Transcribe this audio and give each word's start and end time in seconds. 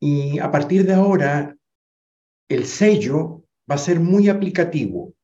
Y 0.00 0.38
a 0.38 0.50
partir 0.50 0.86
de 0.86 0.94
ahora, 0.94 1.56
el 2.48 2.66
sello 2.66 3.44
va 3.70 3.76
a 3.76 3.78
ser 3.78 4.00
muy 4.00 4.28
aplicativo, 4.28 5.14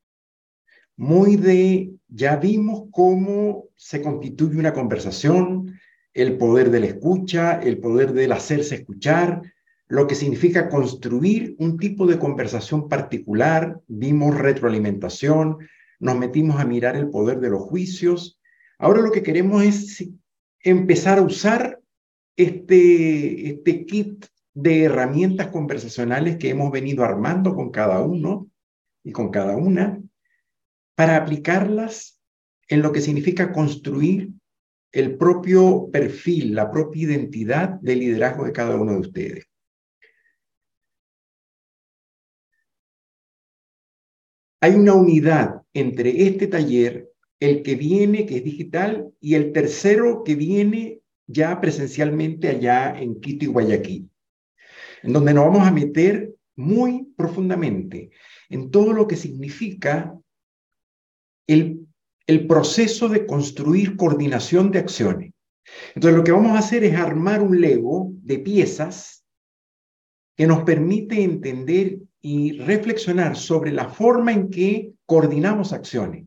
muy 0.97 1.37
de, 1.37 1.93
ya 2.09 2.37
vimos 2.37 2.85
cómo 2.91 3.69
se 3.77 4.03
constituye 4.03 4.59
una 4.59 4.73
conversación, 4.73 5.79
el 6.15 6.37
poder 6.37 6.71
de 6.71 6.81
la 6.81 6.87
escucha, 6.87 7.61
el 7.61 7.79
poder 7.79 8.13
del 8.13 8.33
hacerse 8.33 8.77
escuchar, 8.77 9.43
lo 9.89 10.07
que 10.07 10.15
significa 10.15 10.69
construir 10.69 11.55
un 11.59 11.77
tipo 11.77 12.07
de 12.07 12.19
conversación 12.19 12.89
particular, 12.89 13.81
vimos 13.89 14.39
retroalimentación, 14.39 15.59
nos 16.01 16.19
metimos 16.19 16.59
a 16.61 16.65
mirar 16.65 16.97
el 16.97 17.11
poder 17.11 17.41
de 17.41 17.51
los 17.51 17.63
juicios. 17.63 18.41
Ahora 18.79 19.03
lo 19.03 19.13
que 19.13 19.23
queremos 19.23 19.63
es 19.63 20.09
empezar 20.61 21.19
a 21.19 21.23
usar 21.23 21.81
este, 22.37 23.51
este 23.51 23.85
kit 23.85 24.27
de 24.55 24.85
herramientas 24.85 25.49
conversacionales 25.49 26.37
que 26.37 26.51
hemos 26.51 26.71
venido 26.71 27.05
armando 27.05 27.55
con 27.55 27.71
cada 27.71 28.03
uno 28.03 28.49
y 29.03 29.13
con 29.13 29.31
cada 29.31 29.57
una 29.57 30.01
para 30.95 31.17
aplicarlas 31.17 32.21
en 32.69 32.83
lo 32.83 32.93
que 32.93 33.01
significa 33.01 33.53
construir 33.53 34.31
el 34.93 35.17
propio 35.17 35.89
perfil, 35.91 36.55
la 36.55 36.71
propia 36.71 37.05
identidad 37.05 37.71
de 37.81 37.97
liderazgo 37.97 38.45
de 38.45 38.53
cada 38.53 38.77
uno 38.77 38.93
de 38.93 38.99
ustedes. 38.99 39.47
Hay 44.61 44.75
una 44.75 44.95
unidad 44.95 45.63
entre 45.73 46.29
este 46.29 46.47
taller, 46.47 47.11
el 47.41 47.65
que 47.65 47.75
viene, 47.75 48.27
que 48.27 48.37
es 48.37 48.45
digital, 48.45 49.13
y 49.19 49.35
el 49.35 49.53
tercero 49.53 50.23
que 50.23 50.37
viene 50.37 51.01
ya 51.27 51.61
presencialmente 51.61 52.49
allá 52.49 52.97
en 52.97 53.21
Quito 53.21 53.47
y 53.47 53.49
Guayaquil, 53.49 54.12
en 55.03 55.13
donde 55.13 55.35
nos 55.35 55.47
vamos 55.47 55.67
a 55.67 55.71
meter 55.71 56.35
muy 56.57 57.13
profundamente 57.17 58.11
en 58.49 58.71
todo 58.71 58.93
lo 58.93 59.07
que 59.07 59.17
significa 59.17 60.15
el, 61.47 61.87
el 62.27 62.47
proceso 62.47 63.09
de 63.09 63.27
construir 63.27 63.97
coordinación 63.97 64.71
de 64.71 64.79
acciones. 64.79 65.33
Entonces 65.95 66.17
lo 66.17 66.25
que 66.25 66.33
vamos 66.33 66.53
a 66.53 66.59
hacer 66.59 66.85
es 66.85 66.95
armar 66.95 67.43
un 67.43 67.61
Lego 67.61 68.11
de 68.23 68.39
piezas 68.39 69.25
que 70.37 70.47
nos 70.47 70.65
permite 70.65 71.23
entender 71.23 71.99
y 72.21 72.59
reflexionar 72.59 73.37
sobre 73.37 73.73
la 73.73 73.89
forma 73.89 74.33
en 74.33 74.49
que 74.49 74.93
coordinamos 75.07 75.73
acciones. 75.73 76.27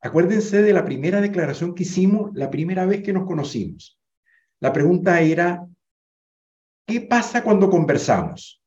Acuérdense 0.00 0.62
de 0.62 0.72
la 0.72 0.84
primera 0.84 1.20
declaración 1.20 1.74
que 1.74 1.82
hicimos 1.82 2.30
la 2.34 2.50
primera 2.50 2.86
vez 2.86 3.02
que 3.02 3.12
nos 3.12 3.26
conocimos. 3.26 4.00
La 4.60 4.72
pregunta 4.72 5.20
era, 5.20 5.66
¿qué 6.92 7.00
pasa 7.00 7.42
cuando 7.42 7.70
conversamos? 7.70 8.62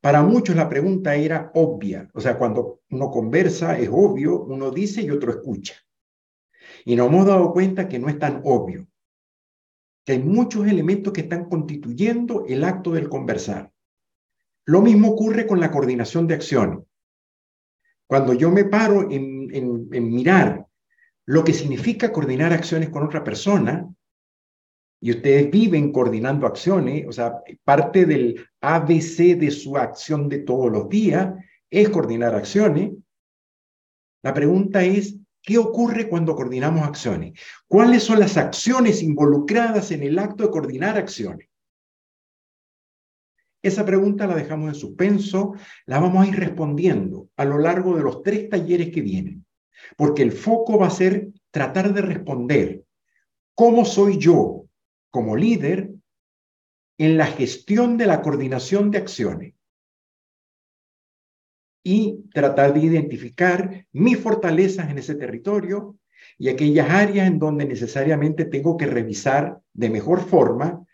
Para 0.00 0.22
muchos 0.22 0.56
la 0.56 0.70
pregunta 0.70 1.14
era 1.14 1.50
obvia, 1.54 2.10
o 2.14 2.20
sea, 2.20 2.38
cuando 2.38 2.80
uno 2.90 3.10
conversa 3.10 3.78
es 3.78 3.90
obvio, 3.92 4.40
uno 4.44 4.70
dice 4.70 5.02
y 5.02 5.10
otro 5.10 5.32
escucha. 5.32 5.74
Y 6.86 6.96
nos 6.96 7.08
hemos 7.08 7.26
dado 7.26 7.52
cuenta 7.52 7.88
que 7.88 7.98
no 7.98 8.08
es 8.08 8.18
tan 8.18 8.40
obvio, 8.44 8.88
que 10.02 10.12
hay 10.12 10.18
muchos 10.20 10.66
elementos 10.66 11.12
que 11.12 11.20
están 11.20 11.44
constituyendo 11.44 12.46
el 12.48 12.64
acto 12.64 12.92
del 12.92 13.10
conversar. 13.10 13.70
Lo 14.64 14.80
mismo 14.80 15.10
ocurre 15.10 15.46
con 15.46 15.60
la 15.60 15.70
coordinación 15.70 16.26
de 16.26 16.34
acciones. 16.34 16.78
Cuando 18.06 18.32
yo 18.32 18.50
me 18.50 18.64
paro 18.64 19.10
en, 19.10 19.90
mirar 19.90 20.66
lo 21.26 21.44
que 21.44 21.52
significa 21.52 22.12
coordinar 22.12 22.54
acciones 22.54 22.88
con 22.88 23.02
otra 23.02 23.22
persona, 23.22 23.94
y 25.04 25.10
ustedes 25.10 25.50
viven 25.50 25.90
coordinando 25.90 26.46
acciones, 26.46 27.04
o 27.08 27.12
sea, 27.12 27.42
parte 27.64 28.06
del 28.06 28.46
ABC 28.60 29.36
de 29.36 29.50
su 29.50 29.76
acción 29.76 30.28
de 30.28 30.38
todos 30.38 30.70
los 30.70 30.88
días 30.88 31.34
es 31.68 31.88
coordinar 31.88 32.36
acciones. 32.36 32.92
La 34.22 34.32
pregunta 34.32 34.84
es, 34.84 35.16
¿qué 35.42 35.58
ocurre 35.58 36.08
cuando 36.08 36.36
coordinamos 36.36 36.86
acciones? 36.86 37.32
¿Cuáles 37.66 38.04
son 38.04 38.20
las 38.20 38.36
acciones 38.36 39.02
involucradas 39.02 39.90
en 39.90 40.04
el 40.04 40.20
acto 40.20 40.44
de 40.44 40.50
coordinar 40.50 40.96
acciones? 40.96 41.48
Esa 43.60 43.84
pregunta 43.84 44.28
la 44.28 44.36
dejamos 44.36 44.68
en 44.68 44.76
suspenso, 44.76 45.54
la 45.84 45.98
vamos 45.98 46.24
a 46.24 46.28
ir 46.28 46.36
respondiendo 46.36 47.28
a 47.36 47.44
lo 47.44 47.58
largo 47.58 47.96
de 47.96 48.04
los 48.04 48.22
tres 48.22 48.48
talleres 48.48 48.92
que 48.92 49.00
vienen, 49.00 49.44
porque 49.96 50.22
el 50.22 50.30
foco 50.30 50.78
va 50.78 50.86
a 50.86 50.90
ser 50.90 51.26
tratar 51.50 51.92
de 51.92 52.02
responder 52.02 52.84
cómo 53.56 53.84
soy 53.84 54.18
yo 54.18 54.61
como 55.12 55.36
líder 55.36 55.90
en 56.98 57.16
la 57.16 57.26
gestión 57.26 57.96
de 57.98 58.06
la 58.06 58.22
coordinación 58.22 58.90
de 58.90 58.98
acciones 58.98 59.54
y 61.84 62.24
tratar 62.32 62.74
de 62.74 62.80
identificar 62.80 63.86
mis 63.92 64.18
fortalezas 64.18 64.90
en 64.90 64.98
ese 64.98 65.14
territorio 65.14 65.98
y 66.38 66.48
aquellas 66.48 66.90
áreas 66.90 67.26
en 67.26 67.38
donde 67.38 67.66
necesariamente 67.66 68.44
tengo 68.46 68.76
que 68.76 68.86
revisar 68.86 69.60
de 69.74 69.90
mejor 69.90 70.20
forma 70.20 70.84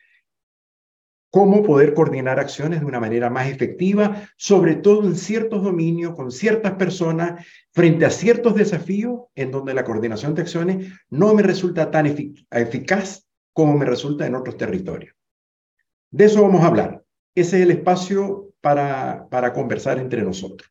cómo 1.31 1.63
poder 1.63 1.95
coordinar 1.95 2.41
acciones 2.41 2.81
de 2.81 2.87
una 2.87 3.01
manera 3.01 3.29
más 3.29 3.49
efectiva, 3.49 4.29
sobre 4.37 4.77
todo 4.77 5.07
en 5.07 5.15
ciertos 5.15 5.63
dominios, 5.63 6.15
con 6.15 6.33
ciertas 6.33 6.73
personas, 6.73 7.47
frente 7.71 8.07
a 8.07 8.11
ciertos 8.11 8.55
desafíos 8.55 9.27
en 9.35 9.51
donde 9.51 9.75
la 9.75 9.85
coordinación 9.85 10.35
de 10.35 10.43
acciones 10.43 10.93
no 11.11 11.35
me 11.35 11.43
resulta 11.43 11.91
tan 11.91 12.07
eficaz 12.07 13.28
como 13.59 13.77
me 13.77 13.87
resulta 13.87 14.25
en 14.25 14.37
otros 14.37 14.57
territorios. 14.57 15.17
De 16.13 16.27
eso 16.27 16.43
vamos 16.43 16.63
a 16.63 16.69
hablar. 16.69 17.05
Ese 17.35 17.57
es 17.57 17.63
el 17.65 17.73
espacio 17.73 18.55
para, 18.61 19.27
para 19.29 19.53
conversar 19.53 19.99
entre 19.99 20.23
nosotros. 20.23 20.71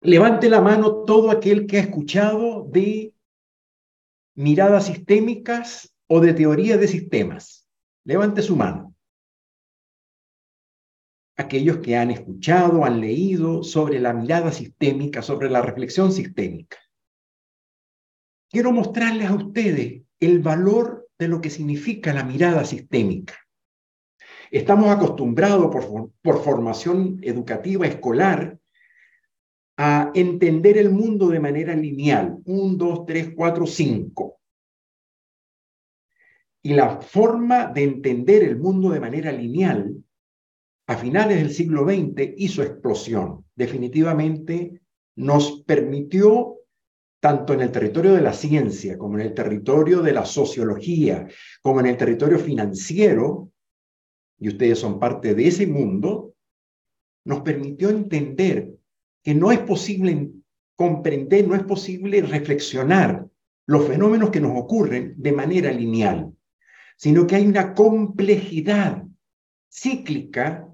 Levante 0.00 0.50
la 0.50 0.60
mano 0.60 1.04
todo 1.04 1.30
aquel 1.30 1.64
que 1.68 1.76
ha 1.76 1.82
escuchado 1.82 2.66
de 2.68 3.14
miradas 4.34 4.86
sistémicas 4.86 5.94
o 6.08 6.18
de 6.18 6.34
teoría 6.34 6.76
de 6.76 6.88
sistemas. 6.88 7.68
Levante 8.02 8.42
su 8.42 8.56
mano 8.56 8.92
aquellos 11.36 11.78
que 11.78 11.96
han 11.96 12.10
escuchado, 12.10 12.84
han 12.84 13.00
leído 13.00 13.62
sobre 13.62 14.00
la 14.00 14.12
mirada 14.12 14.50
sistémica, 14.50 15.22
sobre 15.22 15.50
la 15.50 15.62
reflexión 15.62 16.10
sistémica. 16.10 16.78
Quiero 18.50 18.72
mostrarles 18.72 19.28
a 19.28 19.34
ustedes 19.34 20.02
el 20.18 20.40
valor 20.40 21.05
de 21.18 21.28
lo 21.28 21.40
que 21.40 21.50
significa 21.50 22.12
la 22.12 22.24
mirada 22.24 22.64
sistémica. 22.64 23.34
Estamos 24.50 24.90
acostumbrados 24.90 25.74
por, 26.22 26.42
formación 26.42 27.18
educativa 27.22 27.86
escolar 27.86 28.58
a 29.76 30.10
entender 30.14 30.78
el 30.78 30.90
mundo 30.90 31.28
de 31.28 31.40
manera 31.40 31.74
lineal, 31.74 32.38
un, 32.44 32.78
dos, 32.78 33.04
tres, 33.06 33.32
cuatro, 33.34 33.66
cinco. 33.66 34.40
Y 36.62 36.74
la 36.74 37.00
forma 37.00 37.66
de 37.66 37.84
entender 37.84 38.42
el 38.42 38.58
mundo 38.58 38.90
de 38.90 39.00
manera 39.00 39.32
lineal 39.32 40.02
a 40.86 40.96
finales 40.96 41.38
del 41.38 41.50
siglo 41.50 41.84
XX 41.84 42.34
hizo 42.36 42.62
explosión. 42.62 43.44
Definitivamente 43.54 44.80
nos 45.16 45.62
permitió, 45.62 46.55
tanto 47.26 47.54
en 47.54 47.60
el 47.60 47.72
territorio 47.72 48.14
de 48.14 48.20
la 48.20 48.32
ciencia 48.32 48.96
como 48.96 49.18
en 49.18 49.26
el 49.26 49.34
territorio 49.34 50.00
de 50.00 50.12
la 50.12 50.24
sociología, 50.24 51.26
como 51.60 51.80
en 51.80 51.86
el 51.86 51.96
territorio 51.96 52.38
financiero, 52.38 53.50
y 54.38 54.46
ustedes 54.46 54.78
son 54.78 55.00
parte 55.00 55.34
de 55.34 55.48
ese 55.48 55.66
mundo, 55.66 56.36
nos 57.24 57.40
permitió 57.40 57.90
entender 57.90 58.76
que 59.24 59.34
no 59.34 59.50
es 59.50 59.58
posible 59.58 60.30
comprender, 60.76 61.48
no 61.48 61.56
es 61.56 61.64
posible 61.64 62.22
reflexionar 62.22 63.26
los 63.66 63.88
fenómenos 63.88 64.30
que 64.30 64.40
nos 64.40 64.56
ocurren 64.56 65.14
de 65.16 65.32
manera 65.32 65.72
lineal, 65.72 66.32
sino 66.96 67.26
que 67.26 67.34
hay 67.34 67.48
una 67.48 67.74
complejidad 67.74 69.02
cíclica 69.68 70.72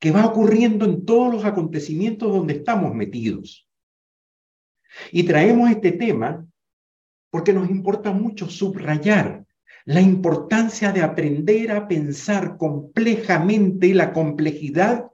que 0.00 0.10
va 0.10 0.26
ocurriendo 0.26 0.86
en 0.86 1.04
todos 1.04 1.32
los 1.32 1.44
acontecimientos 1.44 2.32
donde 2.32 2.54
estamos 2.54 2.92
metidos. 2.96 3.69
Y 5.12 5.24
traemos 5.24 5.70
este 5.70 5.92
tema 5.92 6.46
porque 7.30 7.52
nos 7.52 7.70
importa 7.70 8.12
mucho 8.12 8.48
subrayar 8.48 9.46
la 9.84 10.00
importancia 10.00 10.92
de 10.92 11.02
aprender 11.02 11.72
a 11.72 11.88
pensar 11.88 12.56
complejamente 12.56 13.94
la 13.94 14.12
complejidad 14.12 15.10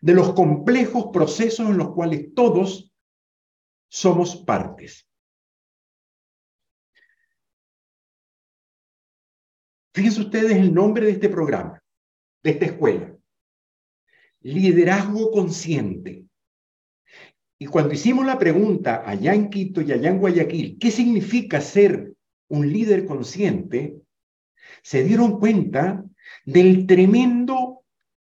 de 0.00 0.14
los 0.14 0.32
complejos 0.32 1.10
procesos 1.12 1.68
en 1.68 1.76
los 1.76 1.92
cuales 1.92 2.34
todos 2.34 2.92
somos 3.88 4.36
partes. 4.36 5.06
Fíjense 9.92 10.20
ustedes 10.20 10.52
el 10.52 10.72
nombre 10.72 11.06
de 11.06 11.12
este 11.12 11.28
programa, 11.28 11.82
de 12.42 12.50
esta 12.50 12.64
escuela 12.64 13.20
liderazgo 14.42 15.30
consciente. 15.30 16.26
Y 17.62 17.66
cuando 17.66 17.92
hicimos 17.92 18.24
la 18.24 18.38
pregunta 18.38 19.02
allá 19.04 19.34
en 19.34 19.50
Quito 19.50 19.82
y 19.82 19.92
allá 19.92 20.08
en 20.08 20.18
Guayaquil, 20.18 20.78
¿qué 20.80 20.90
significa 20.90 21.60
ser 21.60 22.14
un 22.48 22.72
líder 22.72 23.04
consciente? 23.04 23.96
Se 24.82 25.04
dieron 25.04 25.38
cuenta 25.38 26.02
del 26.46 26.86
tremendo 26.86 27.82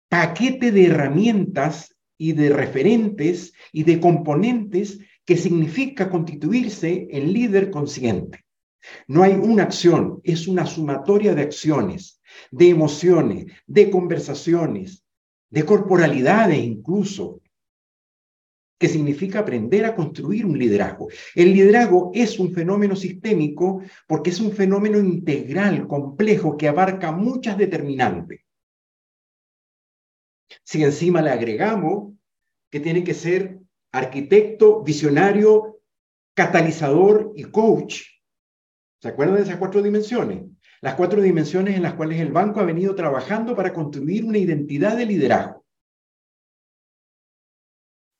paquete 0.08 0.72
de 0.72 0.86
herramientas 0.86 1.96
y 2.18 2.32
de 2.32 2.48
referentes 2.50 3.52
y 3.70 3.84
de 3.84 4.00
componentes 4.00 4.98
que 5.24 5.36
significa 5.36 6.10
constituirse 6.10 7.06
en 7.12 7.32
líder 7.32 7.70
consciente. 7.70 8.44
No 9.06 9.22
hay 9.22 9.34
una 9.34 9.62
acción, 9.62 10.20
es 10.24 10.48
una 10.48 10.66
sumatoria 10.66 11.32
de 11.36 11.42
acciones, 11.42 12.20
de 12.50 12.70
emociones, 12.70 13.46
de 13.68 13.88
conversaciones, 13.88 15.04
de 15.48 15.64
corporalidades 15.64 16.58
incluso, 16.58 17.41
que 18.82 18.88
significa 18.88 19.38
aprender 19.38 19.84
a 19.84 19.94
construir 19.94 20.44
un 20.44 20.58
liderazgo. 20.58 21.06
El 21.36 21.52
liderazgo 21.52 22.10
es 22.12 22.40
un 22.40 22.52
fenómeno 22.52 22.96
sistémico 22.96 23.80
porque 24.08 24.30
es 24.30 24.40
un 24.40 24.50
fenómeno 24.50 24.98
integral, 24.98 25.86
complejo, 25.86 26.56
que 26.56 26.66
abarca 26.66 27.12
muchas 27.12 27.56
determinantes. 27.56 28.40
Si 30.64 30.82
encima 30.82 31.22
le 31.22 31.30
agregamos 31.30 32.14
que 32.72 32.80
tiene 32.80 33.04
que 33.04 33.14
ser 33.14 33.60
arquitecto, 33.92 34.82
visionario, 34.82 35.78
catalizador 36.34 37.34
y 37.36 37.44
coach, 37.44 38.02
¿se 39.00 39.08
acuerdan 39.10 39.36
de 39.36 39.42
esas 39.42 39.58
cuatro 39.58 39.80
dimensiones? 39.80 40.42
Las 40.80 40.96
cuatro 40.96 41.22
dimensiones 41.22 41.76
en 41.76 41.84
las 41.84 41.94
cuales 41.94 42.18
el 42.18 42.32
banco 42.32 42.58
ha 42.58 42.64
venido 42.64 42.96
trabajando 42.96 43.54
para 43.54 43.72
construir 43.72 44.24
una 44.24 44.38
identidad 44.38 44.96
de 44.96 45.06
liderazgo. 45.06 45.61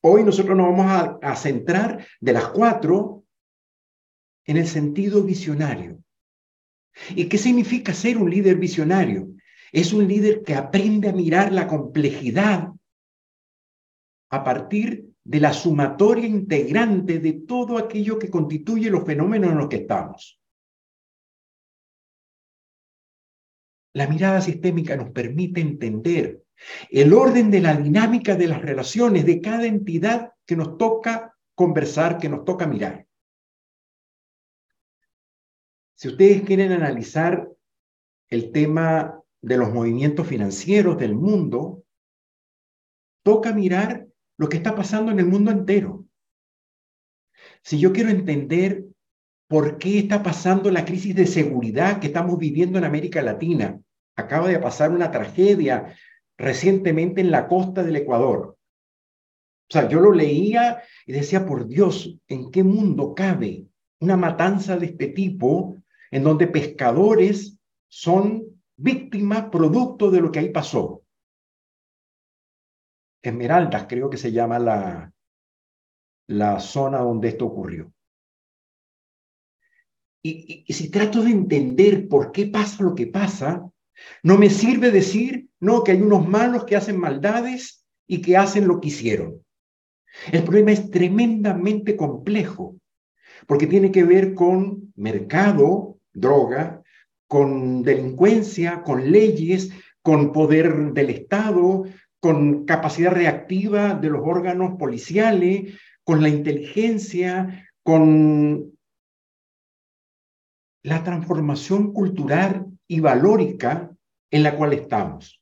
Hoy 0.05 0.25
nosotros 0.25 0.57
nos 0.57 0.77
vamos 0.77 1.19
a, 1.23 1.37
centrar 1.37 2.05
de 2.21 2.33
las 2.33 2.49
cuatro 2.49 3.25
en 4.45 4.57
el 4.57 4.67
sentido 4.67 5.23
visionario. 5.23 6.03
¿Y 7.11 7.29
qué 7.29 7.39
significa 7.39 7.95
ser 7.95 8.19
un 8.19 8.29
líder 8.29 8.57
visionario? 8.57 9.29
Es 9.71 9.93
un 9.93 10.09
líder 10.09 10.43
que 10.43 10.57
aprende 10.57 11.09
a 11.09 11.13
mirar 11.13 11.53
la 11.53 11.69
complejidad 11.69 12.73
a 14.31 14.45
partir 14.45 15.09
de 15.23 15.41
la 15.41 15.53
sumatoria 15.53 16.27
integrante 16.27 17.21
de 17.21 17.35
todo 17.35 17.79
aquello 17.79 18.19
que 18.19 18.29
constituye 18.29 18.91
los 18.91 19.05
fenómenos 19.05 19.53
en 19.53 19.59
los 19.59 19.69
que 19.69 19.77
estamos. 19.77 20.41
La 23.95 24.09
mirada 24.09 24.41
sistémica 24.41 24.97
nos 24.97 25.11
permite 25.11 25.61
entender 25.61 26.42
el 26.91 27.13
orden 27.13 27.51
de 27.51 27.61
la 27.61 27.77
dinámica 27.77 28.37
de 28.37 28.49
las 28.49 28.63
relaciones 28.63 29.25
de 29.27 29.41
cada 29.41 29.67
entidad 29.67 30.33
que 30.47 30.57
nos 30.57 30.77
toca 30.79 31.37
conversar, 31.55 32.19
que 32.19 32.29
nos 32.29 32.45
toca 32.45 32.67
mirar. 32.67 33.07
Si 35.95 36.09
ustedes 36.09 36.43
quieren 36.43 36.73
analizar 36.73 37.49
el 38.29 38.51
tema 38.51 39.23
de 39.41 39.57
los 39.57 39.73
movimientos 39.73 40.27
financieros 40.27 40.99
del 40.99 41.15
mundo, 41.15 41.85
toca 43.23 43.53
mirar 43.53 44.07
lo 44.37 44.49
que 44.49 44.57
está 44.57 44.75
pasando 44.75 45.13
en 45.13 45.21
el 45.21 45.27
mundo 45.27 45.51
entero. 45.51 46.07
Si 47.63 47.79
yo 47.79 47.93
quiero 47.93 48.11
entender 48.11 48.85
por 49.49 49.79
qué 49.79 49.99
está 49.99 50.23
pasando 50.23 50.71
la 50.71 50.85
crisis 50.85 51.15
de 51.15 51.27
seguridad 51.27 52.01
que 52.01 52.09
estamos 52.09 52.39
viviendo 52.39 52.79
en 52.79 52.85
América 52.85 53.23
Latina, 53.23 53.79
acaba 54.17 54.49
de 54.49 54.59
pasar 54.59 54.91
una 54.91 55.11
tragedia 55.11 55.95
recientemente 56.43 57.21
en 57.21 57.31
la 57.31 57.47
costa 57.47 57.85
del 57.85 57.95
Ecuador. 57.95 58.59
O 59.71 59.73
sea, 59.73 59.89
yo 59.89 60.01
lo 60.01 60.13
leía 60.13 60.83
y 61.07 61.13
decía, 61.13 61.47
por 61.47 61.69
Dios, 61.69 62.19
¿en 62.27 62.51
qué 62.51 62.65
mundo 62.65 63.15
cabe 63.15 63.69
una 64.01 64.17
matanza 64.17 64.77
de 64.77 64.87
este 64.87 65.07
tipo 65.07 65.77
en 66.11 66.25
donde 66.25 66.49
pescadores 66.49 67.59
son 67.89 68.61
víctimas 68.77 69.51
producto 69.51 70.11
de 70.11 70.21
lo 70.21 70.33
que 70.33 70.41
ahí 70.41 70.49
pasó? 70.49 71.05
Esmeraldas 73.23 73.87
creo 73.89 74.11
que 74.11 74.17
se 74.17 74.33
llama 74.33 74.59
la, 74.59 75.13
la 76.27 76.59
zona 76.59 76.99
donde 76.99 77.29
esto 77.29 77.47
ocurrió. 77.47 77.93
y, 80.25 80.65
si 80.73 80.91
trato 80.91 81.23
de 81.23 81.31
entender 81.31 82.09
por 82.09 82.33
qué 82.33 82.47
pasa 82.47 82.83
lo 82.83 82.97
que 82.97 83.07
pasa, 83.07 83.71
no 84.25 84.39
me 84.39 84.51
sirve 84.51 84.91
decir, 84.91 85.49
no, 85.63 85.85
que 85.85 85.93
hay 85.93 86.03
unos 86.03 86.29
malos 86.29 86.65
que 86.65 86.75
hacen 86.75 86.99
maldades 86.99 87.87
y 88.09 88.21
que 88.21 88.37
hacen 88.37 88.67
lo 88.67 88.81
que 88.81 88.89
hicieron. 88.89 89.45
El 90.33 90.43
problema 90.43 90.73
es 90.73 90.91
tremendamente 90.91 91.97
complejo, 91.97 92.77
porque 93.47 93.69
tiene 93.69 93.93
que 93.93 94.03
ver 94.03 94.35
con 94.35 94.93
mercado, 94.97 96.01
droga, 96.13 96.83
con 97.29 97.85
delincuencia, 97.85 98.83
con 98.83 99.13
leyes, 99.13 99.71
con 100.03 100.33
poder 100.33 100.93
del 100.95 101.11
Estado, 101.11 101.85
con 102.19 102.65
capacidad 102.65 103.13
reactiva 103.13 103.95
de 103.95 104.11
los 104.11 104.23
órganos 104.25 104.77
policiales, 104.77 105.79
con 106.03 106.23
la 106.23 106.29
inteligencia, 106.29 107.69
con 107.85 108.73
la 110.83 111.05
transformación 111.05 111.93
cultural 111.93 112.67
y 112.89 112.99
valórica 112.99 113.93
en 114.29 114.43
la 114.43 114.57
cual 114.57 114.73
estamos. 114.73 115.42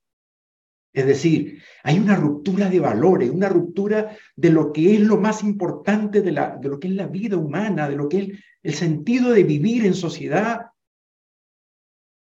Es 0.93 1.07
decir, 1.07 1.63
hay 1.85 1.99
una 1.99 2.17
ruptura 2.17 2.69
de 2.69 2.81
valores, 2.81 3.31
una 3.31 3.49
ruptura 3.49 4.17
de 4.35 4.51
lo 4.51 4.73
que 4.73 4.95
es 4.95 5.01
lo 5.01 5.19
más 5.19 5.45
importante 5.45 6.21
de, 6.21 6.33
la, 6.33 6.59
lo 6.63 6.81
que 6.81 6.89
es 6.89 6.95
la 6.95 7.07
vida 7.07 7.37
humana, 7.37 7.89
de 7.89 7.97
lo 7.97 8.09
que 8.09 8.19
es 8.19 8.29
el 8.63 8.75
sentido 8.75 9.31
de 9.31 9.45
vivir 9.45 9.87
en 9.87 9.95
sociedad 9.95 10.67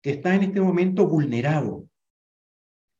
que 0.01 0.11
está 0.11 0.35
en 0.35 0.43
este 0.43 0.59
momento 0.59 1.07
vulnerado. 1.07 1.87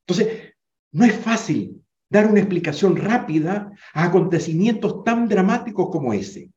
Entonces, 0.06 0.54
no 0.92 1.04
es 1.04 1.14
fácil 1.14 1.84
dar 2.08 2.26
una 2.26 2.40
explicación 2.40 2.96
rápida 2.96 3.72
a 3.92 4.04
acontecimientos 4.04 5.04
tan 5.04 5.28
dramáticos 5.28 5.88
como 5.90 6.12
ese. 6.12 6.50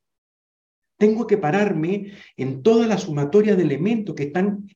Tengo 0.98 1.28
que 1.28 1.38
pararme 1.38 2.14
en 2.38 2.64
toda 2.64 2.88
la 2.88 2.98
sumatoria 2.98 3.56
de 3.56 3.64
elementos 3.64 4.16
que 4.16 4.24
están 4.24 4.70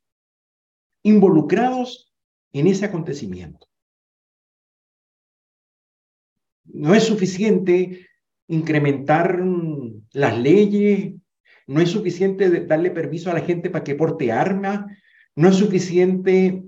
involucrados 1.03 2.13
en 2.51 2.67
ese 2.67 2.85
acontecimiento. 2.85 3.68
No 6.73 6.93
es 6.93 7.03
suficiente 7.03 8.07
incrementar 8.47 9.43
las 10.13 10.37
leyes, 10.37 11.13
no 11.67 11.81
es 11.81 11.89
suficiente 11.89 12.65
darle 12.65 12.91
permiso 12.91 13.29
a 13.29 13.33
la 13.33 13.41
gente 13.41 13.69
para 13.69 13.83
que 13.83 13.95
porte 13.95 14.31
armas, 14.31 14.85
no 15.35 15.49
es 15.49 15.55
suficiente 15.55 16.63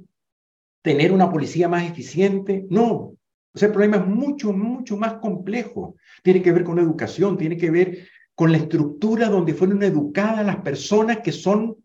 tener 0.81 1.11
una 1.11 1.29
policía 1.29 1.67
más 1.67 1.89
eficiente, 1.89 2.65
no. 2.69 3.15
O 3.53 3.57
sea, 3.57 3.67
el 3.67 3.73
problema 3.73 3.97
es 3.97 4.07
mucho, 4.07 4.53
mucho 4.53 4.97
más 4.97 5.15
complejo. 5.15 5.95
Tiene 6.23 6.41
que 6.41 6.51
ver 6.51 6.63
con 6.63 6.79
educación, 6.79 7.37
tiene 7.37 7.57
que 7.57 7.69
ver 7.69 8.07
con 8.35 8.51
la 8.51 8.57
estructura 8.57 9.29
donde 9.29 9.53
fueron 9.53 9.83
educadas 9.83 10.45
las 10.45 10.57
personas 10.57 11.19
que 11.19 11.31
son 11.31 11.75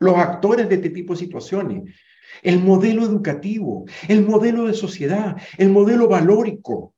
los 0.00 0.16
actores 0.16 0.68
de 0.68 0.74
este 0.74 0.90
tipo 0.90 1.12
de 1.14 1.20
situaciones, 1.20 1.94
el 2.42 2.58
modelo 2.60 3.04
educativo, 3.04 3.84
el 4.08 4.26
modelo 4.26 4.64
de 4.64 4.74
sociedad, 4.74 5.36
el 5.58 5.70
modelo 5.70 6.08
valórico. 6.08 6.91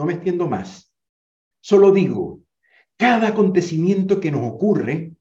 No 0.00 0.06
me 0.06 0.14
extiendo 0.14 0.48
más. 0.48 0.90
Solo 1.60 1.92
digo, 1.92 2.40
cada 2.96 3.28
acontecimiento 3.28 4.18
que 4.18 4.30
nos 4.30 4.50
ocurre 4.50 5.12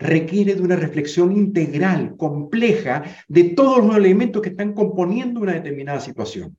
requiere 0.00 0.56
de 0.56 0.62
una 0.62 0.74
reflexión 0.74 1.30
integral, 1.30 2.16
compleja, 2.16 3.04
de 3.28 3.44
todos 3.50 3.86
los 3.86 3.96
elementos 3.96 4.42
que 4.42 4.48
están 4.48 4.74
componiendo 4.74 5.38
una 5.38 5.52
determinada 5.52 6.00
situación. 6.00 6.58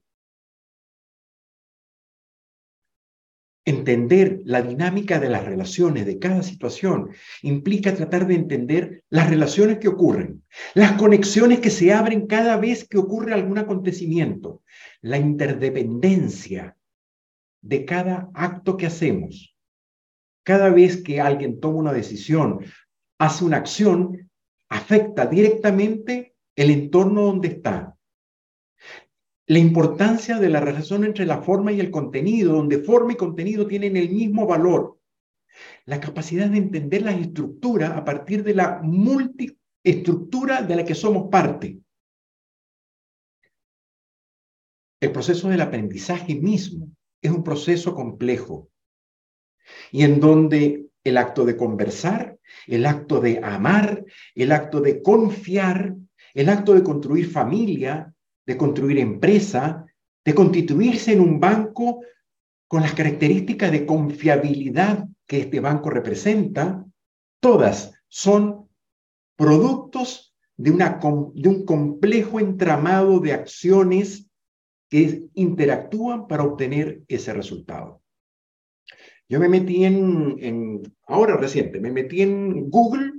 Entender 3.65 4.39
la 4.45 4.61
dinámica 4.61 5.19
de 5.19 5.27
las 5.27 5.43
relaciones 5.43 6.05
de 6.05 6.19
cada 6.19 6.43
situación 6.43 7.09
implica 7.41 7.93
tratar 7.93 8.27
de 8.27 8.35
entender 8.35 9.03
las 9.09 9.29
relaciones 9.29 9.79
que 9.79 9.89
ocurren, 9.89 10.45
las 10.73 10.93
conexiones 10.93 11.59
que 11.59 11.69
se 11.69 11.91
abren 11.91 12.27
cada 12.27 12.55
vez 12.55 12.87
que 12.87 12.97
ocurre 12.97 13.33
algún 13.33 13.57
acontecimiento, 13.57 14.63
la 15.01 15.17
interdependencia 15.17 16.77
de 17.61 17.85
cada 17.85 18.29
acto 18.33 18.77
que 18.77 18.87
hacemos. 18.87 19.55
Cada 20.43 20.69
vez 20.69 21.03
que 21.03 21.21
alguien 21.21 21.59
toma 21.59 21.77
una 21.77 21.93
decisión, 21.93 22.59
hace 23.19 23.45
una 23.45 23.57
acción, 23.57 24.29
afecta 24.69 25.25
directamente 25.25 26.35
el 26.55 26.71
entorno 26.71 27.23
donde 27.23 27.49
está 27.49 27.95
la 29.51 29.59
importancia 29.59 30.39
de 30.39 30.47
la 30.47 30.61
relación 30.61 31.03
entre 31.03 31.25
la 31.25 31.41
forma 31.41 31.73
y 31.73 31.81
el 31.81 31.91
contenido, 31.91 32.53
donde 32.53 32.79
forma 32.79 33.11
y 33.11 33.17
contenido 33.17 33.67
tienen 33.67 33.97
el 33.97 34.09
mismo 34.09 34.47
valor. 34.47 34.97
La 35.83 35.99
capacidad 35.99 36.49
de 36.49 36.57
entender 36.57 37.01
la 37.01 37.11
estructura 37.11 37.97
a 37.97 38.05
partir 38.05 38.45
de 38.45 38.53
la 38.53 38.79
multiestructura 38.81 40.61
de 40.61 40.75
la 40.77 40.85
que 40.85 40.95
somos 40.95 41.29
parte. 41.29 41.81
El 45.01 45.11
proceso 45.11 45.49
del 45.49 45.59
aprendizaje 45.59 46.35
mismo 46.35 46.89
es 47.21 47.31
un 47.31 47.43
proceso 47.43 47.93
complejo 47.93 48.69
y 49.91 50.03
en 50.03 50.19
donde 50.19 50.87
el 51.03 51.17
acto 51.17 51.45
de 51.45 51.57
conversar, 51.57 52.37
el 52.67 52.85
acto 52.85 53.19
de 53.19 53.39
amar, 53.43 54.03
el 54.35 54.51
acto 54.51 54.81
de 54.81 55.01
confiar, 55.01 55.95
el 56.33 56.49
acto 56.49 56.73
de 56.73 56.83
construir 56.83 57.29
familia, 57.29 58.13
de 58.45 58.57
construir 58.57 58.99
empresa, 58.99 59.85
de 60.23 60.35
constituirse 60.35 61.13
en 61.13 61.21
un 61.21 61.39
banco 61.39 62.01
con 62.67 62.81
las 62.81 62.93
características 62.93 63.71
de 63.71 63.85
confiabilidad 63.85 65.07
que 65.27 65.41
este 65.41 65.59
banco 65.59 65.89
representa, 65.89 66.85
todas 67.39 67.93
son 68.07 68.69
productos 69.35 70.35
de, 70.57 70.71
una, 70.71 70.99
de 71.33 71.49
un 71.49 71.65
complejo 71.65 72.39
entramado 72.39 73.19
de 73.19 73.33
acciones 73.33 74.30
que 74.91 75.29
interactúan 75.35 76.27
para 76.27 76.43
obtener 76.43 77.01
ese 77.07 77.33
resultado. 77.33 78.03
Yo 79.29 79.39
me 79.39 79.47
metí 79.47 79.85
en, 79.85 80.81
ahora 81.07 81.37
reciente, 81.37 81.79
me 81.79 81.91
metí 81.91 82.21
en 82.21 82.69
Google 82.69 83.13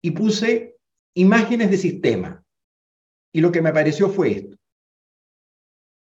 y 0.00 0.12
puse 0.12 0.76
imágenes 1.14 1.72
de 1.72 1.78
sistema. 1.78 2.44
Y 3.32 3.40
lo 3.40 3.50
que 3.50 3.60
me 3.60 3.70
apareció 3.70 4.08
fue 4.08 4.30
esto. 4.30 4.56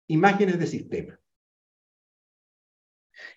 Imágenes 0.08 0.58
de 0.58 0.66
sistema. 0.66 1.20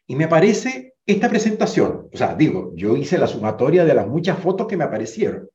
Y 0.08 0.15
me 0.15 0.24
aparece 0.24 0.96
esta 1.06 1.30
presentación. 1.30 2.10
O 2.12 2.18
sea, 2.18 2.34
digo, 2.34 2.74
yo 2.75 2.98
hice 2.98 3.20
la 3.20 3.27
sumatoria 3.27 3.86
de 3.86 3.94
las 3.94 4.08
muchas 4.08 4.39
fotos 4.39 4.65
que 4.65 4.77
me 4.77 4.86
aparecieron. 4.86 5.48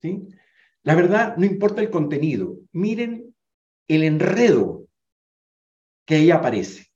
¿Sí? 0.00 0.26
La 0.84 0.94
verdad, 0.94 1.36
no 1.36 1.44
importa 1.44 1.82
el 1.82 1.90
contenido. 1.90 2.56
Miren 2.72 3.34
el 3.88 4.02
enredo 4.02 4.85
que 6.06 6.14
ahí 6.14 6.30
aparece. 6.30 6.86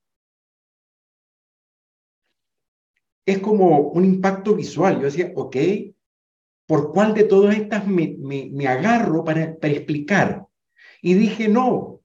Es 3.26 3.38
como 3.38 3.90
un 3.90 4.05
impacto 4.05 4.55
visual. 4.55 4.97
Yo 4.97 5.02
decía, 5.02 5.33
ok, 5.35 5.57
¿por 6.67 6.93
cuál 6.93 7.12
de 7.14 7.25
todas 7.25 7.57
estas 7.57 7.87
me, 7.87 8.17
me, 8.19 8.67
agarro 8.67 9.25
para, 9.25 9.57
para 9.57 9.75
explicar? 9.75 10.47
Y 11.02 11.14
dije, 11.14 11.49
no, 11.49 12.00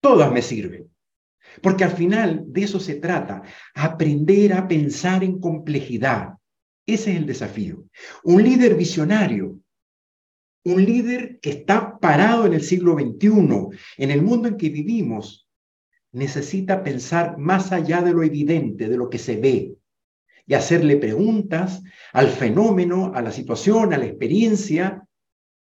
todas 0.00 0.30
me 0.32 0.42
sirven. 0.42 0.90
Porque 1.60 1.84
al 1.84 1.92
final 1.92 2.44
de 2.46 2.62
eso 2.62 2.80
se 2.80 2.96
trata, 2.96 3.42
aprender 3.74 4.52
a 4.52 4.66
pensar 4.66 5.22
en 5.22 5.38
complejidad. 5.38 6.34
Ese 6.86 7.12
es 7.12 7.16
el 7.18 7.26
desafío. 7.26 7.84
Un 8.24 8.42
líder 8.42 8.74
visionario, 8.74 9.58
un 10.64 10.84
líder 10.84 11.38
que 11.40 11.50
está 11.50 11.98
parado 11.98 12.46
en 12.46 12.54
el 12.54 12.62
siglo 12.62 12.94
XXI, 12.94 13.78
en 13.98 14.10
el 14.10 14.22
mundo 14.22 14.48
en 14.48 14.56
que 14.56 14.68
vivimos, 14.68 15.41
necesita 16.12 16.84
pensar 16.84 17.38
más 17.38 17.72
allá 17.72 18.02
de 18.02 18.12
lo 18.12 18.22
evidente, 18.22 18.88
de 18.88 18.96
lo 18.96 19.08
que 19.10 19.18
se 19.18 19.36
ve, 19.36 19.74
y 20.46 20.54
hacerle 20.54 20.96
preguntas 20.96 21.82
al 22.12 22.28
fenómeno, 22.28 23.12
a 23.14 23.22
la 23.22 23.32
situación, 23.32 23.92
a 23.92 23.98
la 23.98 24.06
experiencia, 24.06 25.06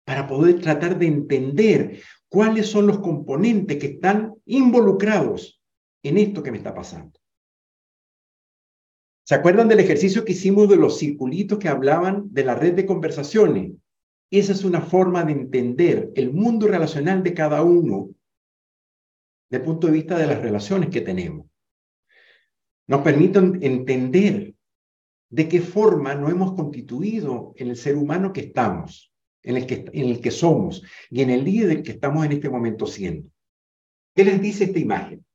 para 0.06 0.28
poder 0.28 0.60
tratar 0.60 0.98
de 1.00 1.08
entender 1.08 2.02
cuáles 2.28 2.68
son 2.68 2.88
los 2.88 3.00
componentes 3.00 3.78
que 3.78 3.88
están 3.88 4.36
involucrados 4.46 5.62
en 6.04 6.18
esto 6.18 6.44
que 6.44 6.52
me 6.52 6.58
está 6.58 6.74
pasando. 6.74 7.20
¿Se 9.24 9.36
acuerdan 9.36 9.68
del 9.68 9.80
ejercicio 9.80 10.26
que 10.26 10.34
hicimos 10.34 10.68
de 10.68 10.76
los 10.76 10.98
circulitos 10.98 11.60
que 11.60 11.70
hablaban 11.70 12.26
de 12.34 12.44
la 12.44 12.56
red 12.56 12.74
de 12.74 12.86
conversaciones? 12.86 13.72
Esa 14.32 14.52
es 14.52 14.64
una 14.64 14.82
forma 14.82 15.24
de 15.24 15.34
entender 15.34 16.12
el 16.16 16.34
mundo 16.34 16.68
relacional 16.68 17.22
de 17.22 17.34
cada 17.34 17.62
uno 17.62 18.10
desde 19.52 19.64
el 19.66 19.70
punto 19.70 19.88
de 19.88 19.94
vista 19.94 20.18
de 20.18 20.28
las 20.28 20.42
relaciones 20.42 20.90
que 20.90 21.02
tenemos. 21.02 21.46
Nos 22.88 23.02
permiten 23.02 23.60
entender 23.62 24.56
de 25.30 25.50
qué 25.50 25.60
forma 25.60 26.16
nos 26.16 26.32
hemos 26.32 26.54
constituido 26.54 27.54
en 27.58 27.70
el 27.70 27.76
ser 27.76 27.98
humano 27.98 28.32
que 28.32 28.42
estamos, 28.42 29.14
en 29.44 29.58
el 29.58 29.68
que, 29.68 29.86
en 29.92 30.10
el 30.10 30.22
que 30.22 30.32
somos 30.32 30.84
y 31.10 31.22
en 31.22 31.32
el 31.32 31.44
líder 31.44 31.84
que 31.84 31.92
estamos 31.92 32.26
en 32.26 32.32
este 32.32 32.50
momento 32.50 32.86
siendo. 32.86 33.30
¿Qué 34.16 34.24
les 34.24 34.42
dice 34.42 34.66
esta 34.66 34.80
imagen? 34.80 35.26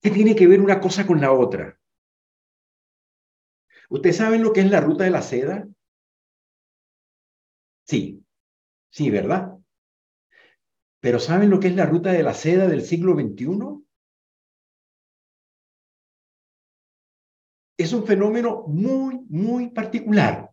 ¿Qué 0.00 0.10
tiene 0.10 0.34
que 0.34 0.46
ver 0.46 0.62
una 0.62 0.80
cosa 0.80 1.06
con 1.06 1.20
la 1.20 1.30
otra? 1.30 1.78
¿Ustedes 3.90 4.16
saben 4.16 4.42
lo 4.42 4.52
que 4.54 4.60
es 4.62 4.70
la 4.70 4.80
ruta 4.80 5.04
de 5.04 5.10
la 5.10 5.20
seda? 5.20 5.68
Sí, 7.86 8.24
sí, 8.88 9.10
¿verdad? 9.10 9.53
Pero 11.04 11.18
¿saben 11.18 11.50
lo 11.50 11.60
que 11.60 11.68
es 11.68 11.76
la 11.76 11.84
ruta 11.84 12.12
de 12.12 12.22
la 12.22 12.32
seda 12.32 12.66
del 12.66 12.80
siglo 12.80 13.12
XXI? 13.12 13.84
Es 17.76 17.92
un 17.92 18.06
fenómeno 18.06 18.64
muy, 18.68 19.20
muy 19.28 19.68
particular. 19.68 20.50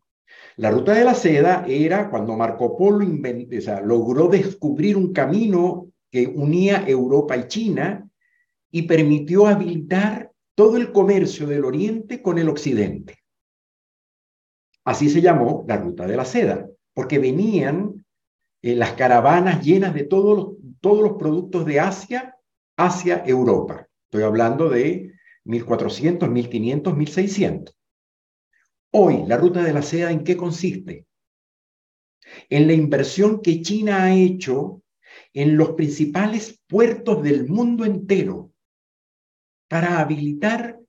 La 0.58 0.70
ruta 0.70 0.92
de 0.92 1.06
la 1.06 1.16
seda 1.16 1.64
era 1.66 2.10
cuando 2.10 2.36
Marco 2.36 2.78
Polo 2.78 3.00
logró 3.86 4.28
descubrir 4.28 4.98
un 4.98 5.14
camino 5.14 5.88
que 6.12 6.28
unía 6.28 6.84
Europa 6.86 7.38
y 7.38 7.48
China 7.48 8.10
y 8.72 8.82
permitió 8.82 9.48
habilitar 9.48 10.34
todo 10.54 10.76
el 10.76 10.92
comercio 10.92 11.48
del 11.48 11.64
Oriente 11.64 12.22
con 12.22 12.38
el 12.38 12.50
Occidente. 12.50 13.20
Así 14.84 15.10
se 15.10 15.22
llamó 15.22 15.64
la 15.66 15.78
ruta 15.78 16.06
de 16.06 16.18
la 16.18 16.26
seda, 16.26 16.68
porque 16.94 17.20
venían 17.20 17.91
eh, 18.62 18.76
las 18.76 18.94
caravanas 18.94 19.64
llenas 19.64 19.94
de 19.94 20.04
todos 20.04 20.38
los, 20.38 20.80
todos 20.80 21.02
los 21.04 21.14
productos 21.14 21.66
de 21.66 21.80
Asia 21.80 22.38
hacia 22.78 23.24
Europa. 23.26 23.88
Estoy 24.06 24.24
hablando 24.24 24.70
de 24.70 25.14
1400, 25.46 26.30
1500, 26.30 26.98
1600. 26.98 27.78
Hoy, 28.94 29.24
la 29.26 29.38
ruta 29.38 29.64
de 29.64 29.74
la 29.74 29.82
seda, 29.82 30.12
¿en 30.12 30.24
qué 30.24 30.36
consiste? 30.36 31.06
En 32.50 32.68
la 32.68 32.74
inversión 32.74 33.42
que 33.42 33.62
China 33.62 34.04
ha 34.04 34.14
hecho 34.14 34.82
en 35.34 35.58
los 35.58 35.72
principales 35.72 36.62
puertos 36.68 37.24
del 37.24 37.48
mundo 37.48 37.86
entero 37.86 38.52
para 39.70 40.00
habilitar 40.00 40.80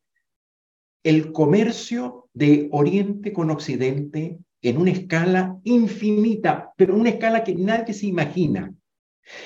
el 1.04 1.32
comercio 1.32 2.28
de 2.32 2.68
Oriente 2.72 3.32
con 3.32 3.50
Occidente 3.50 4.38
en 4.62 4.78
una 4.78 4.92
escala 4.92 5.58
infinita, 5.64 6.72
pero 6.76 6.94
una 6.94 7.10
escala 7.10 7.42
que 7.42 7.54
nadie 7.54 7.92
se 7.92 8.06
imagina. 8.06 8.72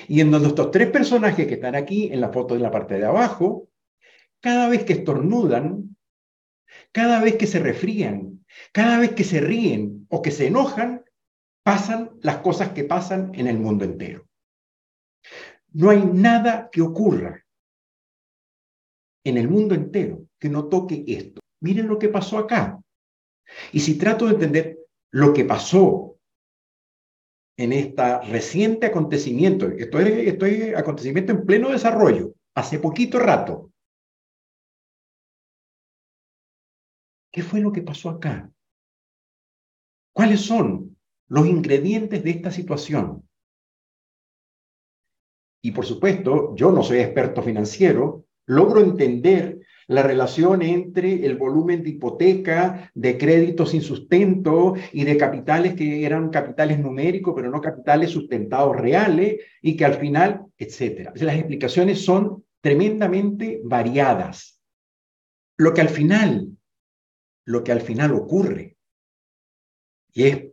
Y 0.07 0.21
en 0.21 0.31
donde 0.31 0.49
estos 0.49 0.71
tres 0.71 0.89
personajes 0.89 1.47
que 1.47 1.55
están 1.55 1.75
aquí 1.75 2.09
en 2.11 2.21
la 2.21 2.29
foto 2.29 2.53
de 2.53 2.59
la 2.59 2.71
parte 2.71 2.95
de 2.95 3.05
abajo, 3.05 3.67
cada 4.39 4.69
vez 4.69 4.83
que 4.85 4.93
estornudan, 4.93 5.95
cada 6.91 7.21
vez 7.21 7.35
que 7.35 7.47
se 7.47 7.59
refrían, 7.59 8.45
cada 8.71 8.99
vez 8.99 9.11
que 9.13 9.23
se 9.23 9.41
ríen 9.41 10.07
o 10.09 10.21
que 10.21 10.31
se 10.31 10.47
enojan, 10.47 11.03
pasan 11.63 12.11
las 12.21 12.37
cosas 12.37 12.69
que 12.69 12.83
pasan 12.83 13.31
en 13.33 13.47
el 13.47 13.57
mundo 13.57 13.85
entero. 13.85 14.27
No 15.73 15.89
hay 15.89 16.03
nada 16.05 16.69
que 16.71 16.81
ocurra 16.81 17.43
en 19.23 19.37
el 19.37 19.49
mundo 19.49 19.75
entero 19.75 20.27
que 20.39 20.49
no 20.49 20.69
toque 20.69 21.03
esto. 21.07 21.41
Miren 21.59 21.87
lo 21.87 21.99
que 21.99 22.09
pasó 22.09 22.37
acá. 22.37 22.79
Y 23.71 23.79
si 23.79 23.97
trato 23.97 24.25
de 24.25 24.33
entender 24.33 24.76
lo 25.11 25.33
que 25.33 25.45
pasó 25.45 26.17
en 27.57 27.73
este 27.73 28.19
reciente 28.29 28.85
acontecimiento, 28.85 29.67
esto 29.67 29.99
es, 29.99 30.27
esto 30.27 30.45
es 30.45 30.75
acontecimiento 30.75 31.31
en 31.31 31.45
pleno 31.45 31.69
desarrollo, 31.69 32.33
hace 32.55 32.79
poquito 32.79 33.19
rato. 33.19 33.71
¿Qué 37.31 37.43
fue 37.43 37.59
lo 37.59 37.71
que 37.71 37.81
pasó 37.81 38.09
acá? 38.09 38.51
¿Cuáles 40.13 40.41
son 40.41 40.97
los 41.29 41.45
ingredientes 41.45 42.23
de 42.23 42.31
esta 42.31 42.51
situación? 42.51 43.27
Y 45.63 45.71
por 45.71 45.85
supuesto, 45.85 46.55
yo 46.55 46.71
no 46.71 46.83
soy 46.83 46.99
experto 46.99 47.41
financiero, 47.41 48.25
logro 48.47 48.79
entender 48.79 49.59
la 49.87 50.03
relación 50.03 50.61
entre 50.61 51.25
el 51.25 51.37
volumen 51.37 51.81
de 51.81 51.91
hipoteca, 51.91 52.91
de 52.93 53.17
créditos 53.17 53.71
sin 53.71 53.81
sustento 53.81 54.75
y 54.91 55.05
de 55.05 55.17
capitales 55.17 55.75
que 55.75 56.05
eran 56.05 56.29
capitales 56.29 56.79
numéricos, 56.79 57.33
pero 57.35 57.49
no 57.49 57.61
capitales 57.61 58.11
sustentados 58.11 58.75
reales, 58.75 59.41
y 59.61 59.77
que 59.77 59.85
al 59.85 59.95
final, 59.95 60.45
etcétera. 60.57 61.13
Las 61.15 61.37
explicaciones 61.37 62.03
son 62.03 62.43
tremendamente 62.61 63.61
variadas. 63.63 64.61
Lo 65.55 65.73
que 65.73 65.81
al 65.81 65.89
final, 65.89 66.49
lo 67.45 67.63
que 67.63 67.71
al 67.71 67.81
final 67.81 68.13
ocurre, 68.13 68.77
y 70.13 70.23
es, 70.23 70.47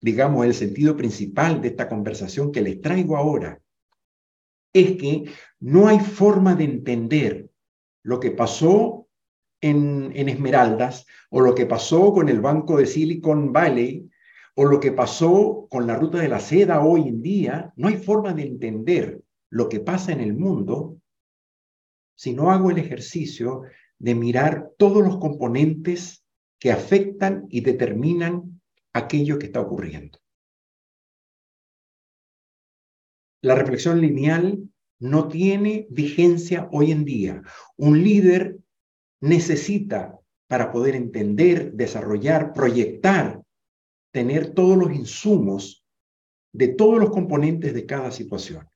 digamos, 0.00 0.46
el 0.46 0.54
sentido 0.54 0.96
principal 0.96 1.60
de 1.60 1.68
esta 1.68 1.88
conversación 1.88 2.50
que 2.50 2.62
les 2.62 2.80
traigo 2.80 3.16
ahora, 3.16 3.60
es 4.72 4.96
que 4.96 5.24
no 5.60 5.88
hay 5.88 6.00
forma 6.00 6.54
de 6.54 6.64
entender 6.64 7.49
lo 8.02 8.20
que 8.20 8.30
pasó 8.30 9.08
en, 9.60 10.12
Esmeraldas 10.16 11.06
o 11.30 11.40
lo 11.40 11.54
que 11.54 11.66
pasó 11.66 12.12
con 12.12 12.28
el 12.28 12.40
banco 12.40 12.78
de 12.78 12.86
Silicon 12.86 13.52
Valley 13.52 14.10
o 14.56 14.64
lo 14.64 14.80
que 14.80 14.92
pasó 14.92 15.66
con 15.70 15.86
la 15.86 15.96
ruta 15.96 16.18
de 16.18 16.28
la 16.28 16.40
seda 16.40 16.84
hoy 16.84 17.08
en 17.08 17.22
día, 17.22 17.72
no 17.76 17.88
hay 17.88 17.96
forma 17.96 18.32
de 18.34 18.42
entender 18.42 19.22
lo 19.50 19.68
que 19.68 19.80
pasa 19.80 20.12
en 20.12 20.20
el 20.20 20.34
mundo 20.34 20.98
si 22.16 22.34
no 22.34 22.50
hago 22.50 22.70
el 22.70 22.78
ejercicio 22.78 23.62
de 23.98 24.14
mirar 24.14 24.70
todos 24.76 25.02
los 25.02 25.18
componentes 25.18 26.24
que 26.58 26.72
afectan 26.72 27.46
y 27.48 27.62
determinan 27.62 28.60
aquello 28.92 29.38
que 29.38 29.46
está 29.46 29.60
ocurriendo. 29.60 30.18
la 33.42 33.54
reflexión 33.54 34.00
lineal 34.00 34.68
no 35.00 35.28
tiene 35.28 35.86
vigencia 35.90 36.68
hoy 36.72 36.92
en 36.92 37.04
día. 37.04 37.42
Un 37.76 38.02
líder 38.04 38.58
necesita, 39.20 40.18
para 40.46 40.72
poder 40.72 40.94
entender, 40.94 41.72
desarrollar, 41.72 42.52
proyectar, 42.52 43.42
tener 44.12 44.52
todos 44.52 44.76
los 44.76 44.92
insumos 44.92 45.86
de 46.52 46.68
todos 46.68 46.98
los 46.98 47.10
componentes 47.10 47.72
de 47.72 47.86
cada 47.86 48.10
situación. 48.10 48.68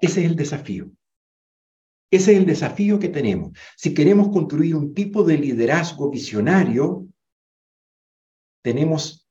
Ese 0.00 0.24
es 0.24 0.30
el 0.30 0.36
desafío. 0.36 0.90
Ese 2.10 2.32
es 2.32 2.38
el 2.38 2.46
desafío 2.46 2.98
que 2.98 3.08
tenemos. 3.08 3.58
Si 3.76 3.94
queremos 3.94 4.28
construir 4.28 4.76
un 4.76 4.94
tipo 4.94 5.24
de 5.24 5.38
liderazgo 5.38 6.10
visionario, 6.10 7.08
tenemos, 8.62 9.28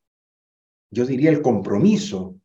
yo 0.92 1.06
diría, 1.06 1.30
el 1.30 1.42
compromiso 1.42 2.41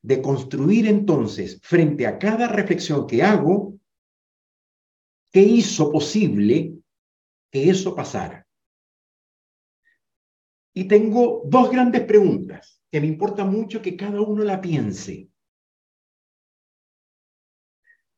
de 0.00 0.22
construir 0.22 0.86
entonces, 0.86 1.60
frente 1.62 2.06
a 2.06 2.18
cada 2.18 2.48
reflexión 2.48 3.06
que 3.06 3.22
hago, 3.22 3.74
qué 5.30 5.42
hizo 5.42 5.90
posible 5.90 6.74
que 7.50 7.68
eso 7.68 7.94
pasara. 7.94 8.46
Y 10.74 10.84
tengo 10.84 11.42
dos 11.44 11.70
grandes 11.70 12.02
preguntas 12.04 12.82
que 12.90 13.00
me 13.00 13.06
importa 13.06 13.44
mucho 13.44 13.82
que 13.82 13.96
cada 13.96 14.20
uno 14.20 14.42
la 14.42 14.60
piense. 14.60 15.28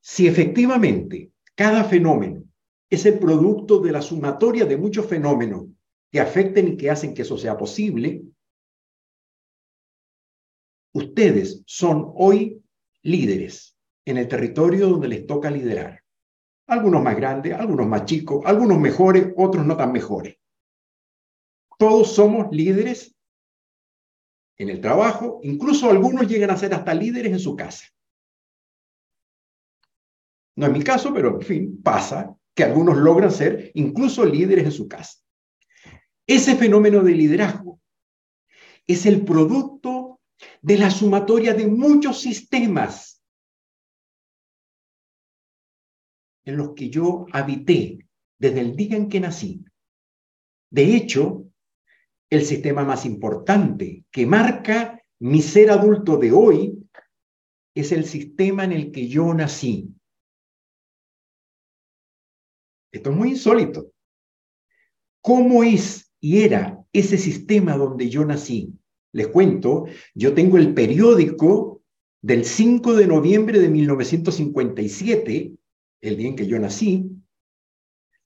Si 0.00 0.26
efectivamente 0.26 1.32
cada 1.54 1.84
fenómeno 1.84 2.44
es 2.90 3.06
el 3.06 3.18
producto 3.18 3.80
de 3.80 3.92
la 3.92 4.02
sumatoria 4.02 4.66
de 4.66 4.76
muchos 4.76 5.06
fenómenos 5.06 5.66
que 6.10 6.20
afecten 6.20 6.68
y 6.68 6.76
que 6.76 6.90
hacen 6.90 7.14
que 7.14 7.22
eso 7.22 7.38
sea 7.38 7.56
posible, 7.56 8.22
ustedes 10.94 11.62
son 11.66 12.12
hoy 12.14 12.62
líderes 13.02 13.76
en 14.06 14.16
el 14.16 14.28
territorio 14.28 14.88
donde 14.88 15.08
les 15.08 15.26
toca 15.26 15.50
liderar. 15.50 16.02
Algunos 16.66 17.02
más 17.02 17.16
grandes, 17.16 17.52
algunos 17.52 17.86
más 17.86 18.04
chicos, 18.06 18.42
algunos 18.46 18.78
mejores, 18.78 19.32
otros 19.36 19.66
no 19.66 19.76
tan 19.76 19.92
mejores. 19.92 20.36
Todos 21.78 22.14
somos 22.14 22.46
líderes 22.50 23.14
en 24.56 24.70
el 24.70 24.80
trabajo, 24.80 25.40
incluso 25.42 25.90
algunos 25.90 26.28
llegan 26.28 26.50
a 26.50 26.56
ser 26.56 26.72
hasta 26.72 26.94
líderes 26.94 27.32
en 27.32 27.40
su 27.40 27.56
casa. 27.56 27.86
No 30.56 30.66
es 30.66 30.72
mi 30.72 30.82
caso, 30.82 31.12
pero 31.12 31.40
en 31.40 31.42
fin, 31.42 31.82
pasa 31.82 32.34
que 32.54 32.62
algunos 32.62 32.96
logran 32.96 33.32
ser 33.32 33.72
incluso 33.74 34.24
líderes 34.24 34.64
en 34.64 34.72
su 34.72 34.88
casa. 34.88 35.18
Ese 36.26 36.54
fenómeno 36.54 37.02
de 37.02 37.12
liderazgo 37.12 37.80
es 38.86 39.04
el 39.06 39.24
producto 39.24 40.03
de 40.64 40.78
la 40.78 40.90
sumatoria 40.90 41.52
de 41.52 41.66
muchos 41.66 42.23
sistemas 42.23 43.23
en 46.47 46.56
los 46.56 46.71
que 46.75 46.88
yo 46.88 47.26
habité 47.33 47.99
desde 48.38 48.61
el 48.61 48.75
día 48.75 48.97
en 48.97 49.11
que 49.11 49.21
nací. 49.21 49.62
De 50.71 50.97
hecho, 50.97 51.44
el 52.30 52.47
sistema 52.47 52.83
más 52.83 53.04
importante 53.04 54.06
que 54.11 54.25
marca 54.25 55.04
mi 55.21 55.42
ser 55.42 55.71
adulto 55.71 56.16
de 56.16 56.33
hoy 56.33 56.88
es 57.75 57.92
el 57.92 58.06
sistema 58.06 58.64
en 58.64 58.73
el 58.73 58.90
que 58.90 59.06
yo 59.06 59.35
nací. 59.35 59.94
Esto 62.90 63.11
es 63.11 63.16
muy 63.16 63.30
insólito. 63.33 63.92
¿Cómo 65.21 65.62
es 65.62 66.11
y 66.21 66.42
era 66.42 66.83
ese 66.90 67.18
sistema 67.18 67.76
donde 67.76 68.09
yo 68.09 68.25
nací? 68.25 68.73
Les 69.14 69.28
cuento, 69.28 69.87
yo 70.12 70.35
tengo 70.35 70.59
el 70.59 70.75
periódico 70.75 71.83
del 72.21 72.44
5 72.44 72.94
de 72.94 73.06
noviembre 73.06 73.61
de 73.61 73.68
1957, 73.68 75.52
el 76.00 76.16
día 76.16 76.28
en 76.28 76.35
que 76.35 76.49
yo 76.49 76.59
nací, 76.59 77.12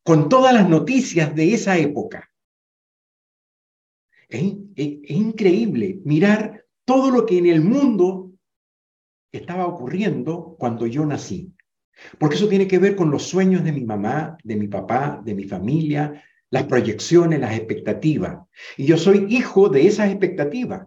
con 0.02 0.30
todas 0.30 0.54
las 0.54 0.66
noticias 0.66 1.34
de 1.34 1.52
esa 1.52 1.76
época. 1.76 2.30
Es, 4.30 4.54
es, 4.76 5.10
increíble 5.10 6.00
mirar 6.04 6.64
todo 6.86 7.10
lo 7.10 7.26
que 7.26 7.36
en 7.36 7.46
el 7.46 7.60
mundo 7.60 8.32
estaba 9.30 9.66
ocurriendo 9.66 10.56
cuando 10.58 10.86
yo 10.86 11.04
nací. 11.04 11.52
Porque 12.18 12.36
eso 12.36 12.48
tiene 12.48 12.66
que 12.66 12.78
ver 12.78 12.96
con 12.96 13.10
los 13.10 13.24
sueños 13.24 13.62
de 13.62 13.72
mi 13.72 13.84
mamá, 13.84 14.38
de 14.42 14.56
mi 14.56 14.68
papá, 14.68 15.20
de 15.22 15.34
mi 15.34 15.44
familia, 15.44 16.24
las 16.50 16.64
proyecciones, 16.64 17.40
las 17.40 17.56
expectativas. 17.56 18.46
Y 18.76 18.86
yo 18.86 18.96
soy 18.96 19.26
hijo 19.28 19.68
de 19.68 19.86
esas 19.86 20.10
expectativas. 20.10 20.86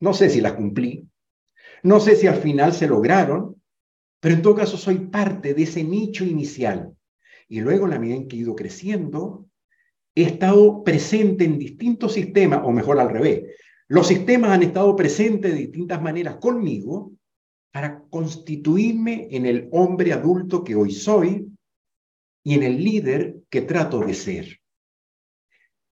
No 0.00 0.12
sé 0.12 0.30
si 0.30 0.40
las 0.40 0.52
cumplí, 0.52 1.08
no 1.82 2.00
sé 2.00 2.16
si 2.16 2.26
al 2.26 2.36
final 2.36 2.72
se 2.72 2.86
lograron, 2.86 3.60
pero 4.20 4.34
en 4.34 4.42
todo 4.42 4.54
caso 4.54 4.76
soy 4.76 4.98
parte 5.06 5.54
de 5.54 5.62
ese 5.62 5.84
nicho 5.84 6.24
inicial. 6.24 6.92
Y 7.48 7.60
luego, 7.60 7.84
en 7.84 7.90
la 7.92 7.98
medida 7.98 8.16
en 8.16 8.28
que 8.28 8.36
he 8.36 8.40
ido 8.40 8.54
creciendo, 8.54 9.46
he 10.14 10.22
estado 10.24 10.82
presente 10.82 11.44
en 11.44 11.58
distintos 11.58 12.14
sistemas, 12.14 12.60
o 12.64 12.72
mejor 12.72 12.98
al 12.98 13.10
revés, 13.10 13.44
los 13.88 14.08
sistemas 14.08 14.50
han 14.50 14.64
estado 14.64 14.96
presentes 14.96 15.52
de 15.52 15.58
distintas 15.58 16.02
maneras 16.02 16.36
conmigo 16.36 17.12
para 17.70 18.02
constituirme 18.10 19.28
en 19.30 19.46
el 19.46 19.68
hombre 19.70 20.12
adulto 20.12 20.64
que 20.64 20.74
hoy 20.74 20.90
soy 20.90 21.46
y 22.46 22.54
en 22.54 22.62
el 22.62 22.76
líder 22.76 23.42
que 23.50 23.62
trato 23.62 23.98
de 23.98 24.14
ser. 24.14 24.60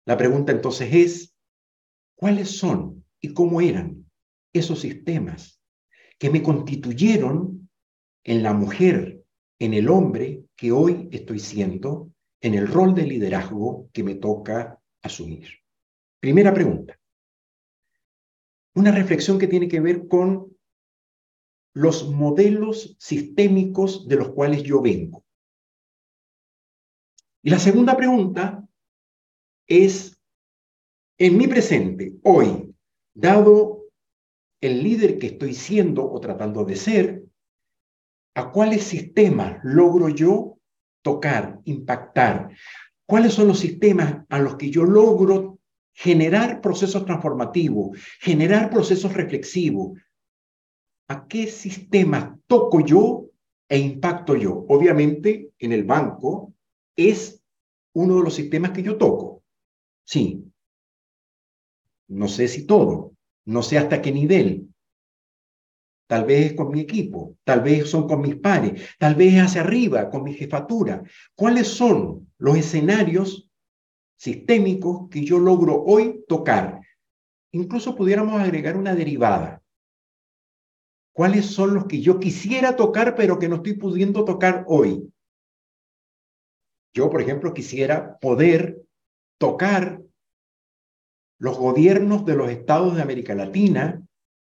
La 0.04 0.16
pregunta 0.16 0.52
entonces 0.52 0.94
es, 0.94 1.34
¿cuáles 2.14 2.56
son 2.56 3.04
y 3.20 3.34
cómo 3.34 3.60
eran 3.60 4.08
esos 4.52 4.78
sistemas 4.78 5.60
que 6.20 6.30
me 6.30 6.44
constituyeron 6.44 7.68
en 8.22 8.44
la 8.44 8.52
mujer, 8.52 9.24
en 9.58 9.74
el 9.74 9.88
hombre 9.88 10.44
que 10.54 10.70
hoy 10.70 11.08
estoy 11.10 11.40
siendo, 11.40 12.12
en 12.40 12.54
el 12.54 12.68
rol 12.68 12.94
de 12.94 13.08
liderazgo 13.08 13.90
que 13.92 14.04
me 14.04 14.14
toca 14.14 14.80
asumir? 15.02 15.48
Primera 16.20 16.54
pregunta. 16.54 16.96
Una 18.76 18.92
reflexión 18.92 19.36
que 19.36 19.48
tiene 19.48 19.66
que 19.66 19.80
ver 19.80 20.06
con 20.06 20.56
los 21.74 22.08
modelos 22.08 22.96
sistémicos 23.00 24.06
de 24.06 24.14
los 24.14 24.28
cuales 24.28 24.62
yo 24.62 24.80
vengo. 24.80 25.25
Y 27.46 27.50
la 27.50 27.60
segunda 27.60 27.96
pregunta 27.96 28.66
es, 29.68 30.20
en 31.16 31.38
mi 31.38 31.46
presente, 31.46 32.14
hoy, 32.24 32.74
dado 33.14 33.84
el 34.60 34.82
líder 34.82 35.20
que 35.20 35.28
estoy 35.28 35.54
siendo 35.54 36.10
o 36.10 36.18
tratando 36.18 36.64
de 36.64 36.74
ser, 36.74 37.22
¿a 38.34 38.50
cuáles 38.50 38.82
sistemas 38.82 39.60
logro 39.62 40.08
yo 40.08 40.58
tocar, 41.02 41.60
impactar? 41.66 42.50
¿Cuáles 43.06 43.34
son 43.34 43.46
los 43.46 43.60
sistemas 43.60 44.24
a 44.28 44.40
los 44.40 44.56
que 44.56 44.68
yo 44.68 44.82
logro 44.82 45.60
generar 45.94 46.60
procesos 46.60 47.04
transformativos, 47.04 47.96
generar 48.18 48.70
procesos 48.70 49.14
reflexivos, 49.14 50.00
¿a 51.06 51.28
qué 51.28 51.46
sistema 51.46 52.40
toco 52.48 52.80
yo 52.80 53.30
e 53.68 53.78
impacto 53.78 54.34
yo? 54.34 54.66
Obviamente, 54.68 55.52
en 55.60 55.70
el 55.70 55.84
banco 55.84 56.55
es 56.96 57.42
uno 57.94 58.16
de 58.16 58.24
los 58.24 58.34
sistemas 58.34 58.72
que 58.72 58.82
yo 58.82 58.96
toco. 58.96 59.42
Sí. 60.04 60.44
No 62.08 62.28
sé 62.28 62.48
si 62.48 62.66
todo, 62.66 63.12
no 63.44 63.62
sé 63.62 63.78
hasta 63.78 64.00
qué 64.00 64.12
nivel. 64.12 64.68
Tal 66.08 66.24
vez 66.24 66.54
con 66.54 66.70
mi 66.70 66.80
equipo, 66.80 67.36
tal 67.42 67.62
vez 67.62 67.90
son 67.90 68.06
con 68.06 68.20
mis 68.20 68.36
pares, 68.36 68.80
tal 68.98 69.16
vez 69.16 69.34
hacia 69.40 69.62
arriba, 69.62 70.08
con 70.08 70.22
mi 70.22 70.34
jefatura. 70.34 71.02
¿Cuáles 71.34 71.66
son 71.66 72.32
los 72.38 72.56
escenarios 72.56 73.50
sistémicos 74.16 75.08
que 75.10 75.24
yo 75.24 75.40
logro 75.40 75.82
hoy 75.82 76.24
tocar? 76.28 76.80
Incluso 77.50 77.96
pudiéramos 77.96 78.40
agregar 78.40 78.76
una 78.76 78.94
derivada 78.94 79.62
cuáles 81.16 81.46
son 81.46 81.72
los 81.72 81.86
que 81.86 82.02
yo 82.02 82.20
quisiera 82.20 82.76
tocar, 82.76 83.14
pero 83.14 83.38
que 83.38 83.48
no 83.48 83.56
estoy 83.56 83.72
pudiendo 83.72 84.26
tocar 84.26 84.66
hoy. 84.68 85.10
Yo, 86.96 87.10
por 87.10 87.20
ejemplo, 87.20 87.52
quisiera 87.52 88.18
poder 88.20 88.82
tocar 89.38 90.02
los 91.38 91.58
gobiernos 91.58 92.24
de 92.24 92.34
los 92.34 92.48
estados 92.48 92.96
de 92.96 93.02
América 93.02 93.34
Latina 93.34 94.02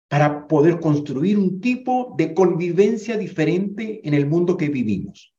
para 0.09 0.48
poder 0.48 0.81
construir 0.81 1.37
un 1.37 1.61
tipo 1.61 2.14
de 2.16 2.33
convivencia 2.33 3.18
diferente 3.18 4.00
en 4.09 4.14
el 4.14 4.24
mundo 4.24 4.57
que 4.57 4.70
vivimos. 4.70 5.35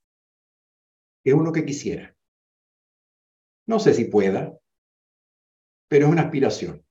Es 1.23 1.33
uno 1.33 1.51
que 1.51 1.65
quisiera. 1.65 2.15
No 3.65 3.79
sé 3.79 3.95
si 3.95 4.05
pueda, 4.05 4.55
pero 5.87 6.05
es 6.05 6.11
una 6.11 6.21
aspiración. 6.21 6.85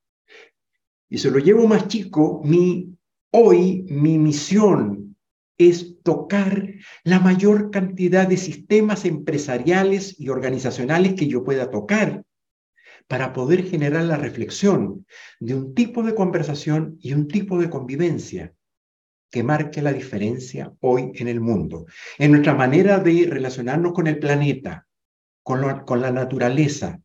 Y 1.08 1.18
se 1.18 1.30
lo 1.30 1.38
llevo 1.38 1.68
más 1.68 1.86
chico, 1.86 2.42
mi 2.44 2.98
Hoy 3.32 3.84
mi 3.88 4.18
misión 4.18 5.16
es 5.56 5.89
tocar 6.02 6.74
la 7.04 7.20
mayor 7.20 7.70
cantidad 7.70 8.26
de 8.26 8.36
sistemas 8.36 9.04
empresariales 9.04 10.18
y 10.18 10.28
organizacionales 10.28 11.14
que 11.14 11.28
yo 11.28 11.44
pueda 11.44 11.70
tocar 11.70 12.24
para 13.08 13.32
poder 13.32 13.64
generar 13.64 14.04
la 14.04 14.16
reflexión 14.16 15.04
de 15.40 15.54
un 15.54 15.74
tipo 15.74 16.02
de 16.02 16.14
conversación 16.14 16.96
y 17.00 17.12
un 17.12 17.26
tipo 17.26 17.58
de 17.58 17.68
convivencia 17.68 18.54
que 19.30 19.42
marque 19.42 19.82
la 19.82 19.92
diferencia 19.92 20.72
hoy 20.80 21.12
en 21.14 21.28
el 21.28 21.40
mundo, 21.40 21.86
en 22.18 22.32
nuestra 22.32 22.54
manera 22.54 22.98
de 22.98 23.26
relacionarnos 23.28 23.92
con 23.92 24.06
el 24.06 24.18
planeta, 24.18 24.86
con, 25.42 25.80
con 25.84 26.00
la 26.00 26.10
naturaleza, 26.10 27.00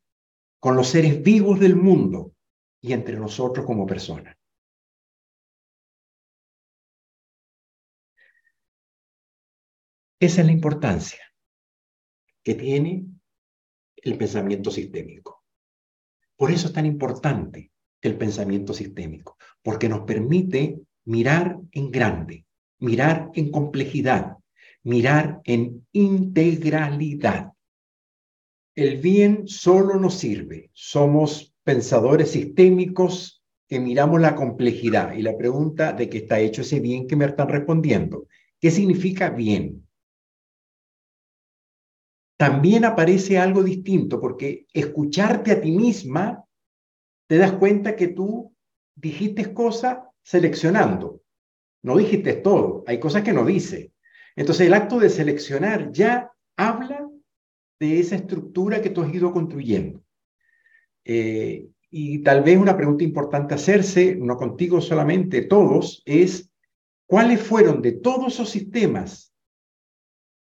con 0.60 0.76
los 0.76 0.88
seres 0.88 1.22
vivos 1.22 1.60
del 1.60 1.76
mundo 1.76 2.34
y 2.82 2.94
entre 2.94 3.18
nosotros 3.18 3.66
como 3.66 3.86
personas. 3.86 4.35
Esa 10.20 10.42
es 10.42 10.48
la 10.48 10.54
importancia 10.54 11.20
que 12.44 12.56
tiene 12.56 13.06
el 13.98 14.18
pensamiento 14.18 14.72
sistémico. 14.72 15.44
Por 16.38 16.52
eso 16.52 16.68
es 16.68 16.74
tan 16.74 16.86
importante 16.86 17.72
el 18.02 18.18
pensamiento 18.18 18.74
sistémico, 18.74 19.38
porque 19.62 19.90
nos 19.90 20.02
permite 20.02 20.80
mirar 21.06 21.60
en 21.72 21.92
grande, 21.92 22.46
mirar 22.80 23.32
en 23.34 23.52
complejidad, 23.52 24.38
mirar 24.84 25.42
en 25.44 25.86
integralidad. 25.92 27.52
El 28.76 28.98
bien 28.98 29.48
solo 29.48 29.96
nos 30.00 30.16
sirve. 30.16 30.70
Somos 30.74 31.56
pensadores 31.64 32.32
sistémicos 32.32 33.44
que 33.68 33.80
miramos 33.80 34.22
la 34.22 34.36
complejidad 34.36 35.14
y 35.14 35.24
la 35.24 35.36
pregunta 35.36 35.94
de 35.94 36.10
qué 36.10 36.20
está 36.20 36.40
hecho 36.40 36.62
ese 36.62 36.80
bien 36.80 37.08
que 37.08 37.16
me 37.16 37.26
están 37.26 37.50
respondiendo. 37.50 38.28
¿Qué 38.60 38.70
significa 38.70 39.30
bien? 39.30 39.85
También 42.38 42.84
aparece 42.84 43.38
algo 43.38 43.64
distinto 43.64 44.20
porque 44.20 44.66
escucharte 44.74 45.52
a 45.52 45.62
ti 45.62 45.72
misma 45.72 46.44
te 47.28 47.38
das 47.38 47.54
cuenta 47.54 47.96
que 47.96 48.10
tú 48.10 48.54
dijiste 48.96 49.54
cosas 49.54 50.00
seleccionando. 50.22 51.22
No 51.82 51.98
dijiste 51.98 52.34
todo, 52.34 52.84
hay 52.88 53.00
cosas 53.00 53.24
que 53.24 53.34
no 53.34 53.46
dice. 53.46 53.94
Entonces 54.36 54.68
el 54.68 54.74
acto 54.74 55.00
de 55.00 55.10
seleccionar 55.10 55.92
ya 55.92 56.32
habla 56.58 57.10
de 57.80 58.00
esa 58.00 58.16
estructura 58.16 58.82
que 58.82 58.90
tú 58.90 59.02
has 59.02 59.14
ido 59.14 59.32
construyendo. 59.32 60.04
Eh, 61.04 61.70
y 61.90 62.20
tal 62.24 62.44
vez 62.44 62.58
una 62.58 62.76
pregunta 62.76 63.04
importante 63.04 63.54
hacerse, 63.54 64.16
no 64.16 64.36
contigo 64.36 64.82
solamente, 64.82 65.44
todos, 65.44 66.02
es 66.06 66.52
cuáles 67.06 67.42
fueron 67.42 67.82
de 67.82 67.94
todos 67.94 68.34
esos 68.34 68.50
sistemas 68.50 69.34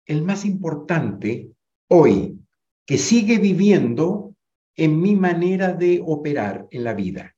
el 0.07 0.23
más 0.23 0.45
importante 0.45 1.51
hoy, 1.91 2.39
que 2.87 2.99
sigue 2.99 3.39
viviendo 3.39 4.35
en 4.77 5.01
mi 5.01 5.17
manera 5.17 5.73
de 5.73 6.01
operar 6.05 6.67
en 6.71 6.85
la 6.85 6.95
vida. 6.95 7.37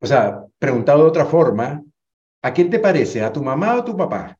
O 0.00 0.06
sea, 0.06 0.44
preguntado 0.58 1.02
de 1.02 1.08
otra 1.08 1.26
forma, 1.26 1.84
¿a 2.42 2.52
quién 2.52 2.70
te 2.70 2.78
parece? 2.78 3.22
¿A 3.22 3.32
tu 3.32 3.42
mamá 3.42 3.76
o 3.76 3.80
a 3.80 3.84
tu 3.84 3.96
papá? 3.96 4.38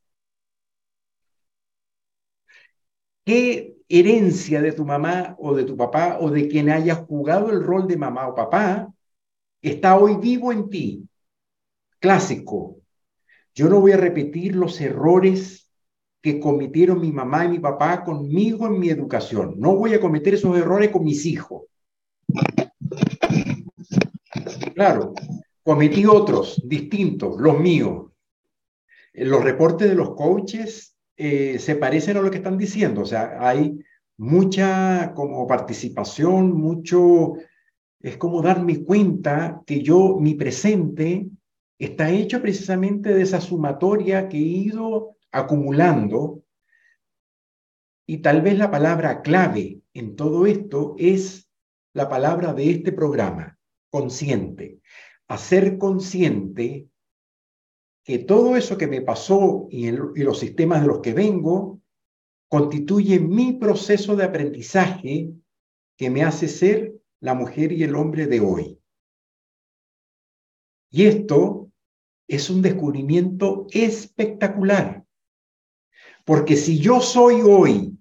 ¿Qué 3.24 3.76
herencia 3.88 4.62
de 4.62 4.72
tu 4.72 4.85
mamá 4.85 5.37
o 5.38 5.54
de 5.54 5.64
tu 5.64 5.76
papá 5.76 6.18
o 6.20 6.31
de 6.31 6.48
quien 6.48 6.70
haya 6.70 6.94
jugado 6.94 7.50
el 7.50 7.62
rol 7.62 7.87
de 7.87 7.96
mamá 7.98 8.28
o 8.28 8.35
papá 8.35 8.88
está 9.61 9.98
hoy 9.98 10.16
vivo 10.16 10.52
en 10.52 10.70
ti? 10.70 11.09
Clásico. 11.98 12.78
Yo 13.54 13.68
no 13.68 13.81
voy 13.81 13.92
a 13.92 13.98
repetir 13.98 14.57
los 14.57 14.81
errores 14.81 15.67
que 16.20 16.40
cometieron 16.40 17.00
mi 17.00 17.12
mamá 17.12 17.44
y 17.44 17.48
mi 17.48 17.59
papá 17.59 18.04
conmigo 18.04 18.66
en 18.66 18.78
mi 18.78 18.90
educación. 18.90 19.54
No 19.59 19.76
voy 19.76 19.94
a 19.94 20.00
cometer 20.00 20.35
esos 20.35 20.57
errores 20.57 20.90
con 20.90 21.04
mis 21.04 21.24
hijos. 21.26 21.64
Claro, 24.74 25.14
cometí 25.62 26.07
otros 26.07 26.62
distintos, 26.64 27.40
los 27.40 27.59
míos. 27.59 28.07
Los 29.12 29.42
reportes 29.42 29.88
de 29.88 29.94
los 29.94 30.14
coaches 30.14 30.96
eh, 31.16 31.59
se 31.59 31.76
parecen 31.76 32.16
a 32.16 32.20
lo 32.20 32.31
que 32.31 32.38
están 32.38 32.59
diciendo. 32.59 33.02
O 33.02 33.07
sea, 33.07 33.38
hay 33.40 33.78
mucha 34.16 35.12
como 35.14 35.46
participación, 35.46 36.52
mucho, 36.52 37.35
es 38.00 38.16
como 38.16 38.42
darme 38.42 38.85
cuenta 38.85 39.62
que 39.66 39.83
yo, 39.83 40.16
mi 40.20 40.35
presente, 40.35 41.28
está 41.78 42.11
hecho 42.11 42.42
precisamente 42.42 43.14
de 43.14 43.22
esa 43.22 43.40
sumatoria 43.40 44.28
que 44.28 44.37
he 44.37 44.40
ido 44.40 45.16
acumulando. 45.32 46.44
Y 48.06 48.18
tal 48.18 48.42
vez 48.42 48.58
la 48.58 48.70
palabra 48.70 49.22
clave 49.22 49.82
en 49.92 50.16
todo 50.16 50.46
esto 50.46 50.94
es 50.98 51.50
la 51.92 52.08
palabra 52.08 52.54
de 52.54 52.70
este 52.70 52.92
programa, 52.92 53.58
consciente. 53.90 54.80
Hacer 55.28 55.78
consciente 55.78 56.88
que 58.04 58.18
todo 58.18 58.56
eso 58.56 58.78
que 58.78 58.86
me 58.86 59.02
pasó 59.02 59.68
y, 59.70 59.90
los 59.90 60.38
sistemas 60.38 60.80
de 60.80 60.86
los 60.86 61.00
que 61.00 61.12
vengo 61.12 61.82
constituye 62.48 63.20
mi 63.20 63.52
proceso 63.52 64.16
de 64.16 64.24
aprendizaje 64.24 65.34
que 65.98 66.08
me 66.08 66.22
hace 66.22 66.48
ser 66.48 66.94
la 67.20 67.34
mujer 67.34 67.72
y 67.72 67.82
el 67.82 67.94
hombre 67.96 68.26
de 68.26 68.40
hoy. 68.40 68.80
Y 70.90 71.04
esto 71.04 71.70
es 72.26 72.48
un 72.48 72.62
descubrimiento 72.62 73.66
espectacular, 73.70 74.97
porque 76.28 76.56
si 76.56 76.78
yo 76.78 77.00
soy 77.00 77.40
hoy 77.40 77.98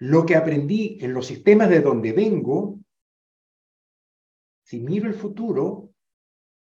lo 0.00 0.26
que 0.26 0.36
aprendí 0.36 0.98
en 1.00 1.14
los 1.14 1.26
sistemas 1.26 1.70
de 1.70 1.80
donde 1.80 2.12
vengo, 2.12 2.78
si 4.62 4.80
miro 4.80 5.08
el 5.08 5.14
futuro, 5.14 5.90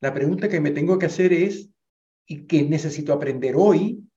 la 0.00 0.14
pregunta 0.14 0.48
que 0.48 0.60
me 0.60 0.70
tengo 0.70 1.00
que 1.00 1.06
hacer 1.06 1.32
es, 1.32 1.68
y 2.26 2.46
qué 2.46 2.62
necesito 2.62 3.12
aprender 3.12 3.56
hoy 3.56 4.08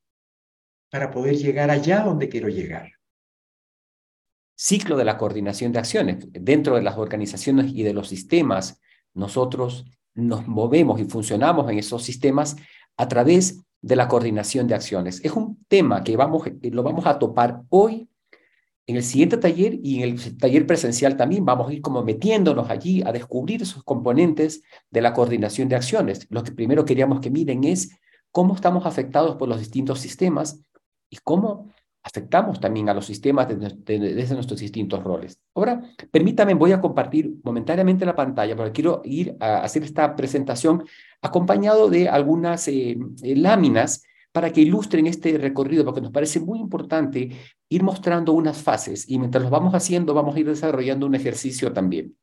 para 0.92 1.10
poder 1.10 1.36
llegar 1.36 1.72
allá 1.72 2.04
donde 2.04 2.30
quiero 2.30 2.48
llegar. 2.48 2.92
Ciclo 4.56 4.96
de 4.96 5.06
la 5.06 5.18
coordinación 5.18 5.72
de 5.72 5.80
acciones. 5.80 6.28
Dentro 6.30 6.76
de 6.76 6.84
las 6.84 7.00
organizaciones 7.00 7.72
y 7.74 7.82
de 7.82 7.96
los 7.96 8.08
sistemas, 8.08 8.80
nosotros 9.16 9.88
nos 10.14 10.48
movemos 10.48 11.02
y 11.02 11.06
funcionamos 11.06 11.72
en 11.72 11.80
esos 11.80 12.04
sistemas 12.04 12.56
a 12.98 13.08
través 13.08 13.64
de 13.84 13.96
la 13.98 14.08
coordinación 14.08 14.66
de 14.66 14.76
acciones. 14.76 15.24
Es 15.24 15.34
un 15.34 15.64
tema 15.68 16.04
que 16.04 16.16
vamos, 16.16 16.44
lo 16.62 16.84
vamos 16.84 17.06
a 17.06 17.20
topar 17.20 17.64
hoy 17.70 18.08
en 18.88 18.96
el 18.96 19.04
siguiente 19.04 19.38
taller 19.38 19.78
y 19.84 20.02
en 20.02 20.10
el 20.10 20.38
taller 20.38 20.66
presencial 20.66 21.18
también 21.18 21.46
vamos 21.46 21.70
a 21.70 21.74
ir 21.74 21.82
como 21.82 22.02
metiéndonos 22.02 22.70
allí 22.70 23.04
a 23.06 23.12
descubrir 23.12 23.62
esos 23.62 23.84
componentes 23.84 24.64
de 24.90 25.02
la 25.02 25.14
coordinación 25.14 25.68
de 25.68 25.76
acciones. 25.76 26.28
Lo 26.30 26.44
que 26.44 26.54
primero 26.54 26.86
queríamos 26.86 27.20
que 27.20 27.30
miren 27.30 27.66
es 27.66 27.98
cómo 28.32 28.56
estamos 28.56 28.86
afectados 28.86 29.36
por 29.36 29.50
los 29.50 29.60
distintos 29.60 30.00
sistemas 30.00 30.62
y 31.10 31.18
cómo 31.18 31.70
afectamos 32.04 32.60
también 32.60 32.90
a 32.90 32.94
los 32.94 33.06
sistemas 33.06 33.48
desde 33.48 34.34
nuestros 34.36 34.60
distintos 34.60 35.02
roles. 35.04 35.40
Ahora, 35.56 35.82
permítame, 36.12 36.54
voy 36.54 36.74
a 36.74 36.82
compartir 36.82 37.34
momentáneamente 37.44 38.06
la 38.06 38.16
pantalla 38.16 38.56
porque 38.56 38.74
quiero 38.74 39.02
ir 39.06 39.36
a 39.40 39.64
hacer 39.64 39.84
esta 39.84 40.16
presentación 40.16 40.84
acompañado 41.22 41.90
de 41.90 42.10
algunas 42.10 42.68
eh, 42.68 42.98
eh, 43.24 43.36
láminas 43.36 44.04
para 44.34 44.52
que 44.52 44.62
ilustren 44.62 45.08
este 45.08 45.38
recorrido, 45.38 45.86
porque 45.86 46.02
nos 46.02 46.12
parece 46.12 46.40
muy 46.40 46.60
importante 46.60 47.30
ir 47.70 47.84
mostrando 47.84 48.34
unas 48.34 48.62
fases 48.62 49.10
y 49.10 49.20
mientras 49.20 49.44
los 49.44 49.52
vamos 49.52 49.74
haciendo 49.74 50.14
vamos 50.14 50.36
a 50.36 50.40
ir 50.40 50.48
desarrollando 50.48 51.06
un 51.06 51.16
ejercicio 51.16 51.72
también. 51.72 52.16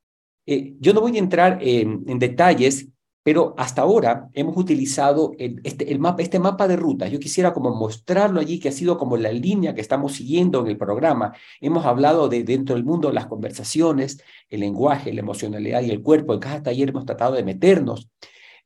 Eh, 0.47 0.75
yo 0.81 0.93
no 0.93 1.01
voy 1.01 1.17
a 1.17 1.21
entrar 1.21 1.59
en, 1.63 2.05
detalles, 2.19 2.89
pero 3.23 3.55
hasta 3.59 3.83
ahora 3.83 4.29
hemos 4.33 4.57
utilizado 4.57 5.33
este, 5.39 5.93
el 5.93 5.99
mapa, 5.99 6.23
este 6.23 6.39
mapa 6.39 6.67
de 6.67 6.77
rutas. 6.77 7.11
Yo 7.11 7.19
quisiera 7.19 7.53
como 7.53 7.75
mostrarlo 7.75 8.41
allí, 8.41 8.59
que 8.59 8.71
ha 8.71 8.73
sido 8.73 8.97
como 8.99 9.17
la 9.17 9.33
línea 9.33 9.75
que 9.75 9.81
estamos 9.81 10.15
siguiendo 10.15 10.61
en 10.61 10.69
el 10.69 10.79
programa. 10.79 11.33
Hemos 11.61 11.85
hablado 11.85 12.29
de 12.29 12.45
dentro 12.45 12.75
del 12.75 12.85
mundo 12.85 13.13
las 13.13 13.27
conversaciones, 13.27 14.23
el 14.49 14.61
lenguaje, 14.61 15.13
la 15.13 15.21
emocionalidad 15.21 15.83
y 15.83 15.91
el 15.91 16.03
cuerpo. 16.03 16.35
En 16.35 16.41
cada 16.41 16.63
taller 16.63 16.89
hemos 16.89 17.05
tratado 17.05 17.35
de 17.35 17.45
meternos 17.45 18.09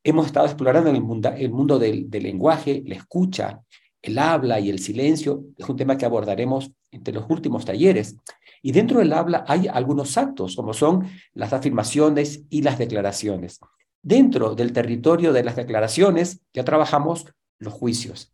Hemos 0.06 0.26
estado 0.26 0.44
explorando 0.44 0.90
el 0.90 1.00
mundo, 1.00 1.30
el 1.34 1.50
mundo 1.50 1.78
del, 1.78 2.10
lenguaje, 2.10 2.82
la 2.86 2.94
escucha, 2.94 3.62
el 4.02 4.18
habla 4.18 4.60
y 4.60 4.68
el 4.68 4.78
silencio. 4.78 5.44
Es 5.56 5.66
un 5.66 5.78
tema 5.78 5.96
que 5.96 6.04
abordaremos 6.04 6.70
entre 6.90 7.14
los 7.14 7.24
últimos 7.30 7.64
talleres. 7.64 8.14
Y 8.60 8.72
dentro 8.72 8.98
del 8.98 9.14
habla 9.14 9.46
hay 9.48 9.66
algunos 9.66 10.18
actos, 10.18 10.56
como 10.56 10.74
son 10.74 11.08
las 11.32 11.54
afirmaciones 11.54 12.44
y 12.50 12.60
las 12.60 12.76
declaraciones. 12.76 13.60
Dentro 14.04 14.54
del 14.54 14.72
territorio 14.72 15.32
de 15.32 15.42
las 15.42 15.56
declaraciones 15.56 16.42
ya 16.52 16.64
trabajamos 16.64 17.26
los 17.58 17.72
juicios. 17.72 18.32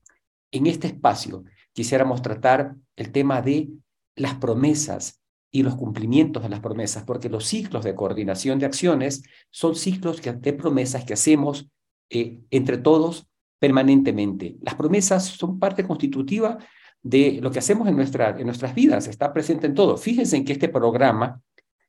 En 0.50 0.66
este 0.66 0.88
espacio 0.88 1.44
quisiéramos 1.72 2.22
tratar 2.22 2.74
el 2.96 3.12
tema 3.12 3.40
de 3.40 3.70
las 4.16 4.34
promesas, 4.34 5.20
y 5.50 5.62
los 5.62 5.74
cumplimientos 5.74 6.42
de 6.42 6.48
las 6.48 6.60
promesas, 6.60 7.02
porque 7.04 7.28
los 7.28 7.46
ciclos 7.46 7.84
de 7.84 7.94
coordinación 7.94 8.58
de 8.58 8.66
acciones 8.66 9.22
son 9.50 9.74
ciclos 9.74 10.20
de 10.22 10.52
promesas 10.52 11.04
que 11.04 11.14
hacemos 11.14 11.68
eh, 12.08 12.40
entre 12.50 12.78
todos 12.78 13.26
permanentemente. 13.58 14.56
Las 14.62 14.74
promesas 14.74 15.24
son 15.24 15.58
parte 15.58 15.84
constitutiva 15.84 16.58
de 17.02 17.40
lo 17.42 17.50
que 17.50 17.58
hacemos 17.58 17.88
en, 17.88 17.96
nuestra, 17.96 18.38
en 18.38 18.46
nuestras 18.46 18.74
vidas, 18.74 19.08
está 19.08 19.32
presente 19.32 19.66
en 19.66 19.74
todo. 19.74 19.96
Fíjense 19.96 20.36
en 20.36 20.44
que 20.44 20.52
este 20.52 20.68
programa 20.68 21.40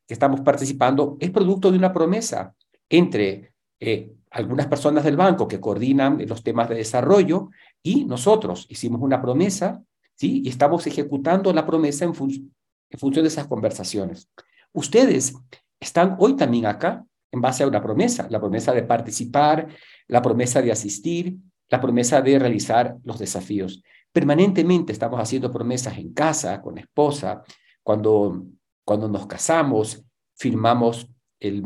que 0.07 0.13
estamos 0.13 0.41
participando 0.41 1.17
es 1.19 1.29
producto 1.29 1.71
de 1.71 1.77
una 1.77 1.93
promesa 1.93 2.55
entre 2.89 3.50
eh, 3.81 4.13
algunas 4.29 4.67
personas 4.67 5.03
del 5.03 5.17
banco 5.17 5.47
que 5.47 5.59
coordinan 5.59 6.23
los 6.27 6.43
temas 6.43 6.69
de 6.69 6.75
desarrollo 6.75 7.49
y 7.81 8.05
nosotros 8.05 8.67
hicimos 8.69 9.01
una 9.01 9.19
promesa, 9.19 9.83
¿sí? 10.15 10.43
Y 10.45 10.49
estamos 10.49 10.85
ejecutando 10.85 11.51
la 11.51 11.65
promesa 11.65 12.05
en, 12.05 12.11
en 12.11 12.99
función 12.99 13.23
de 13.23 13.27
esas 13.27 13.47
conversaciones. 13.47 14.29
Ustedes 14.71 15.33
están 15.79 16.15
hoy 16.19 16.35
también 16.35 16.67
acá 16.67 17.03
en 17.31 17.41
base 17.41 17.63
a 17.63 17.67
una 17.67 17.81
promesa, 17.81 18.27
la 18.29 18.39
promesa 18.39 18.71
de 18.71 18.83
participar, 18.83 19.67
la 20.07 20.21
promesa 20.21 20.61
de 20.61 20.71
asistir, 20.71 21.35
la 21.67 21.81
promesa 21.81 22.21
de 22.21 22.37
realizar 22.37 22.97
los 23.03 23.17
desafíos. 23.17 23.81
Permanentemente 24.13 24.93
estamos 24.93 25.19
haciendo 25.19 25.51
promesas 25.51 25.97
en 25.97 26.13
casa, 26.13 26.61
con 26.61 26.77
esposa, 26.77 27.41
cuando, 27.81 28.45
cuando 28.85 29.07
nos 29.07 29.25
casamos, 29.25 30.03
firmamos 30.35 31.07
el, 31.39 31.63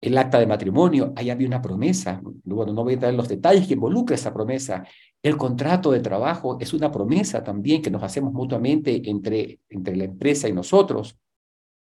el 0.00 0.16
acta 0.16 0.38
de 0.38 0.46
matrimonio, 0.46 1.12
ahí 1.16 1.30
había 1.30 1.46
una 1.46 1.60
promesa. 1.60 2.20
Bueno, 2.22 2.72
no 2.72 2.84
voy 2.84 2.94
a 2.94 2.98
dar 2.98 3.14
los 3.14 3.28
detalles 3.28 3.66
que 3.66 3.74
involucra 3.74 4.14
esa 4.14 4.32
promesa. 4.32 4.84
El 5.22 5.36
contrato 5.36 5.90
de 5.92 6.00
trabajo 6.00 6.56
es 6.60 6.72
una 6.72 6.90
promesa 6.90 7.44
también 7.44 7.82
que 7.82 7.90
nos 7.90 8.02
hacemos 8.02 8.32
mutuamente 8.32 9.02
entre, 9.04 9.60
entre 9.68 9.96
la 9.96 10.04
empresa 10.04 10.48
y 10.48 10.52
nosotros. 10.52 11.16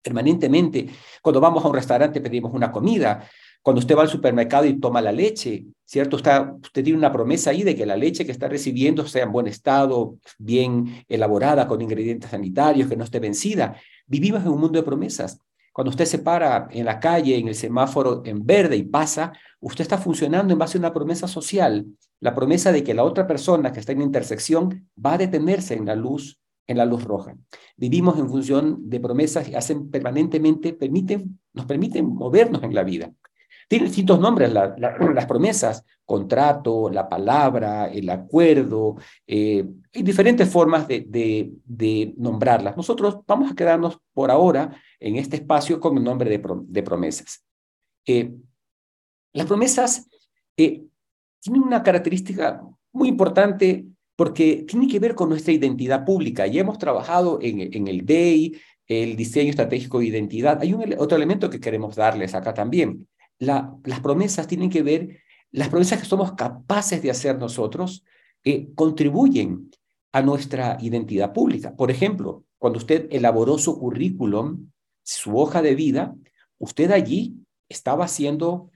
Permanentemente, 0.02 0.88
cuando 1.22 1.40
vamos 1.40 1.64
a 1.64 1.68
un 1.68 1.74
restaurante 1.74 2.22
pedimos 2.22 2.54
una 2.54 2.72
comida, 2.72 3.26
cuando 3.62 3.80
usted 3.80 3.96
va 3.96 4.04
al 4.04 4.10
supermercado 4.10 4.66
y 4.66 4.80
toma 4.80 5.02
la 5.02 5.12
leche, 5.12 5.66
¿cierto? 5.86 6.18
Está, 6.18 6.56
usted 6.62 6.84
tiene 6.84 6.98
una 6.98 7.12
promesa 7.12 7.52
ahí 7.52 7.64
de 7.64 7.76
que 7.76 7.86
la 7.86 7.98
leche 7.98 8.26
que 8.26 8.32
está 8.32 8.48
recibiendo 8.48 9.06
sea 9.06 9.24
en 9.24 9.32
buen 9.32 9.48
estado, 9.48 10.18
bien 10.38 11.04
elaborada, 11.10 11.68
con 11.68 11.82
ingredientes 11.82 12.32
sanitarios, 12.32 12.88
que 12.90 12.96
no 12.96 13.04
esté 13.04 13.20
vencida. 13.20 13.76
Vivimos 14.08 14.42
en 14.42 14.50
un 14.50 14.62
mundo 14.62 14.80
de 14.80 14.84
promesas. 14.84 15.40
Cuando 15.80 15.92
usted 15.92 16.04
se 16.04 16.20
para 16.20 16.68
en 16.72 16.84
la 16.84 17.00
calle, 17.00 17.38
en 17.38 17.48
el 17.48 17.56
semáforo 17.56 18.22
en 18.26 18.46
verde 18.46 18.76
y 18.76 18.84
pasa, 18.84 19.32
usted 19.62 19.84
está 19.84 19.98
funcionando 19.98 20.52
en 20.52 20.60
base 20.60 20.78
a 20.78 20.82
una 20.82 20.92
promesa 20.92 21.26
social, 21.26 21.86
la 22.20 22.36
promesa 22.36 22.74
de 22.74 22.84
que 22.84 22.94
la 22.94 23.06
otra 23.06 23.26
persona 23.26 23.72
que 23.72 23.80
está 23.80 23.94
en 23.94 24.02
intersección 24.02 24.90
va 24.98 25.14
a 25.14 25.18
detenerse 25.18 25.76
en 25.76 25.86
la 25.86 25.96
luz, 25.96 26.38
en 26.68 26.76
la 26.76 26.86
luz 26.86 27.06
roja. 27.06 27.38
Vivimos 27.78 28.20
en 28.20 28.28
función 28.28 28.90
de 28.90 29.00
promesas 29.00 29.48
que 29.48 29.56
hacen 29.56 29.90
permanentemente, 29.90 30.74
permiten, 30.74 31.40
nos 31.54 31.66
permiten 31.66 32.14
movernos 32.14 32.62
en 32.64 32.76
la 32.76 32.84
vida. 32.84 33.14
Tienen 33.70 33.88
distintos 33.88 34.20
nombres 34.20 34.52
las 34.54 35.26
promesas, 35.28 35.86
contrato, 36.04 36.90
la 36.90 37.08
palabra, 37.08 37.88
el 37.88 38.10
acuerdo, 38.10 38.96
eh, 39.28 39.64
hay 39.94 40.02
diferentes 40.02 40.50
formas 40.50 40.88
de, 40.88 42.14
nombrarlas. 42.18 42.76
Nosotros 42.76 43.20
vamos 43.28 43.52
a 43.52 43.56
quedarnos 43.56 44.00
por 44.12 44.32
ahora 44.32 44.76
en 45.00 45.18
este 45.18 45.36
espacio 45.36 45.80
con 45.80 45.96
el 45.98 46.04
nombre 46.04 46.32
de, 46.32 46.84
promesas. 46.84 47.46
Eh, 48.08 48.34
las 49.34 49.46
promesas 49.46 50.08
eh, 50.58 50.84
tienen 51.40 51.62
una 51.62 51.84
característica 51.84 52.64
muy 52.92 53.08
importante 53.08 53.86
porque 54.16 54.66
tiene 54.68 54.88
que 54.88 55.00
ver 55.00 55.14
con 55.14 55.30
nuestra 55.30 55.54
identidad 55.54 56.06
pública. 56.06 56.48
Ya 56.48 56.62
hemos 56.62 56.80
trabajado 56.80 57.38
en, 57.40 57.88
el 57.88 58.04
DEI, 58.04 58.60
el 58.88 59.16
diseño 59.16 59.52
estratégico 59.52 60.00
de 60.00 60.08
identidad. 60.08 60.60
Hay 60.60 60.74
otro 60.98 61.16
elemento 61.16 61.52
que 61.52 61.60
queremos 61.60 61.96
darles 61.96 62.34
acá 62.34 62.52
también 62.52 63.08
las 63.40 64.00
promesas 64.02 64.48
tienen 64.48 64.70
que 64.70 64.84
ver, 64.84 65.20
las 65.52 65.70
promesas 65.70 66.00
que 66.00 66.06
somos 66.06 66.34
capaces 66.34 67.02
de 67.02 67.10
hacer 67.10 67.38
nosotros 67.38 68.04
eh, 68.44 68.70
contribuyen 68.76 69.72
a 70.12 70.22
nuestra 70.22 70.78
identidad 70.82 71.34
pública. 71.34 71.76
Por 71.76 71.92
ejemplo, 71.92 72.44
cuando 72.58 72.78
usted 72.78 73.08
elaboró 73.12 73.58
su 73.58 73.80
currículum, 73.80 74.70
su 75.04 75.38
hoja 75.38 75.62
de 75.62 75.76
vida, 75.76 76.16
usted 76.58 76.92
allí 76.92 77.38
estaba 77.70 78.06
haciendo, 78.06 78.72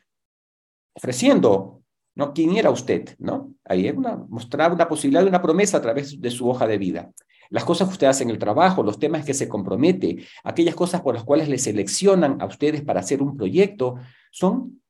ofreciendo, 0.93 1.83
¿no? 2.15 2.33
¿Quién 2.33 2.55
era 2.55 2.69
usted? 2.69 3.15
¿no? 3.19 3.53
Ahí 3.65 3.89
una, 3.89 4.15
mostraba 4.15 4.73
una 4.73 4.87
posibilidad 4.87 5.23
de 5.23 5.29
una 5.29 5.41
promesa 5.41 5.77
a 5.77 5.81
través 5.81 6.19
de 6.19 6.31
su 6.31 6.47
hoja 6.47 6.67
de 6.67 6.77
vida. 6.77 7.11
Las 7.53 7.65
cosas 7.65 7.87
que 7.87 7.91
usted 7.91 8.07
hace 8.07 8.23
en 8.23 8.31
el 8.31 8.39
trabajo, 8.39 8.81
los 8.81 8.97
temas 8.97 9.23
que 9.23 9.35
se 9.35 9.47
compromete, 9.47 10.25
aquellas 10.43 10.73
cosas 10.73 11.01
por 11.01 11.13
las 11.13 11.23
cuales 11.23 11.47
le 11.47 11.59
seleccionan 11.59 12.41
a 12.41 12.47
ustedes 12.47 12.81
para 12.81 13.01
hacer 13.01 13.21
un 13.21 13.37
proyecto, 13.37 13.97
son, 14.31 14.81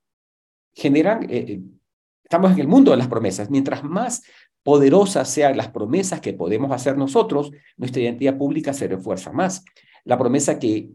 generan, 0.72 1.24
eh, 1.24 1.46
eh, 1.46 1.62
estamos 2.24 2.54
en 2.54 2.60
el 2.60 2.70
mundo 2.70 2.92
de 2.92 2.98
las 2.98 3.10
promesas. 3.10 3.50
Mientras 3.50 3.84
más 3.84 4.24
poderosas 4.64 5.30
sean 5.30 5.58
las 5.58 5.72
promesas 5.72 6.22
que 6.22 6.32
podemos 6.32 6.72
hacer 6.72 6.98
nosotros, 6.98 7.52
nuestra 7.76 8.02
identidad 8.02 8.38
pública 8.38 8.72
se 8.72 8.88
refuerza 8.88 9.34
más. 9.34 9.66
La 10.06 10.18
promesa 10.18 10.58
que 10.58 10.90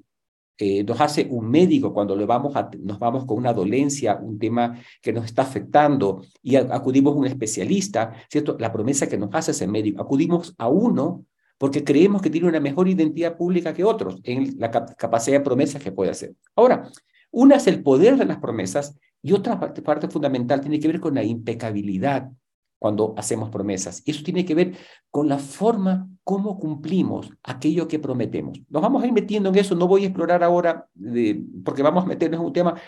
eh, 0.56 0.84
nos 0.84 0.98
hace 1.02 1.28
un 1.30 1.50
médico 1.50 1.92
cuando 1.92 2.16
le 2.16 2.24
vamos 2.24 2.56
a, 2.56 2.70
nos 2.78 2.98
vamos 2.98 3.26
con 3.26 3.36
una 3.36 3.52
dolencia, 3.52 4.16
un 4.16 4.38
tema 4.38 4.80
que 5.02 5.12
nos 5.12 5.26
está 5.26 5.42
afectando 5.42 6.22
y 6.42 6.56
acudimos 6.56 7.12
a 7.12 7.18
un 7.18 7.26
especialista, 7.26 8.14
¿cierto? 8.30 8.56
La 8.58 8.72
promesa 8.72 9.06
que 9.06 9.18
nos 9.18 9.28
hace 9.34 9.50
ese 9.50 9.66
médico, 9.66 10.00
acudimos 10.00 10.54
a 10.56 10.68
uno 10.68 11.26
porque 11.58 11.84
creemos 11.84 12.22
que 12.22 12.30
tiene 12.30 12.48
una 12.48 12.60
mejor 12.60 12.88
identidad 12.88 13.36
pública 13.36 13.74
que 13.74 13.84
otros 13.84 14.20
en 14.22 14.58
la 14.58 14.70
capacidad 14.70 15.38
de 15.38 15.44
promesas 15.44 15.82
que 15.82 15.92
puede 15.92 16.10
hacer. 16.10 16.34
Ahora, 16.54 16.88
una 17.30 17.56
es 17.56 17.66
el 17.66 17.82
poder 17.82 18.16
de 18.16 18.24
las 18.24 18.38
promesas 18.38 18.96
y 19.22 19.32
otra 19.32 19.58
parte, 19.58 19.82
parte 19.82 20.08
fundamental 20.08 20.60
tiene 20.60 20.78
que 20.78 20.88
ver 20.88 21.00
con 21.00 21.14
la 21.14 21.24
impecabilidad 21.24 22.30
cuando 22.78 23.14
hacemos 23.16 23.50
promesas. 23.50 24.02
Eso 24.06 24.22
tiene 24.22 24.44
que 24.44 24.54
ver 24.54 24.76
con 25.10 25.28
la 25.28 25.38
forma 25.38 26.08
como 26.22 26.58
cumplimos 26.58 27.30
aquello 27.42 27.88
que 27.88 27.98
prometemos. 27.98 28.60
Nos 28.68 28.82
vamos 28.82 29.02
a 29.02 29.06
ir 29.06 29.12
metiendo 29.12 29.48
en 29.48 29.56
eso, 29.56 29.74
no 29.74 29.88
voy 29.88 30.04
a 30.04 30.06
explorar 30.06 30.44
ahora 30.44 30.86
de, 30.94 31.42
porque 31.64 31.82
vamos 31.82 32.04
a 32.04 32.06
meternos 32.06 32.40
en 32.40 32.46
un 32.46 32.52
tema. 32.52 32.80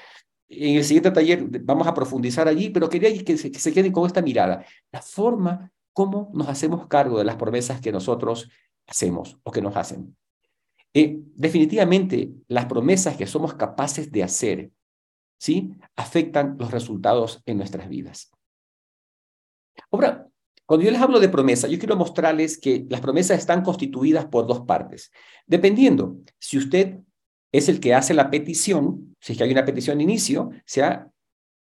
En 0.48 0.76
el 0.76 0.85
siguiente 0.85 1.11
taller 1.11 1.44
vamos 1.62 1.87
a 1.87 1.94
profundizar 1.94 2.46
allí, 2.46 2.70
pero 2.70 2.88
quería 2.88 3.12
que 3.24 3.37
se, 3.37 3.50
que 3.50 3.59
se 3.59 3.72
queden 3.72 3.92
con 3.92 4.06
esta 4.06 4.22
mirada. 4.22 4.64
La 4.92 5.02
forma 5.02 5.72
como 5.92 6.31
nos 6.35 6.48
hacemos 6.48 6.87
cargo 6.87 7.18
de 7.18 7.24
las 7.24 7.37
promesas 7.37 7.81
que 7.81 7.92
nosotros 7.92 8.50
hacemos 8.87 9.38
o 9.42 9.50
que 9.50 9.62
nos 9.62 9.76
hacen. 9.76 10.16
Eh, 10.92 11.20
definitivamente, 11.35 12.33
las 12.48 12.66
promesas 12.66 13.16
que 13.16 13.26
somos 13.26 13.55
capaces 13.55 14.11
de 14.11 14.22
hacer, 14.22 14.70
¿sí? 15.38 15.74
Afectan 15.96 16.57
los 16.59 16.70
resultados 16.70 17.42
en 17.46 17.59
nuestras 17.59 17.88
vidas. 17.88 18.31
Ahora, 19.90 20.26
cuando 20.66 20.85
yo 20.85 20.92
les 20.92 21.00
hablo 21.00 21.18
de 21.18 21.29
promesa, 21.29 21.66
yo 21.68 21.79
quiero 21.79 21.96
mostrarles 21.96 22.59
que 22.59 22.87
las 22.88 23.00
promesas 23.00 23.38
están 23.38 23.62
constituidas 23.62 24.26
por 24.26 24.46
dos 24.46 24.61
partes. 24.61 25.11
Dependiendo, 25.46 26.18
si 26.38 26.59
usted 26.59 27.00
es 27.53 27.68
el 27.68 27.81
que 27.81 27.94
hace 27.94 28.14
la 28.14 28.31
petición, 28.31 29.16
si 29.20 29.33
es 29.33 29.38
que 29.38 29.44
hay 29.44 29.50
una 29.50 29.64
petición 29.64 29.98
de 29.98 30.05
inicio, 30.05 30.42
o 30.44 30.62
sea, 30.64 31.11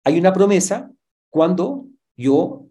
hay 0.03 0.19
una 0.19 0.33
promesa 0.33 0.91
cuando 1.29 1.87
yo, 2.15 2.67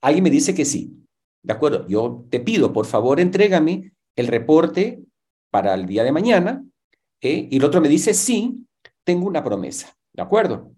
alguien 0.00 0.24
me 0.24 0.30
dice 0.30 0.54
que 0.54 0.64
sí. 0.64 0.96
De 1.42 1.52
acuerdo, 1.52 1.86
yo 1.88 2.26
te 2.30 2.40
pido, 2.40 2.72
por 2.72 2.86
favor, 2.86 3.20
entrégame 3.20 3.92
el 4.16 4.26
reporte 4.26 5.02
para 5.50 5.74
el 5.74 5.86
día 5.86 6.04
de 6.04 6.12
mañana, 6.12 6.64
eh, 7.20 7.48
y 7.50 7.56
el 7.56 7.64
otro 7.64 7.80
me 7.80 7.88
dice, 7.88 8.14
sí, 8.14 8.66
tengo 9.04 9.26
una 9.26 9.44
promesa, 9.44 9.96
¿de 10.12 10.22
acuerdo? 10.22 10.72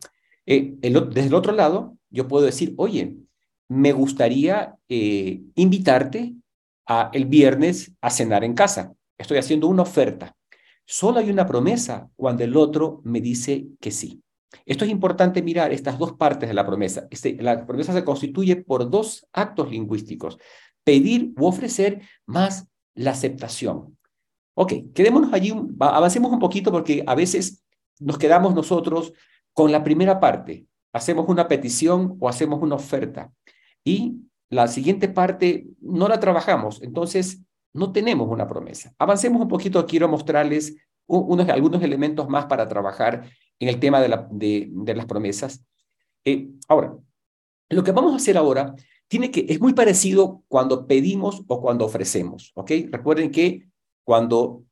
Eh, 0.46 0.74
desde 0.80 1.26
el 1.28 1.35
otro 1.35 1.52
lado, 1.52 1.96
yo 2.11 2.26
puedo 2.28 2.44
decir, 2.44 2.74
oye, 2.76 3.16
me 3.68 3.92
gustaría 3.92 4.76
eh, 4.88 5.40
invitarte 5.54 6.35
a, 6.87 7.11
el 7.12 7.26
viernes 7.26 7.92
a 8.00 8.11
cenar 8.11 8.44
en 8.44 8.54
casa. 8.54 8.92
Estoy 9.16 9.38
haciendo 9.38 9.68
una 9.68 9.82
oferta. 9.82 10.35
Solo 10.85 11.20
hay 11.20 11.30
una 11.30 11.46
promesa 11.46 12.11
cuando 12.16 12.44
el 12.44 12.56
otro 12.56 13.00
me 13.04 13.20
dice 13.20 13.68
que 13.80 13.90
sí. 13.90 14.22
Esto 14.66 14.84
es 14.84 14.90
importante 14.90 15.42
mirar 15.42 15.72
estas 15.72 15.98
dos 15.98 16.12
partes 16.12 16.48
de 16.48 16.54
la 16.54 16.66
promesa. 16.66 17.06
Este, 17.10 17.36
la 17.40 17.66
promesa 17.66 17.92
se 17.92 18.04
constituye 18.04 18.56
por 18.56 18.88
dos 18.90 19.26
actos 19.32 19.70
lingüísticos, 19.70 20.38
pedir 20.84 21.32
u 21.36 21.46
ofrecer 21.46 22.02
más 22.26 22.68
la 22.94 23.12
aceptación. 23.12 23.96
Ok, 24.54 24.72
quedémonos 24.94 25.32
allí, 25.32 25.54
avancemos 25.80 26.30
un 26.30 26.38
poquito 26.38 26.70
porque 26.70 27.02
a 27.06 27.14
veces 27.14 27.64
nos 27.98 28.18
quedamos 28.18 28.54
nosotros 28.54 29.12
con 29.52 29.72
la 29.72 29.82
primera 29.82 30.20
parte. 30.20 30.66
Hacemos 30.92 31.26
una 31.28 31.48
petición 31.48 32.16
o 32.20 32.28
hacemos 32.28 32.60
una 32.62 32.74
oferta 32.74 33.32
y 33.82 34.16
la 34.50 34.68
siguiente 34.68 35.08
parte 35.08 35.66
no 35.80 36.08
la 36.08 36.20
trabajamos, 36.20 36.82
entonces 36.82 37.40
no 37.72 37.92
tenemos 37.92 38.28
una 38.28 38.46
promesa. 38.46 38.92
Avancemos 38.98 39.40
un 39.40 39.48
poquito, 39.48 39.86
quiero 39.86 40.08
mostrarles 40.08 40.76
unos, 41.06 41.48
algunos 41.48 41.82
elementos 41.82 42.28
más 42.28 42.46
para 42.46 42.68
trabajar 42.68 43.28
en 43.58 43.68
el 43.68 43.78
tema 43.78 44.00
de, 44.00 44.08
la, 44.08 44.28
de, 44.30 44.94
las 44.94 45.06
promesas. 45.06 45.64
Eh, 46.24 46.48
ahora, 46.68 46.96
lo 47.68 47.84
que 47.84 47.92
vamos 47.92 48.12
a 48.12 48.16
hacer 48.16 48.36
ahora 48.36 48.74
tiene 49.08 49.30
que, 49.30 49.46
es 49.48 49.60
muy 49.60 49.74
parecido 49.74 50.42
cuando 50.48 50.86
pedimos 50.86 51.42
o 51.46 51.60
cuando 51.60 51.84
ofrecemos, 51.84 52.52
¿ok? 52.54 52.70
Recuerden 52.90 53.30
que 53.30 53.68
cuando 54.04 54.64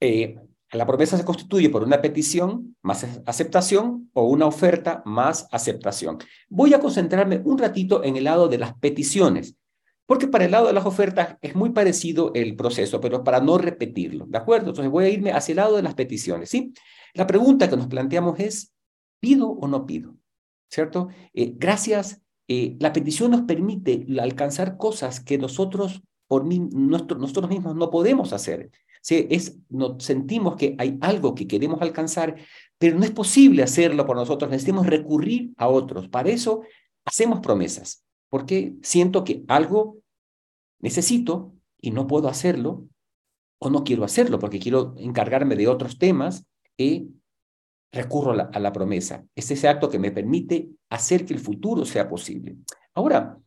eh, 0.00 0.36
la 0.72 0.86
promesa 0.86 1.16
se 1.16 1.24
constituye 1.24 1.70
por 1.70 1.82
una 1.82 2.00
petición 2.00 2.76
más 2.82 3.04
aceptación 3.26 4.10
o 4.12 4.24
una 4.24 4.46
oferta 4.46 5.02
más 5.04 5.48
aceptación. 5.50 6.18
Voy 6.48 6.74
a 6.74 6.80
concentrarme 6.80 7.40
un 7.44 7.58
ratito 7.58 8.04
en 8.04 8.16
el 8.16 8.24
lado 8.24 8.48
de 8.48 8.58
las 8.58 8.74
peticiones, 8.74 9.56
porque 10.08 10.26
para 10.26 10.46
el 10.46 10.52
lado 10.52 10.68
de 10.68 10.72
las 10.72 10.86
ofertas 10.86 11.36
es 11.42 11.54
muy 11.54 11.70
parecido 11.70 12.32
el 12.34 12.56
proceso, 12.56 12.98
pero 12.98 13.22
para 13.22 13.40
no 13.40 13.58
repetirlo, 13.58 14.24
¿de 14.26 14.38
acuerdo? 14.38 14.70
Entonces 14.70 14.90
voy 14.90 15.04
a 15.04 15.10
irme 15.10 15.32
hacia 15.32 15.52
el 15.52 15.56
lado 15.56 15.76
de 15.76 15.82
las 15.82 15.94
peticiones, 15.94 16.48
¿sí? 16.48 16.72
La 17.12 17.26
pregunta 17.26 17.68
que 17.68 17.76
nos 17.76 17.88
planteamos 17.88 18.40
es, 18.40 18.72
¿pido 19.20 19.50
o 19.50 19.68
no 19.68 19.84
pido? 19.84 20.16
¿cierto? 20.70 21.08
Eh, 21.34 21.54
gracias, 21.56 22.22
eh, 22.46 22.76
la 22.80 22.92
petición 22.92 23.30
nos 23.30 23.42
permite 23.42 24.06
alcanzar 24.20 24.76
cosas 24.76 25.20
que 25.20 25.38
nosotros, 25.38 26.02
por 26.26 26.44
mí, 26.44 26.60
nosotros 26.60 27.48
mismos 27.48 27.74
no 27.74 27.90
podemos 27.90 28.32
hacer. 28.32 28.70
¿sí? 29.02 29.26
Es, 29.30 29.58
no, 29.68 29.98
sentimos 30.00 30.56
que 30.56 30.74
hay 30.78 30.98
algo 31.00 31.34
que 31.34 31.46
queremos 31.46 31.80
alcanzar, 31.82 32.36
pero 32.78 32.98
no 32.98 33.04
es 33.04 33.10
posible 33.10 33.62
hacerlo 33.62 34.06
por 34.06 34.16
nosotros, 34.16 34.50
necesitamos 34.50 34.86
recurrir 34.86 35.52
a 35.56 35.68
otros. 35.68 36.08
Para 36.08 36.30
eso 36.30 36.62
hacemos 37.04 37.40
promesas, 37.40 38.04
porque 38.28 38.74
siento 38.82 39.24
que 39.24 39.44
algo 39.48 39.98
necesito 40.80 41.54
y 41.80 41.90
no 41.90 42.06
puedo 42.06 42.28
hacerlo, 42.28 42.88
o 43.60 43.70
no 43.70 43.84
quiero 43.84 44.04
hacerlo 44.04 44.38
porque 44.38 44.60
quiero 44.60 44.94
encargarme 44.98 45.56
de 45.56 45.68
otros 45.68 45.98
temas, 45.98 46.46
y 46.78 47.10
recurro 47.92 48.32
a 48.32 48.60
la, 48.60 48.72
promesa. 48.72 49.26
Es 49.34 49.50
ese 49.50 49.68
acto 49.68 49.90
que 49.90 49.98
me 49.98 50.12
permite 50.12 50.70
hacer 50.88 51.26
que 51.26 51.34
el 51.34 51.40
futuro 51.40 51.84
sea 51.84 52.08
posible. 52.08 52.56
Ahora, 52.94 53.38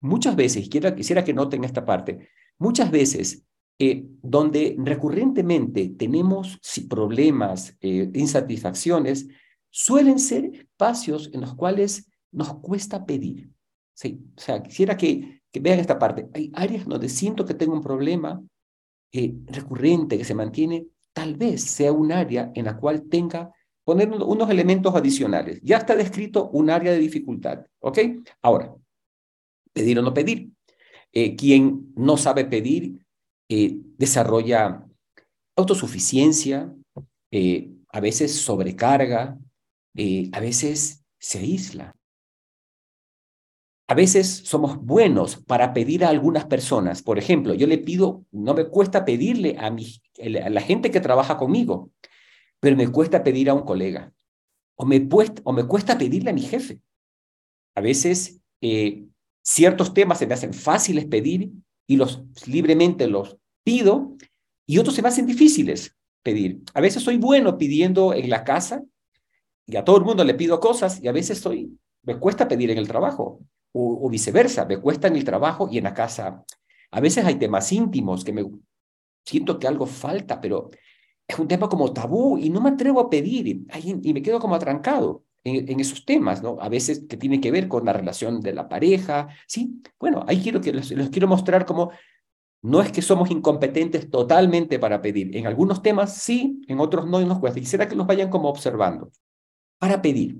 muchas 0.00 0.36
veces, 0.36 0.68
quiero, 0.68 0.94
quisiera 0.94 1.24
que 1.24 1.34
noten 1.34 1.64
esta 1.64 1.84
parte, 1.84 2.28
muchas 2.58 2.90
veces 2.90 3.44
eh, 3.78 4.06
donde 4.22 4.76
recurrentemente 4.78 5.88
tenemos 5.88 6.60
problemas, 6.88 7.76
eh, 7.80 8.10
insatisfacciones, 8.14 9.26
suelen 9.70 10.18
ser 10.18 10.44
espacios 10.54 11.30
en 11.32 11.40
los 11.40 11.54
cuales 11.54 12.08
nos 12.30 12.54
cuesta 12.58 13.06
pedir. 13.06 13.50
Sí, 14.00 14.18
o 14.34 14.40
sea, 14.40 14.62
quisiera 14.62 14.96
que, 14.96 15.42
que 15.52 15.60
vean 15.60 15.78
esta 15.78 15.98
parte. 15.98 16.26
Hay 16.32 16.50
áreas 16.54 16.86
donde 16.86 17.10
siento 17.10 17.44
que 17.44 17.52
tengo 17.52 17.74
un 17.74 17.82
problema 17.82 18.42
eh, 19.12 19.34
recurrente 19.44 20.16
que 20.16 20.24
se 20.24 20.34
mantiene, 20.34 20.86
tal 21.12 21.36
vez 21.36 21.62
sea 21.64 21.92
un 21.92 22.10
área 22.10 22.50
en 22.54 22.64
la 22.64 22.78
cual 22.78 23.10
tenga 23.10 23.52
poner 23.84 24.10
unos 24.10 24.48
elementos 24.48 24.94
adicionales. 24.94 25.60
Ya 25.62 25.76
está 25.76 25.94
descrito 25.94 26.48
un 26.48 26.70
área 26.70 26.92
de 26.92 26.98
dificultad, 26.98 27.66
¿ok? 27.80 27.98
Ahora, 28.40 28.74
pedir 29.74 29.98
o 29.98 30.02
no 30.02 30.14
pedir. 30.14 30.48
Eh, 31.12 31.36
quien 31.36 31.92
no 31.94 32.16
sabe 32.16 32.46
pedir 32.46 33.04
eh, 33.50 33.80
desarrolla 33.98 34.82
autosuficiencia, 35.56 36.74
a 37.92 38.00
veces 38.00 38.34
sobrecarga, 38.40 39.36
a 40.32 40.40
veces 40.40 41.04
se 41.18 41.38
aísla. 41.38 41.94
A 43.90 43.94
veces 43.94 44.42
somos 44.44 44.76
buenos 44.80 45.36
para 45.36 45.72
pedir 45.72 46.04
a 46.04 46.10
algunas 46.10 46.44
personas. 46.44 47.02
Por 47.02 47.18
ejemplo, 47.18 47.54
yo 47.54 47.66
le 47.66 47.76
pido, 47.76 48.24
no 48.30 48.54
me 48.54 48.66
cuesta 48.66 49.04
pedirle 49.04 49.56
a, 49.58 49.74
la 50.48 50.60
gente 50.60 50.92
que 50.92 51.00
trabaja 51.00 51.36
conmigo 51.36 51.90
pero 52.60 52.76
me 52.76 52.86
cuesta 52.86 53.24
pedir 53.24 53.50
a 53.50 53.54
un 53.54 53.62
colega 53.62 54.12
o 54.76 54.86
me, 54.86 55.08
o 55.42 55.52
me 55.52 55.64
cuesta 55.64 55.98
pedirle 55.98 56.30
a 56.30 56.32
mi 56.32 56.42
jefe. 56.42 56.80
A 57.74 57.80
veces 57.80 58.40
eh, 58.60 59.06
ciertos 59.42 59.92
temas 59.92 60.20
se 60.20 60.28
me 60.28 60.34
hacen 60.34 60.54
fáciles 60.54 61.06
pedir 61.06 61.50
y 61.88 61.96
los 61.96 62.22
libremente 62.46 63.08
los 63.08 63.38
pido 63.64 64.16
y 64.66 64.78
otros 64.78 64.94
se 64.94 65.02
me 65.02 65.08
hacen 65.08 65.26
difíciles 65.26 65.96
pedir. 66.22 66.60
A 66.74 66.80
veces 66.80 67.02
soy 67.02 67.16
bueno 67.16 67.58
pidiendo 67.58 68.14
en 68.14 68.30
la 68.30 68.44
casa 68.44 68.84
y 69.66 69.74
a 69.74 69.84
todo 69.84 69.96
el 69.96 70.04
mundo 70.04 70.22
le 70.22 70.34
pido 70.34 70.60
cosas 70.60 71.02
y 71.02 71.08
a 71.08 71.12
veces 71.12 71.40
soy, 71.40 71.76
me 72.02 72.20
cuesta 72.20 72.46
pedir 72.46 72.70
en 72.70 72.78
el 72.78 72.86
trabajo 72.86 73.40
o, 73.72 74.06
o 74.06 74.10
viceversa, 74.10 74.64
me 74.64 74.78
cuesta 74.78 75.08
en 75.08 75.16
el 75.16 75.24
trabajo 75.24 75.68
y 75.70 75.78
en 75.78 75.84
la 75.84 75.94
casa. 75.94 76.44
A 76.90 77.00
veces 77.00 77.24
hay 77.24 77.36
temas 77.36 77.70
íntimos 77.72 78.24
que 78.24 78.32
me 78.32 78.44
siento 79.24 79.58
que 79.58 79.68
algo 79.68 79.86
falta, 79.86 80.40
pero 80.40 80.70
es 81.30 81.38
un 81.38 81.48
tema 81.48 81.68
como 81.68 81.92
tabú 81.92 82.38
y 82.38 82.50
no 82.50 82.60
me 82.60 82.70
atrevo 82.70 83.00
a 83.00 83.10
pedir 83.10 83.46
y, 83.46 84.12
me 84.12 84.22
quedo 84.22 84.40
como 84.40 84.54
atrancado 84.54 85.24
en, 85.44 85.80
esos 85.80 86.04
temas, 86.04 86.42
¿no? 86.42 86.58
A 86.60 86.68
veces 86.68 87.06
que 87.08 87.16
tiene 87.16 87.40
que 87.40 87.50
ver 87.50 87.68
con 87.68 87.84
la 87.86 87.92
relación 87.92 88.40
de 88.40 88.52
la 88.52 88.68
pareja, 88.68 89.28
¿sí? 89.46 89.80
Bueno, 89.98 90.24
ahí 90.26 90.40
quiero 90.42 90.60
que 90.60 90.72
les, 90.72 90.92
quiero 91.10 91.28
mostrar 91.28 91.64
como 91.64 91.92
no 92.62 92.82
es 92.82 92.92
que 92.92 93.00
somos 93.00 93.30
incompetentes 93.30 94.10
totalmente 94.10 94.78
para 94.78 95.00
pedir. 95.00 95.34
En 95.34 95.46
algunos 95.46 95.80
temas 95.80 96.14
sí, 96.16 96.60
en 96.66 96.78
otros 96.78 97.06
no 97.06 97.20
nos 97.20 97.38
cuesta. 97.38 97.58
Quisiera 97.58 97.88
que 97.88 97.96
los 97.96 98.06
vayan 98.06 98.28
como 98.28 98.50
observando. 98.50 99.10
Para 99.78 100.02
pedir. 100.02 100.36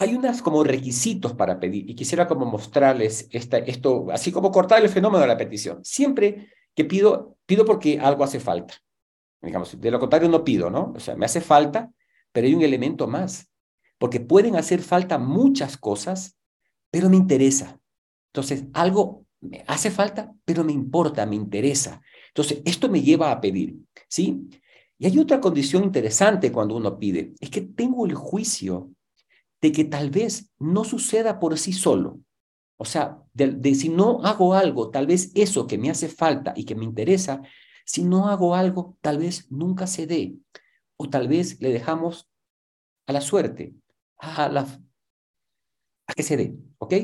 Hay 0.00 0.14
unas 0.14 0.40
como 0.40 0.64
requisitos 0.64 1.34
para 1.34 1.60
pedir 1.60 1.88
y 1.88 1.94
quisiera 1.94 2.26
como 2.26 2.46
mostrarles 2.46 3.28
esta, 3.30 3.58
esto, 3.58 4.06
así 4.10 4.32
como 4.32 4.50
cortar 4.50 4.82
el 4.82 4.88
fenómeno 4.88 5.20
de 5.20 5.28
la 5.28 5.36
petición. 5.36 5.84
Siempre 5.84 6.48
que 6.74 6.86
pido, 6.86 7.36
pido 7.44 7.66
porque 7.66 8.00
algo 8.00 8.24
hace 8.24 8.40
falta. 8.40 8.74
Digamos, 9.42 9.78
de 9.78 9.90
lo 9.90 10.00
contrario 10.00 10.30
no 10.30 10.42
pido, 10.42 10.70
¿no? 10.70 10.94
O 10.96 11.00
sea, 11.00 11.16
me 11.16 11.26
hace 11.26 11.42
falta, 11.42 11.90
pero 12.32 12.46
hay 12.46 12.54
un 12.54 12.62
elemento 12.62 13.06
más, 13.06 13.50
porque 13.98 14.20
pueden 14.20 14.56
hacer 14.56 14.80
falta 14.80 15.18
muchas 15.18 15.76
cosas, 15.76 16.38
pero 16.90 17.10
me 17.10 17.16
interesa. 17.16 17.78
Entonces, 18.32 18.64
algo 18.72 19.26
me 19.42 19.64
hace 19.66 19.90
falta, 19.90 20.32
pero 20.46 20.64
me 20.64 20.72
importa, 20.72 21.26
me 21.26 21.36
interesa. 21.36 22.00
Entonces, 22.28 22.62
esto 22.64 22.88
me 22.88 23.02
lleva 23.02 23.32
a 23.32 23.40
pedir, 23.40 23.76
¿sí? 24.08 24.48
Y 24.96 25.04
hay 25.04 25.18
otra 25.18 25.40
condición 25.40 25.84
interesante 25.84 26.50
cuando 26.50 26.76
uno 26.76 26.98
pide, 26.98 27.34
es 27.38 27.50
que 27.50 27.60
tengo 27.60 28.06
el 28.06 28.14
juicio 28.14 28.90
de 29.60 29.72
que 29.72 29.84
tal 29.84 30.10
vez 30.10 30.50
no 30.58 30.84
suceda 30.84 31.38
por 31.38 31.58
sí 31.58 31.72
solo. 31.72 32.20
O 32.76 32.84
sea, 32.84 33.22
de 33.34 33.74
si 33.74 33.90
no 33.90 34.22
hago 34.24 34.54
algo, 34.54 34.90
tal 34.90 35.06
vez 35.06 35.32
eso 35.34 35.66
que 35.66 35.76
me 35.76 35.90
hace 35.90 36.08
falta 36.08 36.54
y 36.56 36.64
que 36.64 36.74
me 36.74 36.84
interesa, 36.84 37.42
si 37.84 38.04
no 38.04 38.28
hago 38.28 38.54
algo, 38.54 38.96
tal 39.00 39.18
vez 39.18 39.50
nunca 39.50 39.86
se 39.86 40.06
dé, 40.06 40.34
o 40.96 41.10
tal 41.10 41.28
vez 41.28 41.60
le 41.60 41.70
dejamos 41.70 42.30
a 43.06 43.12
la 43.12 43.20
suerte, 43.20 43.74
a, 44.18 44.46
a 44.46 46.14
que 46.14 46.22
se 46.22 46.36
dé, 46.36 46.54
¿ok? 46.78 46.94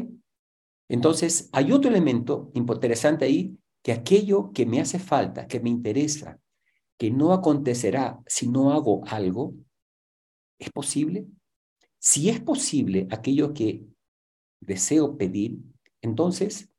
Entonces, 0.89 1.51
hay 1.53 1.73
otro 1.73 1.91
elemento 1.91 2.51
interesante 2.55 3.25
ahí, 3.25 3.59
que 3.83 3.93
aquello 3.93 4.53
que 4.53 4.67
me 4.67 4.81
hace 4.81 4.99
falta, 4.99 5.47
que 5.47 5.61
me 5.61 5.71
interesa, 5.71 6.41
que 6.99 7.11
no 7.11 7.33
acontecerá 7.33 8.21
si 8.27 8.49
no 8.49 8.73
hago 8.73 9.03
algo, 9.07 9.55
¿es 10.59 10.71
posible? 10.71 11.27
Si 11.99 12.29
es 12.29 12.41
posible 12.41 13.07
aquello 13.11 13.53
que 13.53 13.83
deseo 14.61 15.17
pedir, 15.17 15.59
entonces 16.01 16.71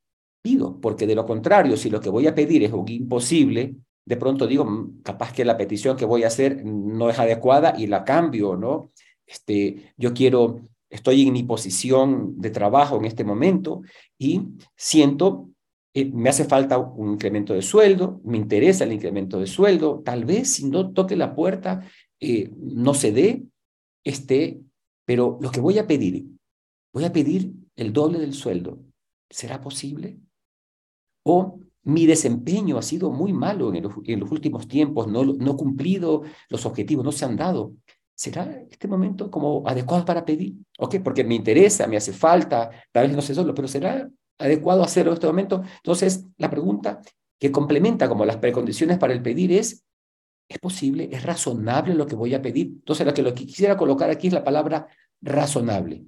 pido, 0.42 0.80
porque 0.80 1.08
de 1.08 1.16
lo 1.16 1.26
contrario, 1.26 1.76
si 1.78 1.90
lo 1.90 2.00
que 2.00 2.10
voy 2.10 2.28
a 2.28 2.36
pedir 2.36 2.64
es 2.64 2.72
imposible, 2.88 3.76
de 4.06 4.16
pronto 4.16 4.48
digo, 4.48 4.64
mm, 4.66 5.02
capaz 5.04 5.34
que 5.34 5.44
la 5.44 5.58
petición 5.58 5.98
que 5.98 6.06
voy 6.06 6.24
a 6.24 6.28
hacer 6.28 6.64
no 6.66 7.10
es 7.10 7.20
adecuada 7.20 7.74
y 7.78 7.88
la 7.88 8.06
cambio, 8.06 8.56
¿no? 8.56 8.92
Este, 9.26 9.94
yo 9.98 10.14
quiero, 10.14 10.62
estoy 10.90 11.28
en 11.28 11.34
mi 11.34 11.44
posición 11.44 12.40
de 12.40 12.50
trabajo 12.50 12.98
en 12.98 13.06
este 13.06 13.26
momento 13.26 13.82
y 14.18 14.42
siento, 14.78 15.50
eh, 15.94 16.06
me 16.06 16.30
hace 16.30 16.46
falta 16.46 16.78
un 16.78 17.12
incremento 17.14 17.54
de 17.54 17.62
sueldo, 17.62 18.22
me 18.24 18.38
interesa 18.38 18.86
el 18.86 18.94
incremento 18.94 19.40
de 19.40 19.48
sueldo, 19.48 20.02
tal 20.06 20.24
vez 20.24 20.54
si 20.54 20.70
no 20.70 20.94
toque 20.94 21.18
la 21.18 21.36
puerta, 21.36 21.82
eh, 22.22 22.50
no 22.56 22.94
se 22.94 23.12
dé, 23.12 23.44
este, 24.06 24.62
pero 25.08 25.38
lo 25.42 25.50
que 25.52 25.62
voy 25.62 25.78
a 25.80 25.88
pedir, 25.88 26.28
voy 26.94 27.06
a 27.06 27.14
pedir 27.14 27.54
el 27.78 27.94
doble 27.94 28.20
del 28.20 28.34
sueldo. 28.34 28.80
¿Será 29.30 29.62
posible? 29.62 30.20
O 31.24 31.60
mi 31.84 32.06
desempeño 32.06 32.78
ha 32.78 32.82
sido 32.82 33.10
muy 33.10 33.32
malo 33.32 33.74
en, 33.74 33.84
los 34.20 34.32
últimos 34.32 34.68
tiempos, 34.68 35.08
no, 35.08 35.24
no 35.24 35.52
he 35.52 35.56
cumplido 35.56 36.24
los 36.50 36.66
objetivos, 36.66 37.06
no 37.06 37.14
se 37.14 37.24
han 37.24 37.38
dado. 37.38 37.74
¿Será 38.14 38.64
este 38.70 38.90
momento 38.90 39.32
como 39.32 39.66
adecuado 39.66 40.04
para 40.04 40.26
pedir? 40.26 40.56
¿Ok? 40.78 40.98
Porque 41.02 41.24
me 41.24 41.36
interesa, 41.36 41.88
me 41.88 41.96
hace 41.96 42.12
falta, 42.12 42.70
tal 42.92 43.08
vez 43.08 43.16
no 43.16 43.22
sé 43.22 43.34
solo, 43.34 43.54
pero 43.54 43.70
¿será 43.70 44.10
adecuado 44.38 44.84
hacerlo 44.84 45.12
en 45.12 45.14
este 45.14 45.28
momento? 45.28 45.64
Entonces, 45.78 46.26
la 46.38 46.50
pregunta 46.50 47.00
que 47.40 47.50
complementa 47.50 48.10
como 48.10 48.26
las 48.26 48.38
precondiciones 48.38 48.98
para 48.98 49.14
el 49.14 49.22
pedir 49.22 49.54
es, 49.54 49.86
¿es 50.50 50.60
posible? 50.60 51.08
¿Es 51.12 51.24
razonable 51.24 51.94
lo 51.94 52.06
que 52.06 52.16
voy 52.16 52.34
a 52.34 52.42
pedir? 52.42 52.68
Entonces, 52.68 53.06
lo 53.06 53.14
que, 53.14 53.22
lo 53.22 53.34
que 53.34 53.46
quisiera 53.46 53.78
colocar 53.78 54.10
aquí 54.10 54.28
es 54.28 54.34
la 54.34 54.44
palabra 54.44 54.88
razonable. 55.22 56.06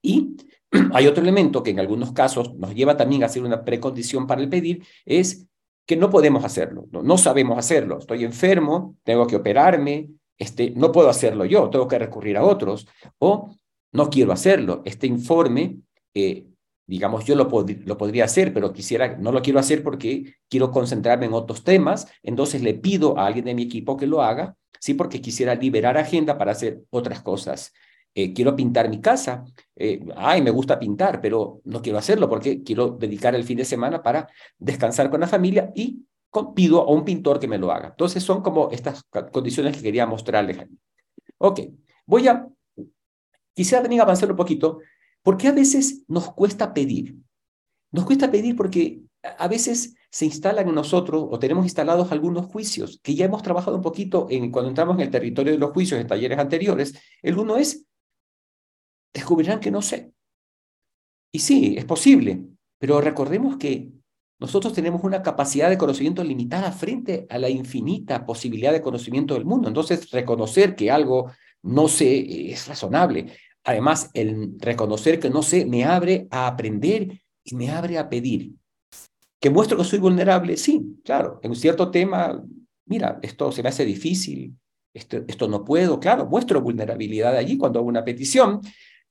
Y 0.00 0.36
hay 0.92 1.06
otro 1.06 1.22
elemento 1.22 1.62
que 1.62 1.70
en 1.70 1.80
algunos 1.80 2.12
casos 2.12 2.54
nos 2.54 2.74
lleva 2.74 2.96
también 2.96 3.22
a 3.22 3.26
hacer 3.26 3.42
una 3.42 3.64
precondición 3.64 4.26
para 4.26 4.40
el 4.40 4.48
pedir, 4.48 4.84
es 5.04 5.46
que 5.86 5.96
no 5.96 6.10
podemos 6.10 6.44
hacerlo, 6.44 6.86
no, 6.90 7.18
sabemos 7.18 7.58
hacerlo. 7.58 7.98
Estoy 7.98 8.24
enfermo, 8.24 8.96
tengo 9.02 9.26
que 9.26 9.36
operarme, 9.36 10.10
este, 10.38 10.70
no 10.70 10.92
puedo 10.92 11.08
hacerlo 11.08 11.44
yo, 11.44 11.68
tengo 11.70 11.88
que 11.88 11.98
recurrir 11.98 12.36
a 12.36 12.44
otros, 12.44 12.86
o 13.18 13.54
no 13.92 14.08
quiero 14.08 14.32
hacerlo. 14.32 14.82
Este 14.84 15.06
informe, 15.06 15.78
eh, 16.14 16.46
digamos, 16.86 17.24
yo 17.24 17.34
lo, 17.34 17.48
lo 17.84 17.98
podría 17.98 18.24
hacer, 18.24 18.54
pero 18.54 18.72
quisiera, 18.72 19.16
no 19.18 19.32
lo 19.32 19.42
quiero 19.42 19.58
hacer 19.58 19.82
porque 19.82 20.34
quiero 20.48 20.70
concentrarme 20.70 21.26
en 21.26 21.34
otros 21.34 21.64
temas, 21.64 22.06
entonces 22.22 22.62
le 22.62 22.74
pido 22.74 23.18
a 23.18 23.26
alguien 23.26 23.44
de 23.44 23.54
mi 23.54 23.62
equipo 23.62 23.96
que 23.96 24.06
lo 24.06 24.22
haga, 24.22 24.56
sí, 24.78 24.94
porque 24.94 25.20
quisiera 25.20 25.54
liberar 25.54 25.98
agenda 25.98 26.38
para 26.38 26.52
hacer 26.52 26.82
otras 26.90 27.22
cosas. 27.22 27.72
Eh, 28.14 28.32
quiero 28.34 28.54
pintar 28.54 28.90
mi 28.90 29.00
casa, 29.00 29.44
eh, 29.74 30.04
ay, 30.16 30.42
me 30.42 30.50
gusta 30.50 30.78
pintar, 30.78 31.20
pero 31.20 31.60
no 31.64 31.80
quiero 31.80 31.98
hacerlo 31.98 32.28
porque 32.28 32.62
quiero 32.62 32.90
dedicar 32.90 33.34
el 33.34 33.44
fin 33.44 33.56
de 33.56 33.64
semana 33.64 34.02
para 34.02 34.28
descansar 34.58 35.10
con 35.10 35.20
la 35.20 35.26
familia 35.26 35.72
y 35.74 36.04
pido 36.54 36.80
a 36.80 36.90
un 36.90 37.04
pintor 37.04 37.38
que 37.38 37.48
me 37.48 37.58
lo 37.58 37.72
haga. 37.72 37.88
Entonces 37.88 38.22
son 38.22 38.42
como 38.42 38.70
estas 38.70 39.02
condiciones 39.32 39.76
que 39.76 39.82
quería 39.82 40.06
mostrarles. 40.06 40.58
Ok, 41.38 41.60
voy 42.06 42.28
a 42.28 42.46
quisiera 43.54 43.82
a 43.86 44.02
avanzar 44.02 44.30
un 44.30 44.36
poquito, 44.36 44.80
porque 45.22 45.48
a 45.48 45.52
veces 45.52 46.04
nos 46.08 46.32
cuesta 46.32 46.72
pedir. 46.74 47.16
Nos 47.90 48.04
cuesta 48.04 48.30
pedir 48.30 48.56
porque 48.56 49.00
a 49.38 49.48
veces 49.48 49.94
se 50.10 50.24
instalan 50.26 50.68
en 50.68 50.74
nosotros 50.74 51.26
o 51.30 51.38
tenemos 51.38 51.64
instalados 51.64 52.10
algunos 52.12 52.46
juicios 52.46 53.00
que 53.02 53.14
ya 53.14 53.26
hemos 53.26 53.42
trabajado 53.42 53.76
un 53.76 53.82
poquito 53.82 54.26
en, 54.30 54.50
cuando 54.50 54.70
entramos 54.70 54.96
en 54.96 55.02
el 55.02 55.10
territorio 55.10 55.52
de 55.52 55.58
los 55.58 55.70
juicios 55.72 56.00
en 56.00 56.06
talleres 56.06 56.38
anteriores. 56.38 56.94
El 57.22 57.38
uno 57.38 57.56
es, 57.56 57.86
descubrirán 59.12 59.60
que 59.60 59.70
no 59.70 59.82
sé. 59.82 60.12
Y 61.32 61.38
sí, 61.38 61.74
es 61.76 61.84
posible, 61.84 62.44
pero 62.78 63.00
recordemos 63.00 63.56
que 63.56 63.90
nosotros 64.38 64.72
tenemos 64.72 65.04
una 65.04 65.22
capacidad 65.22 65.70
de 65.70 65.78
conocimiento 65.78 66.24
limitada 66.24 66.72
frente 66.72 67.26
a 67.30 67.38
la 67.38 67.48
infinita 67.48 68.26
posibilidad 68.26 68.72
de 68.72 68.82
conocimiento 68.82 69.34
del 69.34 69.44
mundo. 69.44 69.68
Entonces, 69.68 70.10
reconocer 70.10 70.74
que 70.74 70.90
algo 70.90 71.30
no 71.62 71.86
sé 71.86 72.50
es 72.50 72.66
razonable. 72.66 73.32
Además, 73.62 74.10
el 74.14 74.56
reconocer 74.58 75.20
que 75.20 75.30
no 75.30 75.42
sé 75.42 75.64
me 75.64 75.84
abre 75.84 76.26
a 76.30 76.48
aprender 76.48 77.20
y 77.44 77.54
me 77.54 77.70
abre 77.70 77.98
a 77.98 78.08
pedir. 78.08 78.52
¿Que 79.40 79.48
muestro 79.48 79.78
que 79.78 79.84
soy 79.84 80.00
vulnerable? 80.00 80.56
Sí, 80.56 81.00
claro. 81.04 81.38
En 81.42 81.50
un 81.50 81.56
cierto 81.56 81.90
tema, 81.90 82.42
mira, 82.86 83.20
esto 83.22 83.52
se 83.52 83.62
me 83.62 83.68
hace 83.68 83.84
difícil, 83.84 84.56
esto, 84.92 85.18
esto 85.28 85.48
no 85.48 85.64
puedo. 85.64 86.00
Claro, 86.00 86.26
muestro 86.26 86.60
vulnerabilidad 86.60 87.36
allí 87.36 87.56
cuando 87.56 87.78
hago 87.78 87.88
una 87.88 88.04
petición, 88.04 88.60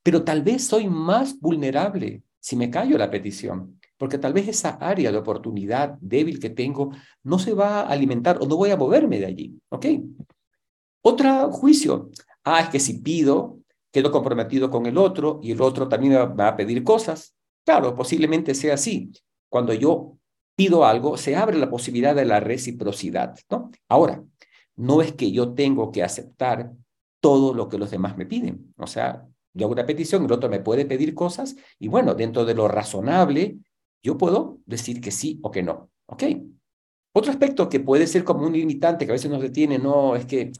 pero 0.03 0.23
tal 0.23 0.41
vez 0.41 0.65
soy 0.65 0.87
más 0.87 1.39
vulnerable 1.39 2.23
si 2.39 2.55
me 2.55 2.69
callo 2.69 2.97
la 2.97 3.11
petición, 3.11 3.79
porque 3.97 4.17
tal 4.17 4.33
vez 4.33 4.47
esa 4.47 4.71
área 4.71 5.11
de 5.11 5.17
oportunidad 5.17 5.97
débil 6.01 6.39
que 6.39 6.49
tengo 6.49 6.91
no 7.23 7.37
se 7.37 7.53
va 7.53 7.81
a 7.81 7.89
alimentar 7.89 8.39
o 8.41 8.47
no 8.47 8.57
voy 8.57 8.71
a 8.71 8.77
moverme 8.77 9.19
de 9.19 9.27
allí. 9.27 9.59
¿Ok? 9.69 9.85
Otro 11.03 11.51
juicio. 11.51 12.09
Ah, 12.43 12.61
es 12.61 12.69
que 12.69 12.79
si 12.79 12.99
pido, 12.99 13.59
quedo 13.91 14.11
comprometido 14.11 14.71
con 14.71 14.87
el 14.87 14.97
otro 14.97 15.39
y 15.43 15.51
el 15.51 15.61
otro 15.61 15.87
también 15.87 16.13
va 16.13 16.47
a 16.47 16.55
pedir 16.55 16.83
cosas. 16.83 17.35
Claro, 17.63 17.95
posiblemente 17.95 18.55
sea 18.55 18.73
así. 18.73 19.11
Cuando 19.49 19.73
yo 19.73 20.17
pido 20.55 20.85
algo, 20.85 21.17
se 21.17 21.35
abre 21.35 21.57
la 21.57 21.69
posibilidad 21.69 22.15
de 22.15 22.25
la 22.25 22.39
reciprocidad, 22.39 23.37
¿no? 23.49 23.69
Ahora, 23.87 24.23
no 24.75 25.01
es 25.01 25.13
que 25.13 25.31
yo 25.31 25.53
tengo 25.53 25.91
que 25.91 26.03
aceptar 26.03 26.71
todo 27.19 27.53
lo 27.53 27.69
que 27.69 27.77
los 27.77 27.91
demás 27.91 28.17
me 28.17 28.25
piden. 28.25 28.73
O 28.77 28.87
sea, 28.87 29.27
yo 29.53 29.65
hago 29.65 29.73
una 29.73 29.85
petición, 29.85 30.25
el 30.25 30.31
otro 30.31 30.49
me 30.49 30.59
puede 30.59 30.85
pedir 30.85 31.13
cosas 31.13 31.55
y 31.79 31.87
bueno, 31.87 32.15
dentro 32.15 32.45
de 32.45 32.53
lo 32.53 32.67
razonable, 32.67 33.57
yo 34.03 34.17
puedo 34.17 34.59
decir 34.65 35.01
que 35.01 35.11
sí 35.11 35.39
o 35.43 35.51
que 35.51 35.63
no. 35.63 35.89
¿Ok? 36.07 36.23
Otro 37.13 37.31
aspecto 37.31 37.67
que 37.67 37.79
puede 37.79 38.07
ser 38.07 38.23
como 38.23 38.45
un 38.45 38.53
limitante 38.53 39.05
que 39.05 39.11
a 39.11 39.13
veces 39.13 39.29
nos 39.29 39.41
detiene, 39.41 39.77
no, 39.77 40.15
es 40.15 40.25
que 40.25 40.51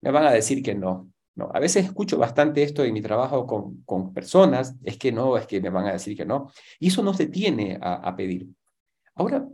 me 0.00 0.10
van 0.10 0.26
a 0.26 0.32
decir 0.32 0.62
que 0.62 0.74
no. 0.74 1.10
No, 1.34 1.50
a 1.54 1.60
veces 1.60 1.84
escucho 1.84 2.18
bastante 2.18 2.64
esto 2.64 2.82
en 2.82 2.92
mi 2.92 3.00
trabajo 3.00 3.46
con, 3.46 3.82
con 3.84 4.12
personas, 4.12 4.74
es 4.82 4.96
que 4.96 5.12
no, 5.12 5.36
es 5.36 5.46
que 5.46 5.60
me 5.60 5.70
van 5.70 5.86
a 5.86 5.92
decir 5.92 6.16
que 6.16 6.24
no. 6.24 6.50
Y 6.80 6.88
eso 6.88 7.02
nos 7.02 7.16
detiene 7.16 7.78
a, 7.80 7.94
a 7.94 8.16
pedir. 8.16 8.48
Ahora, 9.14 9.48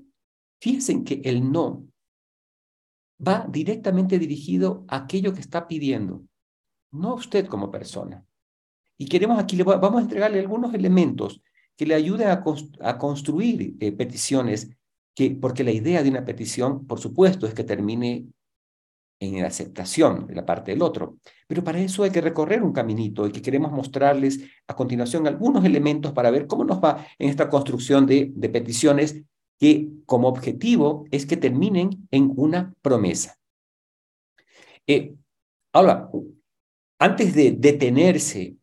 fíjense 0.60 1.04
que 1.04 1.20
el 1.24 1.50
no 1.52 1.84
va 3.26 3.46
directamente 3.48 4.18
dirigido 4.18 4.84
a 4.88 4.96
aquello 4.96 5.34
que 5.34 5.40
está 5.40 5.68
pidiendo, 5.68 6.24
no 6.90 7.10
a 7.10 7.14
usted 7.14 7.46
como 7.46 7.70
persona. 7.70 8.24
Y 8.96 9.06
queremos 9.06 9.38
aquí, 9.38 9.56
le 9.56 9.64
vamos 9.64 9.96
a 9.96 10.02
entregarle 10.02 10.40
algunos 10.40 10.72
elementos 10.74 11.42
que 11.76 11.86
le 11.86 11.94
ayuden 11.94 12.28
a, 12.28 12.98
construir 12.98 13.76
eh, 13.80 13.92
peticiones, 13.92 14.70
que, 15.14 15.30
porque 15.32 15.64
la 15.64 15.72
idea 15.72 16.02
de 16.02 16.10
una 16.10 16.24
petición, 16.24 16.86
por 16.86 17.00
supuesto, 17.00 17.46
es 17.46 17.54
que 17.54 17.64
termine 17.64 18.26
en 19.20 19.40
la 19.40 19.48
aceptación 19.48 20.26
de 20.26 20.34
la 20.34 20.46
parte 20.46 20.70
del 20.70 20.82
otro. 20.82 21.18
Pero 21.46 21.64
para 21.64 21.80
eso 21.80 22.02
hay 22.04 22.10
que 22.10 22.20
recorrer 22.20 22.62
un 22.62 22.72
caminito 22.72 23.26
y 23.26 23.32
que 23.32 23.42
queremos 23.42 23.72
mostrarles 23.72 24.40
a 24.66 24.76
continuación 24.76 25.26
algunos 25.26 25.64
elementos 25.64 26.12
para 26.12 26.30
ver 26.30 26.46
cómo 26.46 26.64
nos 26.64 26.78
va 26.82 27.06
en 27.18 27.28
esta 27.28 27.48
construcción 27.48 28.06
de, 28.06 28.32
de 28.34 28.48
peticiones 28.48 29.22
que 29.58 29.88
como 30.06 30.28
objetivo 30.28 31.06
es 31.10 31.26
que 31.26 31.36
terminen 31.36 32.06
en 32.10 32.32
una 32.36 32.74
promesa. 32.82 33.38
Eh, 34.86 35.14
ahora, 35.72 36.10
antes 36.98 37.34
de 37.34 37.52
detenerse 37.52 38.56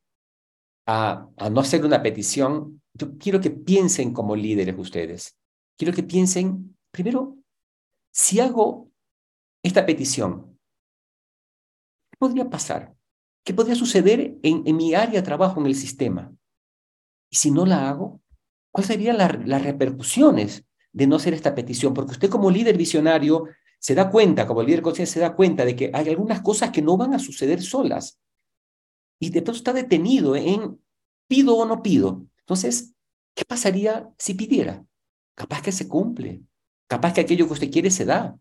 a, 0.86 1.28
no 1.52 1.62
hacer 1.62 1.86
una 1.86 2.02
petición, 2.02 2.82
yo 2.94 3.18
quiero 3.18 3.40
que 3.40 3.52
piensen 3.52 4.14
como 4.14 4.36
líderes 4.36 4.76
ustedes. 4.78 5.36
Quiero 5.78 5.94
que 5.94 6.04
piensen, 6.04 6.78
primero, 6.92 7.38
si 8.12 8.40
hago 8.40 8.92
esta 9.64 9.86
petición, 9.86 10.60
¿qué 12.12 12.18
podría 12.18 12.50
pasar? 12.50 12.96
¿Qué 13.44 13.54
podría 13.54 13.76
suceder 13.76 14.38
en, 14.44 14.76
mi 14.76 14.94
área 14.94 15.22
de 15.22 15.26
trabajo 15.26 15.60
en 15.60 15.68
el 15.68 15.76
sistema? 15.76 16.32
Y 17.30 17.38
si 17.38 17.52
no 17.52 17.66
la 17.66 17.90
hago, 17.90 18.22
¿cuáles 18.72 18.88
serían 18.88 19.18
las 19.18 19.64
repercusiones 19.64 20.66
de 20.92 21.08
no 21.08 21.16
hacer 21.16 21.34
esta 21.34 21.56
petición? 21.56 21.94
Porque 21.94 22.12
usted 22.12 22.30
como 22.30 22.52
líder 22.52 22.78
visionario 22.78 23.48
se 23.80 23.96
da 23.96 24.12
cuenta, 24.12 24.46
como 24.46 24.62
líder 24.62 24.84
consciente, 24.84 25.12
se 25.12 25.20
da 25.20 25.36
cuenta 25.36 25.66
de 25.66 25.76
que 25.76 25.90
hay 25.94 26.10
algunas 26.10 26.42
cosas 26.42 26.70
que 26.70 26.84
no 26.84 26.98
van 26.98 27.16
a 27.16 27.20
suceder 27.20 27.64
solas 27.64 28.21
y 29.22 29.30
de 29.30 29.42
pronto 29.44 29.60
está 29.60 29.72
detenido 29.72 30.36
en 30.36 30.82
pido 31.28 31.56
o 31.56 31.66
no 31.66 31.84
pido. 31.84 32.26
Entonces, 32.40 32.96
¿qué 33.36 33.46
pasaría 33.46 34.12
si 34.18 34.34
pidiera? 34.34 34.84
Capaz 35.36 35.62
que 35.62 35.72
se 35.72 35.88
cumple, 35.88 36.42
capaz 36.88 37.14
que 37.14 37.22
aquello 37.22 37.46
que 37.46 37.54
usted 37.54 37.72
quiere 37.72 37.92
se 37.92 38.04
da. 38.04 38.36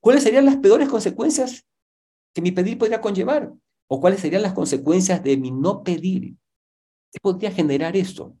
¿Cuáles 0.00 0.22
serían 0.22 0.44
las 0.44 0.58
peores 0.58 0.88
consecuencias 0.88 1.66
que 2.32 2.40
mi 2.40 2.52
pedir 2.52 2.78
podría 2.78 3.00
conllevar? 3.00 3.52
¿O 3.88 4.00
cuáles 4.00 4.20
serían 4.20 4.42
las 4.42 4.52
consecuencias 4.52 5.22
de 5.24 5.36
mi 5.36 5.50
no 5.50 5.82
pedir? 5.82 6.36
¿Qué 7.10 7.18
podría 7.20 7.50
generar 7.50 7.96
esto? 7.96 8.36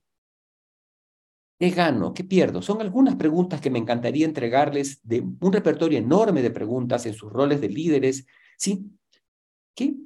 ¿Qué 1.58 1.70
gano? 1.70 2.14
¿Qué 2.14 2.22
pierdo? 2.22 2.62
Son 2.62 2.80
algunas 2.80 3.16
preguntas 3.16 3.60
que 3.60 3.70
me 3.70 3.80
encantaría 3.80 4.26
entregarles 4.26 5.00
de 5.02 5.22
un 5.22 5.52
repertorio 5.52 5.98
enorme 5.98 6.40
de 6.40 6.52
preguntas 6.52 7.04
en 7.06 7.14
sus 7.14 7.32
roles 7.32 7.60
de 7.60 7.68
líderes. 7.68 8.26
¿Sí? 8.56 8.86
¿Qué 9.74 9.96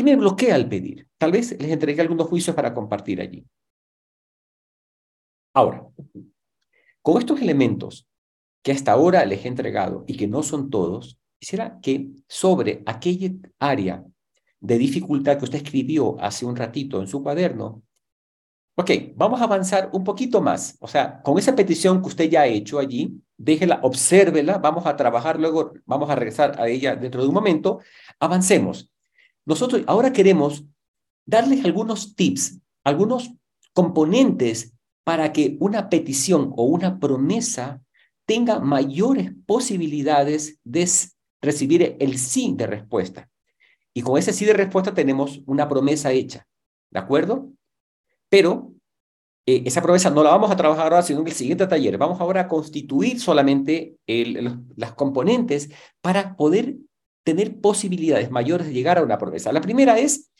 ¿Qué 0.00 0.04
me 0.04 0.16
bloquea 0.16 0.54
al 0.54 0.66
pedir? 0.66 1.06
Tal 1.18 1.30
vez 1.30 1.54
les 1.60 1.70
entregué 1.70 2.00
algunos 2.00 2.26
juicios 2.26 2.56
para 2.56 2.72
compartir 2.72 3.20
allí. 3.20 3.46
Ahora, 5.52 5.86
con 7.02 7.18
estos 7.18 7.42
elementos 7.42 8.08
que 8.62 8.72
hasta 8.72 8.92
ahora 8.92 9.22
les 9.26 9.44
he 9.44 9.48
entregado 9.48 10.04
y 10.06 10.16
que 10.16 10.26
no 10.26 10.42
son 10.42 10.70
todos, 10.70 11.18
quisiera 11.38 11.78
que 11.82 12.12
sobre 12.26 12.82
aquella 12.86 13.30
área 13.58 14.02
de 14.58 14.78
dificultad 14.78 15.36
que 15.36 15.44
usted 15.44 15.58
escribió 15.58 16.18
hace 16.18 16.46
un 16.46 16.56
ratito 16.56 16.98
en 17.02 17.06
su 17.06 17.22
cuaderno, 17.22 17.82
ok, 18.76 18.90
vamos 19.16 19.42
a 19.42 19.44
avanzar 19.44 19.90
un 19.92 20.02
poquito 20.02 20.40
más. 20.40 20.78
O 20.80 20.88
sea, 20.88 21.20
con 21.20 21.38
esa 21.38 21.54
petición 21.54 22.00
que 22.00 22.08
usted 22.08 22.30
ya 22.30 22.40
ha 22.40 22.46
hecho 22.46 22.78
allí, 22.78 23.22
déjela, 23.36 23.80
obsérvela, 23.82 24.56
vamos 24.56 24.86
a 24.86 24.96
trabajar 24.96 25.38
luego, 25.38 25.74
vamos 25.84 26.08
a 26.08 26.14
regresar 26.14 26.58
a 26.58 26.68
ella 26.68 26.96
dentro 26.96 27.20
de 27.20 27.28
un 27.28 27.34
momento, 27.34 27.80
avancemos. 28.18 28.89
Nosotros 29.50 29.82
ahora 29.88 30.12
queremos 30.12 30.64
darles 31.26 31.64
algunos 31.64 32.14
tips, 32.14 32.60
algunos 32.84 33.32
componentes 33.72 34.74
para 35.02 35.32
que 35.32 35.56
una 35.58 35.88
petición 35.88 36.52
o 36.56 36.66
una 36.66 37.00
promesa 37.00 37.82
tenga 38.26 38.60
mayores 38.60 39.32
posibilidades 39.46 40.60
de 40.62 40.88
recibir 41.42 41.96
el 41.98 42.16
sí 42.16 42.54
de 42.56 42.68
respuesta. 42.68 43.28
Y 43.92 44.02
con 44.02 44.16
ese 44.18 44.32
sí 44.32 44.44
de 44.44 44.52
respuesta 44.52 44.94
tenemos 44.94 45.40
una 45.46 45.68
promesa 45.68 46.12
hecha, 46.12 46.46
¿de 46.88 47.00
acuerdo? 47.00 47.50
Pero 48.28 48.72
eh, 49.46 49.64
esa 49.66 49.82
promesa 49.82 50.10
no 50.10 50.22
la 50.22 50.30
vamos 50.30 50.52
a 50.52 50.56
trabajar 50.56 50.92
ahora, 50.92 51.02
sino 51.02 51.22
en 51.22 51.26
el 51.26 51.32
siguiente 51.32 51.66
taller. 51.66 51.98
Vamos 51.98 52.20
ahora 52.20 52.42
a 52.42 52.46
constituir 52.46 53.18
solamente 53.18 53.96
las 54.76 54.92
componentes 54.92 55.70
para 56.00 56.36
poder 56.36 56.76
tener 57.22 57.60
posibilidades 57.60 58.30
mayores 58.30 58.66
de 58.66 58.72
llegar 58.72 58.98
a 58.98 59.02
una 59.02 59.18
promesa. 59.18 59.52
La 59.52 59.60
primera 59.60 59.98
es 59.98 60.30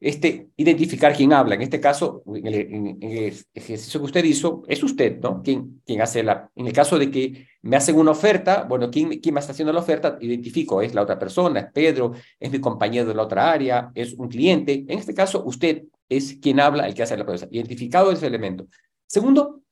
este, 0.00 0.50
identificar 0.56 1.16
quién 1.16 1.32
habla. 1.32 1.54
En 1.54 1.62
este 1.62 1.80
caso, 1.80 2.22
en 2.26 2.46
el, 2.46 3.34
ejercicio 3.54 4.00
que 4.00 4.06
usted 4.06 4.24
hizo, 4.24 4.62
es 4.68 4.82
usted, 4.82 5.18
¿no? 5.20 5.42
Quien, 5.42 5.80
quien 5.86 6.02
hace 6.02 6.22
la... 6.22 6.50
En 6.54 6.66
el 6.66 6.72
caso 6.72 6.98
de 6.98 7.10
que 7.10 7.46
me 7.62 7.76
hacen 7.76 7.96
una 7.96 8.10
oferta, 8.10 8.64
bueno, 8.68 8.90
¿quién, 8.90 9.18
¿quién 9.20 9.34
me 9.34 9.40
está 9.40 9.52
haciendo 9.52 9.72
la 9.72 9.80
oferta? 9.80 10.18
Identifico, 10.20 10.82
es 10.82 10.94
la 10.94 11.02
otra 11.02 11.18
persona, 11.18 11.60
es 11.60 11.72
Pedro, 11.72 12.12
es 12.38 12.52
mi 12.52 12.60
compañero 12.60 13.06
de 13.06 13.14
la 13.14 13.22
otra 13.22 13.50
área, 13.50 13.90
es 13.94 14.12
un 14.14 14.28
cliente. 14.28 14.84
En 14.86 14.98
este 14.98 15.14
caso, 15.14 15.42
usted 15.46 15.84
es 16.08 16.34
quien 16.34 16.60
habla, 16.60 16.86
el 16.86 16.92
que 16.92 17.02
hace 17.02 17.16
la 17.16 17.24
promesa. 17.24 17.48
Identificado 17.50 18.12
ese 18.12 18.26
elemento. 18.26 18.66
Segundo, 19.06 19.62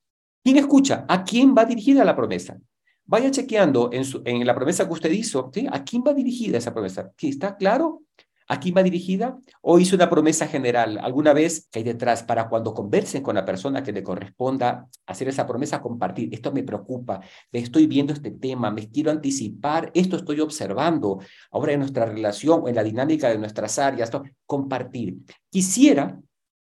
¿quién 0.43 0.57
escucha? 0.57 1.05
¿A 1.09 1.25
quién 1.25 1.55
va 1.55 1.67
dirigida 1.67 2.05
la 2.05 2.17
promesa? 2.17 2.59
Vaya 3.05 3.31
chequeando 3.31 3.91
en, 3.93 4.05
en 4.25 4.47
la 4.47 4.55
promesa 4.55 4.87
que 4.87 4.93
usted 4.93 5.11
hizo. 5.11 5.51
¿a 5.71 5.85
quién 5.85 6.03
va 6.07 6.15
dirigida 6.15 6.59
esa 6.59 6.73
promesa? 6.73 7.13
¿Está 7.21 7.57
claro? 7.57 8.03
¿A 8.49 8.61
quién 8.61 8.77
va 8.77 8.83
dirigida? 8.83 9.39
¿O 9.63 9.79
hice 9.79 9.95
una 9.95 10.11
promesa 10.11 10.47
general 10.47 10.99
alguna 10.99 11.33
vez 11.33 11.69
que 11.71 11.79
hay 11.79 11.85
detrás 11.85 12.23
para 12.23 12.49
cuando 12.49 12.75
conversen 12.75 13.23
con 13.23 13.35
la 13.35 13.45
persona 13.45 13.83
que 13.83 13.93
le 13.93 14.03
corresponda 14.03 14.89
hacer 15.07 15.29
esa 15.29 15.47
promesa, 15.47 15.81
compartir? 15.81 16.29
Esto 16.33 16.53
me 16.53 16.63
preocupa, 16.63 17.21
estoy 17.51 17.87
viendo 17.87 18.13
este 18.13 18.31
tema, 18.33 18.71
me 18.71 18.91
quiero 18.91 19.11
anticipar, 19.11 19.91
esto 19.95 20.17
estoy 20.17 20.41
observando 20.41 21.21
ahora 21.51 21.73
en 21.73 21.81
nuestra 21.81 22.05
relación, 22.05 22.69
en 22.69 22.75
la 22.75 22.83
dinámica 22.83 23.31
de 23.31 23.39
nuestras 23.39 23.79
áreas, 23.79 24.11
compartir. 24.45 25.17
Quisiera 25.49 26.21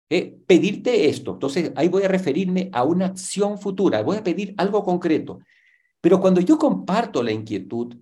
eh, 0.10 0.36
pedirte 0.48 1.08
esto, 1.08 1.34
entonces 1.34 1.72
ahí 1.76 1.88
voy 1.88 2.04
a 2.04 2.08
referirme 2.08 2.70
a 2.74 2.84
una 2.84 3.06
acción 3.06 3.58
futura, 3.58 4.02
voy 4.02 4.18
a 4.18 4.24
pedir 4.24 4.54
algo 4.58 4.84
concreto. 4.84 5.40
Pero 6.02 6.20
cuando 6.20 6.42
yo 6.42 6.58
comparto 6.58 7.22
la 7.24 7.32
inquietud, 7.32 7.96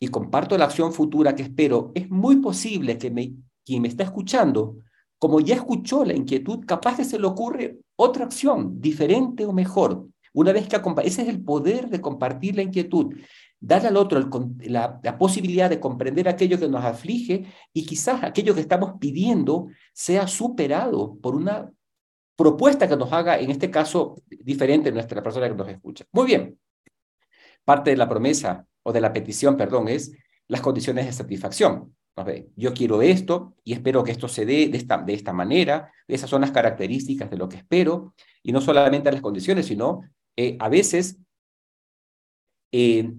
y 0.00 0.08
comparto 0.08 0.56
la 0.56 0.66
acción 0.66 0.92
futura 0.92 1.34
que 1.34 1.42
espero, 1.42 1.90
es 1.94 2.08
muy 2.10 2.36
posible 2.36 2.98
que 2.98 3.10
me, 3.10 3.34
quien 3.64 3.82
me 3.82 3.88
está 3.88 4.04
escuchando, 4.04 4.76
como 5.18 5.40
ya 5.40 5.56
escuchó 5.56 6.04
la 6.04 6.14
inquietud, 6.14 6.64
capaz 6.64 6.96
que 6.96 7.04
se 7.04 7.18
le 7.18 7.26
ocurre 7.26 7.78
otra 7.96 8.24
acción 8.24 8.80
diferente 8.80 9.44
o 9.44 9.52
mejor. 9.52 10.06
Una 10.32 10.52
vez 10.52 10.68
que 10.68 10.80
ese 11.04 11.22
es 11.22 11.28
el 11.28 11.42
poder 11.42 11.88
de 11.88 12.00
compartir 12.00 12.54
la 12.54 12.62
inquietud, 12.62 13.16
darle 13.58 13.88
al 13.88 13.96
otro 13.96 14.20
la, 14.60 15.00
la, 15.02 15.18
posibilidad 15.18 15.68
de 15.68 15.80
comprender 15.80 16.28
aquello 16.28 16.60
que 16.60 16.68
nos 16.68 16.84
aflige 16.84 17.46
y 17.72 17.84
quizás 17.84 18.22
aquello 18.22 18.54
que 18.54 18.60
estamos 18.60 18.92
pidiendo 19.00 19.66
sea 19.92 20.28
superado 20.28 21.16
por 21.20 21.34
una 21.34 21.68
propuesta 22.36 22.86
que 22.86 22.96
nos 22.96 23.12
haga, 23.12 23.40
en 23.40 23.50
este 23.50 23.68
caso, 23.68 24.22
diferente 24.28 24.92
nuestra 24.92 25.20
persona 25.24 25.48
que 25.48 25.56
nos 25.56 25.68
escucha. 25.68 26.04
Muy 26.12 26.26
bien. 26.26 26.56
Parte 27.68 27.90
de 27.90 27.98
la 27.98 28.08
promesa 28.08 28.66
o 28.82 28.94
de 28.94 29.02
la 29.02 29.12
petición, 29.12 29.58
perdón, 29.58 29.88
es 29.88 30.16
las 30.46 30.62
condiciones 30.62 31.04
de 31.04 31.12
satisfacción. 31.12 31.94
Yo 32.56 32.72
quiero 32.72 33.02
esto 33.02 33.56
y 33.62 33.74
espero 33.74 34.02
que 34.02 34.10
esto 34.10 34.26
se 34.26 34.46
dé 34.46 34.68
de 34.68 34.78
esta, 34.78 34.96
de 34.96 35.12
esta 35.12 35.34
manera. 35.34 35.92
Esas 36.06 36.30
son 36.30 36.40
las 36.40 36.50
características 36.50 37.28
de 37.28 37.36
lo 37.36 37.46
que 37.46 37.58
espero. 37.58 38.14
Y 38.42 38.52
no 38.52 38.62
solamente 38.62 39.12
las 39.12 39.20
condiciones, 39.20 39.66
sino 39.66 40.00
eh, 40.34 40.56
a 40.58 40.70
veces 40.70 41.18
eh, 42.72 43.12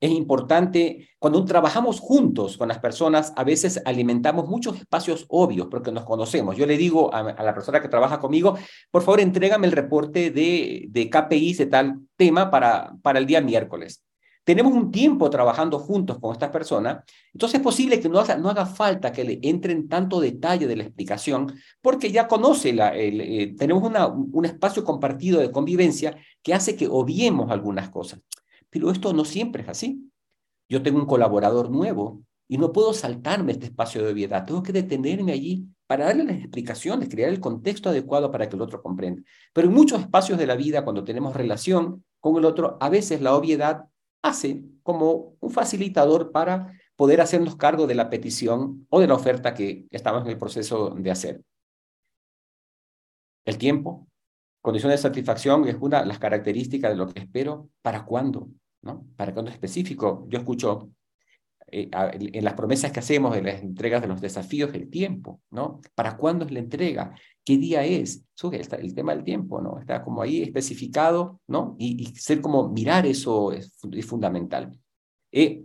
es 0.00 0.10
importante, 0.10 1.08
cuando 1.18 1.44
trabajamos 1.44 2.00
juntos 2.00 2.56
con 2.56 2.68
las 2.68 2.78
personas, 2.78 3.32
a 3.36 3.44
veces 3.44 3.82
alimentamos 3.84 4.48
muchos 4.48 4.76
espacios 4.76 5.26
obvios 5.28 5.68
porque 5.70 5.92
nos 5.92 6.04
conocemos. 6.04 6.56
Yo 6.56 6.66
le 6.66 6.76
digo 6.76 7.12
a, 7.12 7.22
la 7.22 7.54
persona 7.54 7.80
que 7.80 7.88
trabaja 7.88 8.20
conmigo, 8.20 8.56
por 8.90 9.02
favor, 9.02 9.20
entrégame 9.20 9.66
el 9.66 9.72
reporte 9.72 10.30
de, 10.30 10.86
de 10.88 11.10
KPIs 11.10 11.58
de 11.58 11.66
tal 11.66 12.00
tema 12.16 12.50
para, 12.50 12.94
para 13.02 13.18
el 13.18 13.26
día 13.26 13.40
miércoles 13.40 14.04
tenemos 14.48 14.72
un 14.72 14.90
tiempo 14.90 15.28
trabajando 15.28 15.78
juntos 15.78 16.18
con 16.18 16.32
esta 16.32 16.50
persona, 16.50 17.04
entonces 17.34 17.58
es 17.58 17.62
posible 17.62 18.00
que 18.00 18.08
no 18.08 18.18
haga, 18.18 18.38
no 18.38 18.48
haga 18.48 18.64
falta 18.64 19.12
que 19.12 19.22
le 19.22 19.38
entre 19.42 19.74
en 19.74 19.90
tanto 19.90 20.20
detalle 20.20 20.66
de 20.66 20.74
la 20.74 20.84
explicación, 20.84 21.52
porque 21.82 22.10
ya 22.10 22.26
conoce, 22.26 22.72
la, 22.72 22.96
eh, 22.96 23.54
tenemos 23.58 23.82
una, 23.82 24.06
un 24.06 24.46
espacio 24.46 24.84
compartido 24.84 25.38
de 25.38 25.52
convivencia 25.52 26.16
que 26.42 26.54
hace 26.54 26.76
que 26.76 26.88
obviemos 26.88 27.50
algunas 27.50 27.90
cosas. 27.90 28.20
Pero 28.70 28.90
esto 28.90 29.12
no 29.12 29.24
siempre 29.24 29.62
es 29.62 29.68
así. 29.68 30.10
Yo 30.68 30.82
tengo 30.82 30.98
un 30.98 31.06
colaborador 31.06 31.70
nuevo 31.70 32.22
y 32.48 32.58
no 32.58 32.72
puedo 32.72 32.92
saltarme 32.92 33.52
este 33.52 33.66
espacio 33.66 34.02
de 34.02 34.12
obviedad, 34.12 34.44
tengo 34.46 34.62
que 34.62 34.72
detenerme 34.72 35.32
allí 35.32 35.66
para 35.86 36.06
darle 36.06 36.24
las 36.24 36.36
explicaciones, 36.36 37.08
crear 37.08 37.30
el 37.30 37.40
contexto 37.40 37.90
adecuado 37.90 38.30
para 38.30 38.48
que 38.48 38.56
el 38.56 38.62
otro 38.62 38.82
comprenda. 38.82 39.22
Pero 39.52 39.68
en 39.68 39.74
muchos 39.74 40.00
espacios 40.00 40.38
de 40.38 40.46
la 40.46 40.56
vida, 40.56 40.84
cuando 40.84 41.04
tenemos 41.04 41.34
relación 41.34 42.04
con 42.20 42.36
el 42.36 42.44
otro, 42.44 42.78
a 42.80 42.88
veces 42.88 43.20
la 43.20 43.34
obviedad 43.34 43.84
hace 44.22 44.64
como 44.82 45.36
un 45.40 45.50
facilitador 45.50 46.32
para 46.32 46.72
poder 46.96 47.20
hacernos 47.20 47.56
cargo 47.56 47.86
de 47.86 47.94
la 47.94 48.10
petición 48.10 48.86
o 48.90 49.00
de 49.00 49.06
la 49.06 49.14
oferta 49.14 49.54
que 49.54 49.86
estamos 49.90 50.24
en 50.24 50.30
el 50.30 50.38
proceso 50.38 50.90
de 50.90 51.10
hacer. 51.10 51.42
El 53.44 53.56
tiempo, 53.56 54.07
condición 54.68 54.90
de 54.90 54.98
satisfacción 54.98 55.66
es 55.66 55.76
una 55.80 56.00
de 56.00 56.06
las 56.06 56.18
características 56.18 56.90
de 56.90 56.96
lo 56.98 57.08
que 57.08 57.20
espero. 57.20 57.70
¿Para 57.80 58.04
cuándo? 58.04 58.50
¿No? 58.82 59.06
¿Para 59.16 59.32
cuándo 59.32 59.50
específico? 59.50 60.26
Yo 60.28 60.40
escucho 60.40 60.90
eh, 61.68 61.88
en 61.90 62.44
las 62.44 62.52
promesas 62.52 62.92
que 62.92 63.00
hacemos, 63.00 63.34
en 63.34 63.46
las 63.46 63.62
entregas 63.62 64.02
de 64.02 64.08
los 64.08 64.20
desafíos, 64.20 64.74
el 64.74 64.90
tiempo, 64.90 65.40
¿no? 65.50 65.80
¿Para 65.94 66.18
cuándo 66.18 66.44
es 66.44 66.50
la 66.50 66.58
entrega? 66.58 67.14
¿Qué 67.42 67.56
día 67.56 67.82
es? 67.82 68.26
Está 68.52 68.76
el 68.76 68.94
tema 68.94 69.14
del 69.14 69.24
tiempo, 69.24 69.62
¿no? 69.62 69.78
Está 69.78 70.04
como 70.04 70.20
ahí 70.20 70.42
especificado, 70.42 71.40
¿no? 71.46 71.74
Y, 71.78 72.04
ser 72.16 72.42
como 72.42 72.68
mirar 72.68 73.06
eso 73.06 73.52
es, 73.52 73.72
fundamental. 74.06 74.78
Eh, 75.32 75.64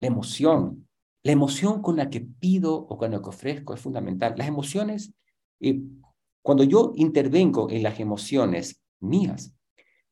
la 0.00 0.06
emoción, 0.06 0.88
la 1.24 1.32
emoción 1.32 1.82
con 1.82 1.96
la 1.96 2.08
que 2.08 2.20
pido 2.20 2.72
o 2.72 2.96
con 2.96 3.10
la 3.10 3.20
que 3.20 3.30
ofrezco 3.30 3.74
es 3.74 3.80
fundamental. 3.80 4.34
Las 4.36 4.46
emociones, 4.46 5.12
eh, 5.58 5.80
cuando 6.42 6.64
yo 6.64 6.92
intervengo 6.96 7.70
en 7.70 7.82
las 7.82 8.00
emociones 8.00 8.80
mías 9.00 9.54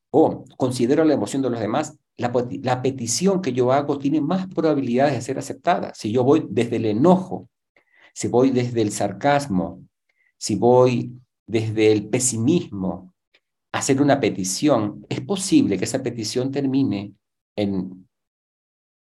o 0.09 0.45
considero 0.57 1.03
la 1.05 1.13
emoción 1.13 1.41
de 1.41 1.49
los 1.49 1.59
demás, 1.59 1.97
la, 2.17 2.81
petición 2.81 3.41
que 3.41 3.53
yo 3.53 3.71
hago 3.71 3.97
tiene 3.97 4.21
más 4.21 4.47
probabilidades 4.47 5.13
de 5.13 5.21
ser 5.21 5.39
aceptada. 5.39 5.93
Si 5.93 6.11
yo 6.11 6.23
voy 6.23 6.45
desde 6.49 6.75
el 6.77 6.85
enojo, 6.85 7.49
si 8.13 8.27
voy 8.27 8.51
desde 8.51 8.81
el 8.81 8.91
sarcasmo, 8.91 9.83
si 10.37 10.55
voy 10.55 11.13
desde 11.47 11.91
el 11.91 12.07
pesimismo 12.09 13.13
a 13.71 13.79
hacer 13.79 14.01
una 14.01 14.19
petición, 14.19 15.05
es 15.09 15.21
posible 15.21 15.77
que 15.77 15.85
esa 15.85 16.03
petición 16.03 16.51
termine 16.51 17.13
en, 17.55 18.07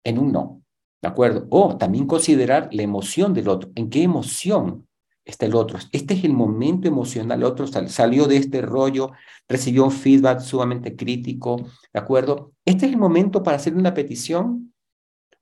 en 0.04 0.18
un 0.18 0.32
no. 0.32 0.62
¿De 1.02 1.08
acuerdo? 1.08 1.46
O 1.50 1.76
también 1.76 2.06
considerar 2.06 2.68
la 2.72 2.82
emoción 2.82 3.34
del 3.34 3.48
otro. 3.48 3.72
¿En 3.74 3.90
qué 3.90 4.04
emoción 4.04 4.86
está 5.24 5.46
el 5.46 5.54
otro. 5.54 5.78
Este 5.92 6.14
es 6.14 6.24
el 6.24 6.32
momento 6.32 6.88
emocional. 6.88 7.38
El 7.38 7.44
otro 7.44 7.66
salió 7.66 8.26
de 8.26 8.36
este 8.36 8.62
rollo, 8.62 9.12
recibió 9.48 9.84
un 9.84 9.92
feedback 9.92 10.40
sumamente 10.40 10.96
crítico, 10.96 11.56
¿de 11.92 12.00
acuerdo? 12.00 12.52
Este 12.64 12.86
es 12.86 12.92
el 12.92 12.98
momento 12.98 13.42
para 13.42 13.56
hacer 13.56 13.74
una 13.74 13.94
petición. 13.94 14.74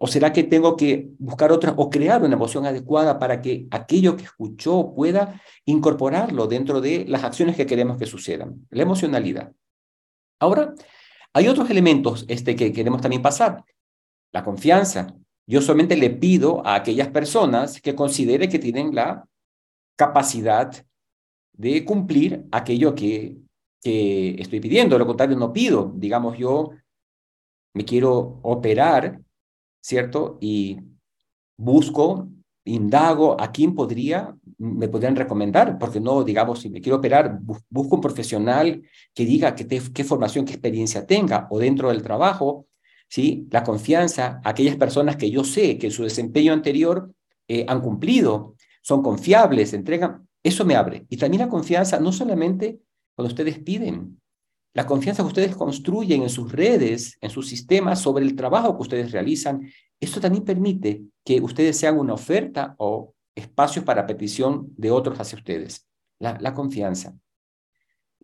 ¿O 0.02 0.06
será 0.06 0.32
que 0.32 0.44
tengo 0.44 0.76
que 0.76 1.10
buscar 1.18 1.52
otra 1.52 1.74
o 1.76 1.90
crear 1.90 2.22
una 2.22 2.34
emoción 2.34 2.64
adecuada 2.64 3.18
para 3.18 3.42
que 3.42 3.66
aquello 3.70 4.16
que 4.16 4.24
escuchó 4.24 4.94
pueda 4.94 5.42
incorporarlo 5.66 6.46
dentro 6.46 6.80
de 6.80 7.04
las 7.06 7.22
acciones 7.22 7.54
que 7.54 7.66
queremos 7.66 7.98
que 7.98 8.06
sucedan? 8.06 8.66
La 8.70 8.82
emocionalidad. 8.82 9.52
Ahora, 10.38 10.74
hay 11.34 11.48
otros 11.48 11.68
elementos 11.68 12.24
este, 12.28 12.56
que 12.56 12.72
queremos 12.72 13.02
también 13.02 13.20
pasar. 13.20 13.62
La 14.32 14.42
confianza. 14.42 15.14
Yo 15.46 15.60
solamente 15.60 15.96
le 15.96 16.08
pido 16.08 16.66
a 16.66 16.76
aquellas 16.76 17.08
personas 17.08 17.80
que 17.82 17.94
considere 17.94 18.48
que 18.48 18.58
tienen 18.58 18.94
la 18.94 19.26
capacidad 20.00 20.86
de 21.52 21.84
cumplir 21.84 22.46
aquello 22.50 22.94
que, 22.94 23.36
estoy 23.82 24.60
pidiendo. 24.60 24.98
lo 24.98 25.06
contrario, 25.06 25.36
no 25.36 25.52
pido. 25.52 25.92
Digamos, 25.94 26.38
yo 26.38 26.70
me 27.74 27.84
quiero 27.84 28.40
operar, 28.42 29.20
¿cierto? 29.82 30.38
Y 30.40 30.78
busco, 31.58 32.28
indago 32.64 33.38
a 33.38 33.52
quién 33.52 33.74
podría, 33.74 34.34
me 34.56 34.88
podrían 34.88 35.16
recomendar, 35.16 35.78
porque 35.78 36.00
no, 36.00 36.24
digamos, 36.24 36.60
si 36.60 36.70
me 36.70 36.80
quiero 36.80 36.96
operar, 36.96 37.38
busco 37.42 37.96
un 37.96 38.00
profesional 38.00 38.82
que 39.14 39.26
diga 39.26 39.54
qué, 39.54 39.66
qué 39.66 40.04
formación, 40.04 40.46
qué 40.46 40.52
experiencia 40.52 41.06
tenga, 41.06 41.46
o 41.50 41.58
dentro 41.58 41.90
del 41.90 42.02
trabajo, 42.02 42.66
¿sí? 43.08 43.46
La 43.50 43.62
confianza, 43.64 44.40
aquellas 44.44 44.76
personas 44.76 45.16
que 45.16 45.30
yo 45.30 45.44
sé 45.44 45.76
que 45.78 45.88
en 45.88 45.92
su 45.92 46.04
desempeño 46.04 46.52
anterior 46.54 47.12
eh, 47.48 47.66
han 47.68 47.80
cumplido, 47.80 48.56
son 48.80 49.02
confiables, 49.02 49.72
entregan, 49.72 50.26
eso 50.42 50.64
me 50.64 50.76
abre. 50.76 51.06
Y 51.08 51.16
también 51.16 51.42
la 51.42 51.48
confianza, 51.48 52.00
no 52.00 52.12
solamente 52.12 52.80
cuando 53.14 53.28
ustedes 53.28 53.58
piden, 53.58 54.20
la 54.72 54.86
confianza 54.86 55.22
que 55.22 55.28
ustedes 55.28 55.56
construyen 55.56 56.22
en 56.22 56.30
sus 56.30 56.52
redes, 56.52 57.18
en 57.20 57.30
sus 57.30 57.48
sistemas, 57.48 58.00
sobre 58.00 58.24
el 58.24 58.36
trabajo 58.36 58.76
que 58.76 58.82
ustedes 58.82 59.12
realizan, 59.12 59.68
esto 59.98 60.20
también 60.20 60.44
permite 60.44 61.02
que 61.24 61.40
ustedes 61.40 61.76
sean 61.76 61.98
una 61.98 62.14
oferta 62.14 62.74
o 62.78 63.14
espacios 63.34 63.84
para 63.84 64.06
petición 64.06 64.72
de 64.76 64.90
otros 64.90 65.18
hacia 65.18 65.38
ustedes. 65.38 65.86
La, 66.18 66.38
la 66.40 66.54
confianza. 66.54 67.14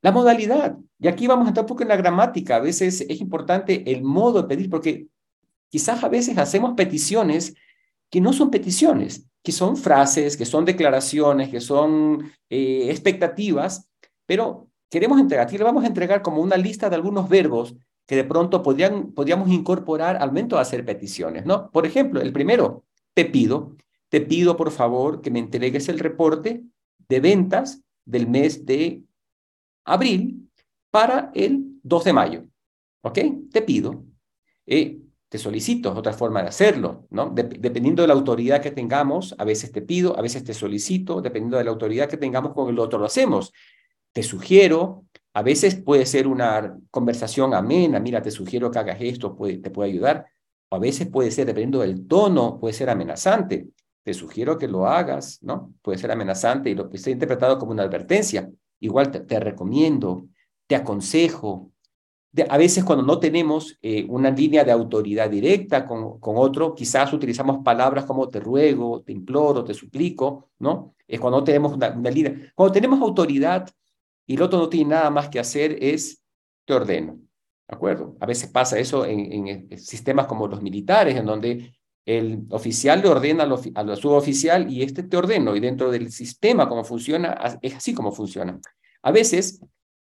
La 0.03 0.13
modalidad, 0.13 0.77
y 1.01 1.09
aquí 1.09 1.27
vamos 1.27 1.47
a 1.47 1.49
entrar 1.49 1.65
un 1.65 1.69
poco 1.69 1.83
en 1.83 1.89
la 1.89 1.97
gramática, 1.97 2.57
a 2.57 2.61
veces 2.61 3.01
es 3.01 3.21
importante 3.21 3.91
el 3.91 4.03
modo 4.03 4.43
de 4.43 4.49
pedir, 4.49 4.71
porque 4.71 5.09
quizás 5.69 6.05
a 6.05 6.09
veces 6.09 6.39
hacemos 6.39 6.75
peticiones 6.75 7.55
que 8.11 8.21
no 8.21 8.33
son 8.33 8.51
peticiones, 8.51 9.27
que 9.43 9.53
son 9.53 9.77
frases, 9.77 10.37
que 10.37 10.45
son 10.45 10.65
declaraciones, 10.65 11.49
que 11.49 11.61
son 11.61 12.33
eh, 12.51 12.89
expectativas, 12.91 13.89
pero 14.27 14.69
queremos 14.91 15.21
entregar, 15.21 15.47
aquí 15.47 15.59
le 15.59 15.65
vamos 15.65 15.85
a 15.85 15.89
entregar 15.89 16.23
como 16.23 16.43
una 16.43 16.57
lista 16.57 16.89
de 16.89 16.97
algunos 16.97 17.29
verbos 17.29 17.77
que 18.07 18.17
de 18.17 18.25
pronto 18.25 18.63
podrían, 18.63 19.13
podríamos 19.13 19.51
incorporar 19.51 20.17
al 20.17 20.29
momento 20.29 20.57
de 20.57 20.63
hacer 20.63 20.85
peticiones, 20.85 21.45
¿no? 21.45 21.71
Por 21.71 21.87
ejemplo, 21.87 22.21
el 22.21 22.33
primero, 22.33 22.85
te 23.15 23.25
pido, 23.25 23.77
te 24.09 24.21
pido 24.21 24.57
por 24.57 24.71
favor 24.71 25.21
que 25.21 25.31
me 25.31 25.41
entregues 25.41 25.89
el 25.89 25.99
reporte 25.99 26.63
de 27.09 27.21
ventas 27.21 27.83
del 28.05 28.29
mes 28.29 28.65
de 28.65 29.03
abril 29.85 30.49
para 30.91 31.31
el 31.35 31.79
2 31.83 32.05
de 32.05 32.13
mayo, 32.13 32.45
¿ok? 33.03 33.19
Te 33.53 33.63
pido. 33.63 34.05
Eh, 34.67 35.01
te 35.29 35.39
solicito, 35.39 35.93
otra 35.93 36.13
forma 36.13 36.43
de 36.43 36.49
hacerlo, 36.49 37.07
¿no? 37.11 37.31
dependiendo 37.31 38.03
de 38.03 38.09
la 38.09 38.15
autoridad 38.15 38.61
que 38.63 38.71
tengamos, 38.71 39.35
a 39.39 39.45
veces 39.45 39.73
te 39.73 39.83
pido, 39.83 40.17
a 40.17 40.23
veces 40.23 40.45
te 40.45 40.55
solicito, 40.55 41.21
dependiendo 41.21 41.59
de 41.59 41.65
la 41.65 41.71
autoridad 41.71 42.09
que 42.09 42.17
tengamos 42.17 42.55
con 42.55 42.69
el 42.69 42.79
otro 42.79 42.99
lo 42.99 43.07
hacemos. 43.07 43.53
Te 44.13 44.23
sugiero, 44.23 45.05
a 45.35 45.43
veces 45.43 45.75
puede 45.75 46.07
ser 46.07 46.29
una 46.29 46.79
conversación 46.91 47.55
amena, 47.55 47.99
mira, 47.99 48.23
te 48.23 48.31
sugiero 48.31 48.71
que 48.71 48.79
hagas 48.79 48.99
esto, 49.01 49.37
puede, 49.37 49.59
te 49.59 49.71
puede 49.71 49.91
ayudar, 49.91 50.27
o 50.69 50.77
a 50.77 50.79
veces 50.79 51.09
puede 51.09 51.31
ser, 51.33 51.47
dependiendo 51.47 51.81
del 51.81 52.07
tono, 52.07 52.59
puede 52.61 52.75
ser 52.75 52.89
amenazante. 52.89 53.69
Te 54.05 54.15
sugiero 54.15 54.57
que 54.57 54.69
lo 54.69 54.87
hagas, 54.87 55.41
¿no? 55.43 55.75
Puede 55.83 55.99
ser 55.99 56.13
amenazante 56.13 56.71
y 56.71 56.77
lo 56.77 56.89
que 56.89 56.97
esté 56.97 57.11
interpretado 57.11 57.59
como 57.59 57.73
una 57.73 57.83
advertencia. 57.83 58.49
Igual 58.79 59.11
te 59.11 59.41
recomiendo, 59.41 60.29
te 60.69 60.77
aconsejo, 60.77 61.73
a 62.49 62.59
veces 62.59 62.85
cuando 62.85 63.05
no 63.05 63.19
tenemos 63.19 63.79
eh, 63.83 64.05
una 64.09 64.31
línea 64.31 64.65
de 64.65 64.73
autoridad 64.73 65.31
directa 65.31 65.87
con, 65.87 66.19
con, 66.21 66.37
otro, 66.37 66.75
quizás 66.75 67.13
utilizamos 67.13 67.65
palabras 67.65 68.05
como 68.05 68.29
te 68.29 68.41
ruego, 68.41 69.03
te 69.03 69.13
imploro, 69.13 69.65
te 69.65 69.75
suplico, 69.75 70.51
¿no? 70.59 70.95
Es 71.07 71.21
cuando 71.21 71.39
no 71.39 71.45
tenemos 71.45 71.73
una, 71.73 71.91
línea. 72.11 72.53
Cuando 72.55 72.73
tenemos 72.73 73.01
autoridad 73.01 73.69
y 74.27 74.35
el 74.35 74.43
otro 74.43 74.59
no 74.59 74.69
tiene 74.69 74.91
nada 74.91 75.11
más 75.11 75.29
que 75.29 75.39
hacer, 75.39 75.79
es 75.81 76.23
te 76.65 76.75
ordeno, 76.75 77.15
¿de 77.69 77.75
acuerdo? 77.75 78.17
A 78.21 78.27
veces 78.27 78.51
pasa 78.51 78.79
eso 78.79 79.05
en, 79.07 79.49
en 79.49 79.79
sistemas 79.79 80.27
como 80.27 80.49
los 80.49 80.63
militares, 80.63 81.17
en 81.17 81.27
donde 81.27 81.73
el 82.07 82.45
oficial 82.51 83.03
le 83.03 83.09
ordena 83.09 83.43
al, 83.43 83.59
al 83.75 83.97
suboficial 83.97 84.71
y 84.71 84.83
este 84.83 85.03
te 85.03 85.17
ordeno, 85.17 85.57
y 85.57 85.61
dentro 85.61 85.91
del 85.91 86.13
sistema, 86.13 86.69
como 86.69 86.85
funciona, 86.85 87.59
es 87.61 87.75
así 87.75 87.93
como 87.95 88.13
funciona. 88.13 88.61
A 89.03 89.11
veces 89.11 89.61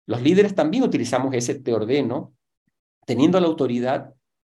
los 0.08 0.22
líderes 0.22 0.56
también 0.56 0.84
utilizamos 0.84 1.34
ese 1.36 1.56
te 1.56 1.74
ordeno, 1.74 2.34
teniendo 3.06 3.40
la 3.40 3.48
autoridad, 3.48 4.14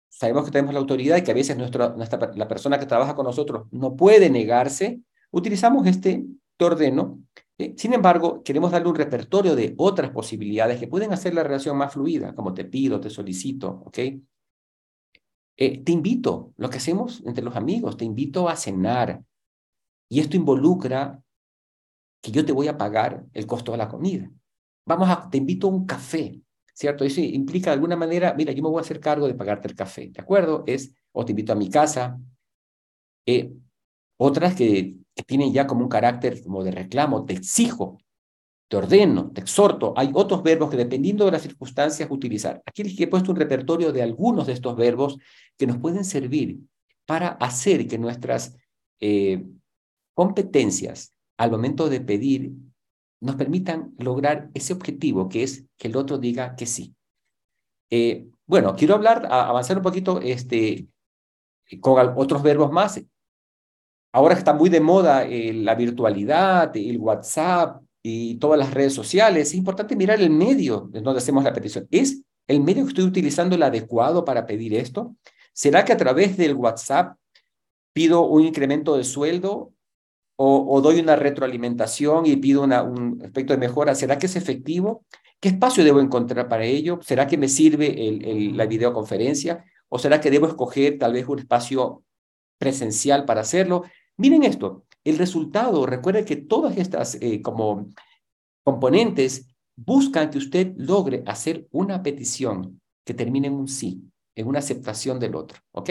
sabemos 0.09 0.47
que 0.47 0.51
tenemos 0.51 0.75
la 0.75 0.81
autoridad 0.81 1.19
y 1.19 1.23
que 1.23 1.31
a 1.31 1.35
veces 1.35 1.57
nuestra, 1.57 1.95
la 2.35 2.49
persona 2.49 2.79
que 2.79 2.87
trabaja 2.87 3.15
con 3.15 3.27
nosotros 3.27 3.67
no 3.71 3.95
puede 3.95 4.31
negarse, 4.31 5.01
utilizamos 5.31 5.87
este 5.87 6.25
te 6.57 6.65
ordeno. 6.65 7.23
Eh, 7.59 7.75
sin 7.77 7.93
embargo, 7.93 8.43
queremos 8.43 8.73
darle 8.73 8.89
un 8.89 8.95
repertorio 8.95 9.55
de 9.55 9.75
otras 9.77 10.11
posibilidades 10.11 10.81
que 10.81 10.89
pueden 10.89 11.13
hacer 11.13 11.35
la 11.35 11.43
relación 11.43 11.77
más 11.77 11.93
fluida, 11.93 12.35
como 12.35 12.55
te 12.55 12.65
pido, 12.65 12.99
te 12.99 13.11
solicito, 13.11 13.83
¿ok? 13.87 13.99
Eh, 15.59 15.85
te 15.85 15.93
invito, 15.93 16.55
lo 16.57 16.71
que 16.71 16.79
hacemos 16.79 17.23
entre 17.27 17.45
los 17.45 17.57
amigos, 17.57 17.99
te 17.99 18.07
invito 18.07 18.49
a 18.49 18.57
cenar. 18.57 19.23
Y 20.09 20.21
esto 20.21 20.37
involucra 20.37 21.23
que 22.23 22.31
yo 22.31 22.45
te 22.45 22.53
voy 22.53 22.69
a 22.69 22.79
pagar 22.79 23.25
el 23.35 23.47
costo 23.47 23.73
de 23.73 23.79
la 23.79 23.89
comida 23.89 24.31
vamos 24.85 25.09
a, 25.09 25.29
te 25.31 25.39
invito 25.39 25.67
a 25.69 25.71
un 25.71 25.87
café, 25.87 26.41
¿cierto? 26.75 27.05
Eso 27.05 27.21
implica 27.21 27.71
de 27.71 27.75
alguna 27.75 27.97
manera, 27.97 28.35
mira, 28.35 28.53
yo 28.53 28.63
me 28.63 28.69
voy 28.69 28.79
a 28.79 28.83
hacer 28.83 29.01
cargo 29.01 29.27
de 29.27 29.35
pagarte 29.35 29.69
el 29.69 29.75
café, 29.75 30.09
¿de 30.09 30.21
acuerdo? 30.21 30.65
Es, 30.67 30.95
o 31.13 31.25
te 31.25 31.33
invito 31.33 31.53
a 31.53 31.57
mi 31.57 31.71
casa. 31.71 32.19
Eh, 33.27 33.53
otras 34.17 34.55
que, 34.55 34.97
tienen 35.27 35.53
ya 35.53 35.67
como 35.67 35.83
un 35.83 35.89
carácter 35.89 36.43
como 36.43 36.65
de 36.65 36.71
reclamo, 36.71 37.27
te 37.27 37.35
exijo, 37.35 37.99
te 38.69 38.77
ordeno, 38.79 39.31
te 39.31 39.43
exhorto. 39.43 39.93
Hay 39.97 40.11
otros 40.15 40.43
verbos 40.43 40.71
que 40.71 40.77
dependiendo 40.77 41.27
de 41.27 41.33
las 41.33 41.43
circunstancias 41.43 42.11
utilizar. 42.11 42.63
Aquí 42.65 42.83
les 42.83 42.99
he 42.99 43.07
puesto 43.07 43.31
un 43.31 43.37
repertorio 43.37 43.93
de 43.93 44.03
algunos 44.03 44.47
de 44.47 44.55
estos 44.55 44.75
verbos 44.75 45.19
que 45.59 45.67
nos 45.67 45.77
pueden 45.79 46.05
servir 46.05 46.61
para 47.05 47.29
hacer 47.29 47.87
que 47.87 47.99
nuestras 47.99 48.57
eh, 49.01 49.45
competencias 50.15 51.13
al 51.37 51.51
momento 51.51 51.89
de 51.89 52.01
pedir 52.01 52.53
nos 53.23 53.37
permitan 53.37 53.95
lograr 53.99 54.51
ese 54.53 54.73
objetivo 54.73 55.29
que 55.29 55.45
es 55.45 55.65
que 55.79 55.89
el 55.89 55.97
otro 55.97 56.19
diga 56.19 56.57
que 56.57 56.67
sí. 56.67 56.95
Eh, 57.89 58.27
bueno, 58.47 58.75
quiero 58.75 58.95
hablar, 58.95 59.27
avanzar 59.31 59.77
un 59.77 59.83
poquito 59.83 60.21
este, 60.21 60.89
con 61.81 62.13
otros 62.17 62.43
verbos 62.43 62.73
más. 62.73 63.01
Ahora 64.13 64.35
está 64.35 64.53
muy 64.53 64.69
de 64.69 64.81
moda 64.81 65.25
eh, 65.25 65.53
la 65.53 65.75
virtualidad, 65.75 66.77
el 66.77 66.99
WhatsApp 66.99 67.83
y 68.03 68.35
todas 68.37 68.59
las 68.59 68.75
redes 68.75 68.93
sociales, 68.93 69.49
es 69.49 69.55
importante 69.55 69.95
mirar 69.95 70.21
el 70.21 70.31
medio 70.31 70.91
en 70.93 71.05
donde 71.05 71.19
hacemos 71.19 71.45
la 71.45 71.53
petición. 71.53 71.87
¿Es 71.91 72.23
el 72.49 72.61
medio 72.61 72.83
que 72.83 72.89
estoy 72.89 73.05
utilizando 73.05 73.55
el 73.55 73.63
adecuado 73.63 74.25
para 74.25 74.45
pedir 74.45 74.75
esto? 74.75 75.15
¿Será 75.53 75.85
que 75.85 75.93
a 75.93 75.97
través 75.97 76.37
del 76.37 76.55
WhatsApp 76.55 77.17
pido 77.93 78.23
un 78.23 78.43
incremento 78.43 78.97
de 78.97 79.05
sueldo 79.05 79.73
o, 80.45 80.81
doy 80.81 80.99
una 80.99 81.15
retroalimentación 81.15 82.27
y 82.27 82.35
pido 82.37 82.65
una, 82.65 82.83
un 82.83 83.23
aspecto 83.25 83.53
de 83.53 83.59
mejora, 83.59 83.95
¿será 83.95 84.19
que 84.19 84.27
es 84.27 84.35
efectivo? 84.35 85.05
¿Qué 85.39 85.51
espacio 85.51 85.85
debo 85.85 86.01
encontrar 86.01 86.49
para 86.49 86.65
ello? 86.65 86.99
¿Será 87.03 87.29
que 87.29 87.39
me 87.39 87.49
sirve 87.49 88.09
el, 88.09 88.57
la 88.57 88.67
videoconferencia? 88.67 89.65
¿O 89.89 89.99
será 89.99 90.21
que 90.21 90.31
debo 90.31 90.49
escoger 90.49 90.99
tal 90.99 91.13
vez 91.13 91.29
un 91.29 91.39
espacio 91.39 92.03
presencial 92.59 93.25
para 93.25 93.43
hacerlo? 93.43 93.85
Miren 94.17 94.43
esto, 94.43 94.85
el 95.05 95.17
resultado, 95.17 95.87
recuerden 95.87 96.25
que 96.25 96.37
todas 96.37 96.77
estas 96.77 97.17
eh, 97.21 97.41
como 97.41 97.89
componentes 98.65 99.47
buscan 99.77 100.31
que 100.31 100.39
usted 100.39 100.73
logre 100.77 101.23
hacer 101.27 101.69
una 101.71 102.03
petición 102.03 102.81
que 103.05 103.15
termine 103.15 103.47
en 103.47 103.55
un 103.55 103.69
sí, 103.69 104.03
en 104.35 104.49
una 104.49 104.59
aceptación 104.59 105.21
del 105.21 105.37
otro, 105.37 105.59
¿ok? 105.73 105.91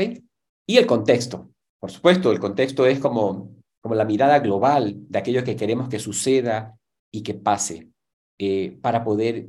Y 0.68 0.78
el 0.78 0.86
contexto. 0.86 1.50
Por 1.80 1.90
supuesto, 1.90 2.32
el 2.32 2.40
contexto 2.40 2.86
es 2.86 3.00
como 3.00 3.61
como 3.82 3.96
la 3.96 4.06
mirada 4.06 4.40
global 4.40 4.96
de 5.10 5.20
aquello 5.20 5.44
que 5.44 5.56
queremos 5.56 5.90
que 5.90 6.00
suceda 6.00 6.78
y 7.12 7.24
que 7.24 7.34
pase, 7.34 7.90
eh, 8.38 8.78
para 8.82 9.04
poder, 9.04 9.48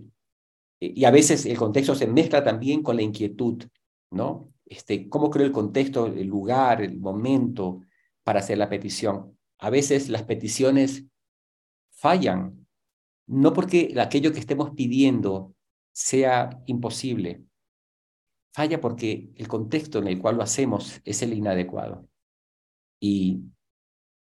eh, 0.80 0.93
y 0.97 1.05
a 1.05 1.11
veces 1.11 1.47
el 1.47 1.57
contexto 1.57 1.95
se 1.95 2.07
mezcla 2.07 2.43
también 2.43 2.83
con 2.83 2.97
la 2.97 3.03
inquietud, 3.03 3.62
¿no? 4.11 4.53
Este, 4.64 5.09
¿Cómo 5.09 5.30
creo 5.30 5.47
el 5.47 5.53
contexto, 5.53 6.07
el 6.07 6.26
lugar, 6.26 6.83
el 6.83 6.99
momento 6.99 7.83
para 8.24 8.41
hacer 8.41 8.59
la 8.59 8.68
petición? 8.68 9.39
A 9.59 9.70
veces 9.70 10.09
las 10.09 10.22
peticiones 10.24 11.05
fallan, 11.91 12.66
no 13.26 13.53
porque 13.53 13.95
aquello 14.01 14.33
que 14.33 14.41
estemos 14.41 14.70
pidiendo 14.70 15.55
sea 15.93 16.62
imposible, 16.66 17.45
falla 18.53 18.80
porque 18.80 19.30
el 19.37 19.49
contexto 19.49 19.99
en 19.99 20.09
el 20.09 20.20
cual 20.20 20.37
lo 20.37 20.43
hacemos 20.43 21.01
es 21.05 21.22
el 21.22 21.33
inadecuado. 21.35 22.09
Y 23.01 23.41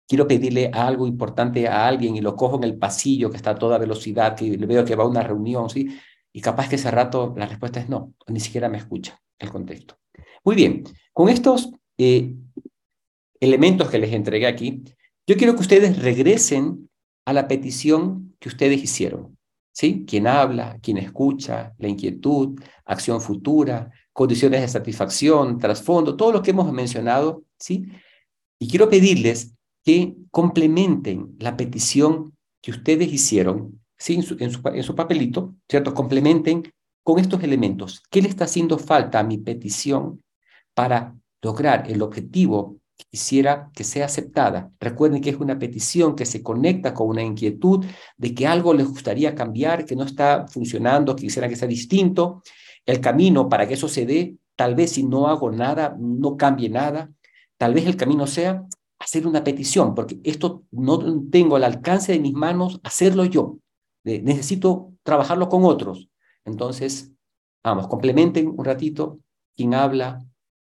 quiero 0.10 0.28
pedirle 0.28 0.72
algo 0.74 1.06
importante 1.06 1.68
a 1.68 1.88
alguien 1.88 2.16
y 2.16 2.22
lo 2.22 2.36
cojo 2.36 2.58
en 2.58 2.64
el 2.64 2.80
pasillo 2.80 3.30
que 3.30 3.38
está 3.38 3.52
a 3.52 3.60
toda 3.60 3.78
velocidad, 3.78 4.36
que 4.36 4.58
le 4.58 4.66
veo 4.66 4.84
que 4.84 4.96
va 4.96 5.04
a 5.04 5.08
una 5.08 5.22
reunión, 5.22 5.70
¿sí? 5.70 5.88
Y 6.34 6.42
capaz 6.42 6.68
que 6.68 6.76
ese 6.78 6.90
rato 6.90 7.36
la 7.38 7.46
respuesta 7.46 7.80
es 7.80 7.90
no, 7.90 8.16
ni 8.28 8.40
siquiera 8.40 8.70
me 8.70 8.80
escucha 8.80 9.22
el 9.38 9.52
contexto. 9.52 10.00
Muy 10.44 10.56
bien, 10.56 10.84
con 11.14 11.30
estos 11.30 11.72
eh, 12.00 12.34
elementos 13.40 13.90
que 13.90 14.00
les 14.00 14.12
entregué 14.12 14.48
aquí, 14.48 14.84
yo 15.28 15.38
quiero 15.38 15.54
que 15.54 15.62
ustedes 15.62 16.02
regresen 16.02 16.90
a 17.26 17.34
la 17.34 17.48
petición 17.48 18.36
que 18.40 18.50
ustedes 18.50 18.82
hicieron. 18.84 19.38
¿Sí? 19.72 20.06
Quién 20.08 20.26
habla, 20.26 20.80
quién 20.82 20.98
escucha, 20.98 21.74
la 21.78 21.88
inquietud, 21.88 22.60
acción 22.84 23.22
futura, 23.22 23.92
condiciones 24.12 24.62
de 24.62 24.68
satisfacción, 24.68 25.60
trasfondo, 25.60 26.18
todo 26.18 26.34
lo 26.34 26.42
que 26.42 26.52
hemos 26.52 26.74
mencionado, 26.74 27.44
¿sí? 27.58 27.86
Y 28.60 28.68
quiero 28.68 28.90
pedirles 28.90 29.54
que 29.84 30.16
complementen 30.32 31.36
la 31.40 31.58
petición 31.58 32.36
que 32.62 32.72
ustedes 32.72 33.12
hicieron 33.12 33.82
¿sí? 33.98 34.16
en, 34.16 34.24
su, 34.24 34.38
en, 34.40 34.84
su, 34.84 34.96
papelito, 34.96 35.56
¿cierto? 35.68 35.94
Complementen 35.94 36.72
con 37.04 37.20
estos 37.20 37.44
elementos. 37.44 38.04
¿Qué 38.10 38.22
le 38.22 38.30
está 38.30 38.46
haciendo 38.46 38.78
falta 38.78 39.20
a 39.20 39.24
mi 39.24 39.38
petición 39.38 40.24
para 40.74 41.16
lograr 41.42 41.90
el 41.90 42.02
objetivo 42.02 42.78
que 42.98 43.06
quisiera 43.12 43.70
que 43.74 43.84
sea 43.84 44.06
aceptada? 44.06 44.72
Recuerden 44.80 45.22
que 45.22 45.30
es 45.30 45.38
una 45.38 45.58
petición 45.58 46.16
que 46.16 46.26
se 46.26 46.44
conecta 46.44 46.94
con 46.94 47.08
una 47.08 47.24
inquietud 47.24 47.86
de 48.18 48.36
que 48.36 48.48
algo 48.48 48.74
les 48.74 48.88
gustaría 48.88 49.36
cambiar, 49.36 49.86
que 49.86 49.96
no 49.96 50.04
está 50.04 50.48
funcionando, 50.48 51.16
que 51.16 51.24
quisiera 51.24 51.50
que 51.50 51.56
sea 51.56 51.68
distinto. 51.68 52.42
El 52.86 53.02
camino 53.02 53.50
para 53.50 53.68
que 53.68 53.76
eso 53.76 53.88
se 53.88 54.06
dé, 54.06 54.36
tal 54.56 54.76
vez 54.76 54.92
si 54.92 55.04
no 55.04 55.28
hago 55.28 55.52
nada, 55.52 55.96
no 56.00 56.38
cambie 56.38 56.70
nada. 56.70 57.12
Tal 57.58 57.74
vez 57.74 57.86
el 57.86 57.98
camino 57.98 58.26
sea 58.26 58.64
hacer 59.00 59.26
una 59.26 59.44
petición, 59.44 59.96
porque 59.96 60.20
esto 60.24 60.64
no 60.72 61.24
tengo 61.30 61.56
al 61.56 61.64
alcance 61.64 62.12
de 62.12 62.20
mis 62.20 62.34
manos 62.34 62.80
hacerlo 62.84 63.26
yo. 63.26 63.58
necesito 64.04 64.94
trabajarlo 65.04 65.50
con 65.50 65.64
otros. 65.64 66.10
Entonces, 66.46 67.12
vamos, 67.64 67.88
complementen 67.88 68.48
un 68.48 68.66
ratito 68.66 69.20
quién 69.56 69.74
habla, 69.74 70.26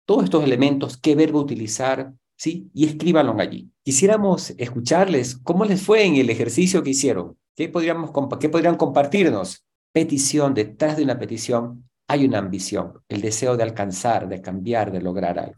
todos 0.05 0.23
estos 0.23 0.43
elementos, 0.43 0.97
qué 0.97 1.15
verbo 1.15 1.39
utilizar, 1.39 2.13
¿sí? 2.35 2.69
Y 2.73 2.85
escríbanlo 2.85 3.39
allí. 3.39 3.71
Quisiéramos 3.83 4.51
escucharles 4.57 5.37
cómo 5.37 5.65
les 5.65 5.81
fue 5.81 6.03
en 6.03 6.15
el 6.15 6.29
ejercicio 6.29 6.81
que 6.81 6.89
hicieron. 6.89 7.37
¿Qué, 7.55 7.69
podríamos, 7.69 8.11
qué 8.39 8.49
podrían 8.49 8.77
compartirnos? 8.77 9.63
Petición, 9.93 10.53
detrás 10.53 10.97
de 10.97 11.03
una 11.03 11.19
petición 11.19 11.87
hay 12.07 12.25
una 12.25 12.39
ambición, 12.39 12.93
el 13.07 13.21
deseo 13.21 13.55
de 13.55 13.63
alcanzar, 13.63 14.27
de 14.27 14.41
cambiar, 14.41 14.91
de 14.91 15.01
lograr 15.01 15.39
algo. 15.39 15.55